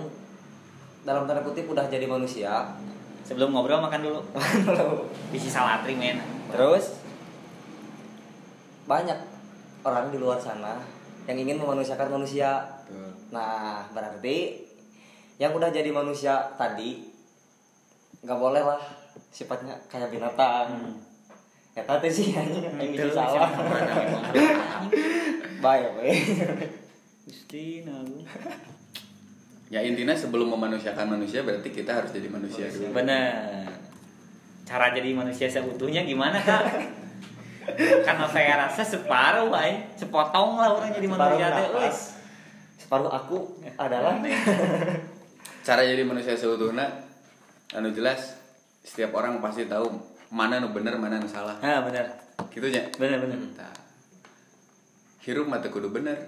dalam 1.02 1.22
tanda 1.24 1.38
kutip 1.40 1.66
udah 1.66 1.86
jadi 1.86 2.06
manusia 2.06 2.66
Sebelum 3.22 3.54
ngobrol 3.54 3.78
makan 3.78 4.02
dulu. 4.02 4.18
Bisi 5.30 5.46
salatri 5.46 5.94
men. 5.94 6.18
terus 6.50 6.98
banyak 8.82 9.14
orang 9.82 10.10
di 10.10 10.18
luar 10.18 10.38
sana 10.38 10.78
yang 11.26 11.38
ingin 11.38 11.58
memanusiakan 11.58 12.18
manusia 12.18 12.62
Tuh. 12.86 13.14
nah 13.30 13.86
berarti 13.90 14.62
yang 15.38 15.54
udah 15.54 15.70
jadi 15.70 15.90
manusia 15.90 16.54
tadi 16.54 17.06
nggak 18.22 18.38
boleh 18.38 18.62
lah 18.62 18.82
sifatnya 19.30 19.74
kayak 19.86 20.10
binatang 20.10 20.66
Hmm. 20.72 20.94
ya 21.72 21.82
tadi 21.82 22.08
sih 22.08 22.36
anjing 22.36 22.68
bisa 22.92 23.10
salah 23.10 23.48
baik 25.58 25.88
baik 25.96 26.18
Gusti, 27.22 27.86
aduh. 27.86 28.22
ya 29.70 29.78
intinya 29.80 30.12
sebelum 30.12 30.50
memanusiakan 30.52 31.16
manusia 31.16 31.46
berarti 31.46 31.70
kita 31.70 32.02
harus 32.02 32.10
jadi 32.10 32.28
manusia 32.28 32.66
dulu 32.66 32.92
Bener. 32.92 33.62
Cara 34.62 34.94
jadi 34.94 35.10
manusia 35.12 35.46
seutuhnya 35.46 36.02
gimana 36.02 36.38
kak? 36.38 36.64
Karena 38.06 38.26
saya 38.26 38.52
rasa 38.66 38.82
separuh, 38.82 39.50
ay. 39.54 39.86
sepotong 39.94 40.58
lah 40.58 40.74
orang 40.74 40.90
jadi 40.92 41.06
Separuh 41.06 41.38
manusia 41.38 41.48
teh, 41.50 41.68
wes. 41.78 41.98
separuh 42.76 43.10
aku 43.10 43.38
adalah 43.78 44.18
cara 45.66 45.82
jadi 45.86 46.02
manusia 46.02 46.34
seutuhnya 46.34 46.90
anu 47.72 47.94
jelas 47.94 48.34
setiap 48.82 49.14
orang 49.14 49.38
pasti 49.38 49.70
tahu 49.70 49.86
mana 50.28 50.58
nu 50.58 50.74
bener 50.74 50.98
mana 50.98 51.22
nu 51.22 51.28
salah 51.30 51.54
Ah 51.62 51.86
bener, 51.86 52.02
gitu 52.50 52.66
nya 52.66 52.82
bener 52.98 53.22
bener. 53.22 53.38
Tah. 53.54 53.70
hirup 55.22 55.46
mata 55.46 55.70
kudu 55.70 55.94
bener 55.94 56.18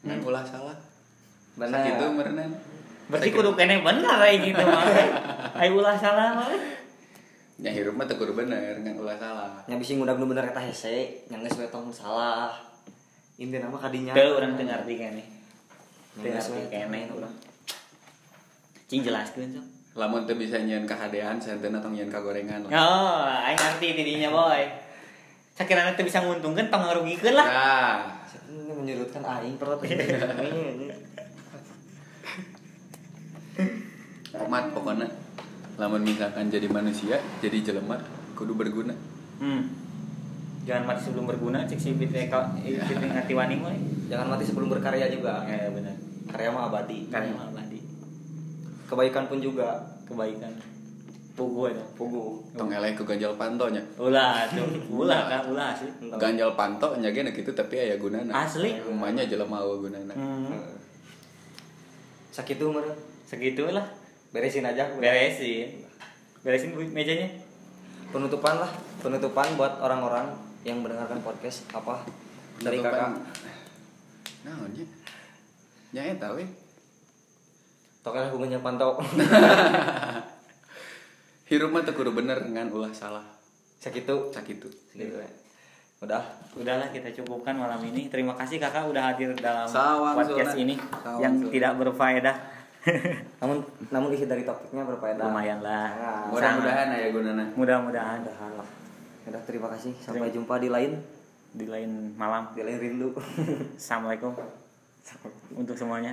ngan 0.00 0.24
ulah 0.24 0.40
salah 0.42 0.74
Bener. 1.54 1.70
Sakitu 1.70 2.04
merenan 2.10 2.50
Berarti 3.04 3.28
kudu 3.30 3.52
kene 3.52 3.84
bener 3.84 4.16
ay 4.16 4.40
gitu 4.40 4.64
mah. 4.64 4.82
Ay 5.60 5.68
ulah 5.70 5.92
salah 5.94 6.40
mah. 6.40 6.48
Ya 7.54 7.70
hirup 7.70 7.94
mah 7.94 8.06
kudu 8.10 8.34
bener 8.34 8.82
ngan 8.82 8.98
ulah 8.98 9.14
salah 9.14 9.62
yang 9.70 9.78
bisa 9.78 9.94
ngudag 9.94 10.18
nu 10.18 10.26
bener 10.26 10.50
eta 10.50 10.58
hese 10.58 11.22
yang 11.30 11.38
geus 11.46 11.54
we 11.54 11.66
tong 11.70 11.86
salah 11.94 12.50
inti 13.38 13.58
nama 13.58 13.78
kadinya 13.78 14.14
Teu 14.14 14.38
urang 14.38 14.54
teu 14.54 14.62
ngarti 14.62 14.94
kene. 14.94 15.22
Teu 16.18 16.30
ngarti 16.30 16.70
kene 16.70 17.00
urang. 17.10 17.34
Cing 18.86 19.02
jelaskeun 19.02 19.50
sok. 19.54 19.66
lamun 19.94 20.26
teu 20.26 20.34
bisa 20.34 20.58
nyeun 20.58 20.86
kahadean 20.86 21.38
santeuna 21.38 21.78
tong 21.78 21.94
nyeun 21.94 22.10
kagorengan 22.10 22.66
lah 22.66 22.70
Oh, 22.74 23.22
aing 23.26 23.58
ngerti 23.58 23.94
tidinya 23.94 24.30
boy. 24.30 24.62
Sakirana 25.54 25.94
teu 25.94 26.06
bisa 26.06 26.22
nguntungkeun 26.22 26.70
tong 26.70 26.82
ngarugikeun 26.86 27.34
lah. 27.34 27.46
nah 27.46 27.98
ini 28.50 28.70
menyudutkan 28.74 29.22
aing 29.22 29.54
perut 29.58 29.78
omat 34.34 34.64
pokoknya 34.74 35.06
lamun 35.74 36.02
misalkan 36.02 36.46
jadi 36.46 36.66
manusia 36.66 37.18
jadi 37.38 37.58
jelema 37.62 37.98
kudu 38.32 38.54
berguna 38.54 38.94
Hmm. 39.34 39.66
Jangan 40.64 40.86
mati 40.86 41.04
sebelum 41.04 41.26
berguna, 41.26 41.66
cek 41.66 41.76
si 41.76 41.90
Fitri 41.92 42.24
ngati 42.24 43.34
wani 43.34 43.58
mah. 43.58 43.74
jangan 44.06 44.30
mati 44.30 44.46
sebelum 44.46 44.70
berkarya 44.70 45.10
juga 45.10 45.42
Ya 45.44 45.68
benar. 45.68 45.92
karya 46.30 46.48
mah 46.48 46.70
abadi 46.70 47.10
Karya 47.10 47.34
mah 47.34 47.50
abadi. 47.50 47.82
kebaikan 48.86 49.26
pun 49.26 49.38
juga 49.38 49.82
Kebaikan. 50.04 50.54
Pugu 51.34 51.66
itu. 51.66 51.82
pugu 51.98 52.46
tong 52.54 52.70
eleh 52.70 52.94
ku 52.94 53.02
ganjal 53.02 53.34
pantonya 53.34 53.82
Ulah 53.98 54.46
tuh, 54.48 54.64
ulah 54.88 55.26
kan, 55.26 55.42
ulah 55.50 55.74
sih. 55.74 55.90
ganjal 56.14 56.54
panto 56.54 56.94
nya 56.94 57.10
ge 57.10 57.26
kitu 57.26 57.50
tapi 57.50 57.74
aya 57.76 57.98
gunana 57.98 58.30
Asli. 58.32 58.78
umumnya 58.86 59.26
jelema 59.26 59.58
eueuh 59.60 59.82
gunana 59.82 60.14
Hmm. 60.14 60.54
sakitu 62.30 62.66
meureun 62.66 62.94
Segitulah. 63.24 63.82
Beresin 64.34 64.66
aja 64.66 64.90
Beresin. 64.98 65.86
Beresin 66.42 66.74
bu- 66.74 66.90
mejanya. 66.90 67.30
penutupan 68.10 68.58
lah 68.58 68.70
penutupan 68.98 69.54
buat 69.54 69.78
orang-orang 69.78 70.34
yang 70.62 70.78
mendengarkan 70.78 71.18
podcast 71.18 71.66
apa 71.70 72.02
dari 72.58 72.78
kakak 72.78 73.10
naon 74.42 74.70
nya 74.70 74.84
nya 75.90 76.02
eta 76.10 76.30
we 76.30 76.44
tokel 78.02 78.26
hubungannya 78.28 78.60
pantau 78.60 78.98
hirup 81.50 81.70
mah 81.70 81.82
kudu 81.84 82.10
bener 82.12 82.38
ngan 82.44 82.68
ulah 82.70 82.90
salah 82.90 83.24
sakitu 83.76 84.30
sakitu 84.30 84.68
gitu 84.92 85.14
ya. 85.14 85.28
udah 86.00 86.22
Udahlah 86.54 86.86
kita 86.86 87.10
cukupkan 87.10 87.58
malam 87.58 87.82
ini. 87.82 88.06
Terima 88.06 88.30
kasih 88.38 88.62
kakak 88.62 88.86
udah 88.86 89.10
hadir 89.10 89.34
dalam 89.34 89.66
Sawang, 89.66 90.14
podcast 90.14 90.54
Zona. 90.54 90.62
ini 90.62 90.74
Sawang, 90.78 91.18
yang 91.18 91.34
Zona. 91.34 91.50
tidak 91.50 91.72
berfaedah. 91.82 92.36
namun 93.40 93.64
namun 93.88 94.12
isi 94.12 94.28
dari 94.28 94.44
topiknya 94.44 94.84
berfaedah. 94.84 95.24
Lumayan 95.24 95.64
lah. 95.64 95.88
Nah, 95.96 96.22
mudah-mudahan 96.28 96.88
aya 96.92 97.08
gunana. 97.08 97.44
Mudah-mudahan 97.56 98.20
Udah, 98.20 98.68
udah 99.32 99.42
terima 99.48 99.72
kasih. 99.72 99.96
Sampai 100.04 100.28
jumpa 100.28 100.60
di 100.60 100.68
lain. 100.68 101.00
Di 101.54 101.64
lain 101.64 102.12
malam. 102.20 102.52
di 102.52 102.60
lain 102.60 102.76
rindu. 102.76 103.16
Assalamualaikum. 103.80 104.36
Untuk 105.60 105.80
semuanya. 105.80 106.12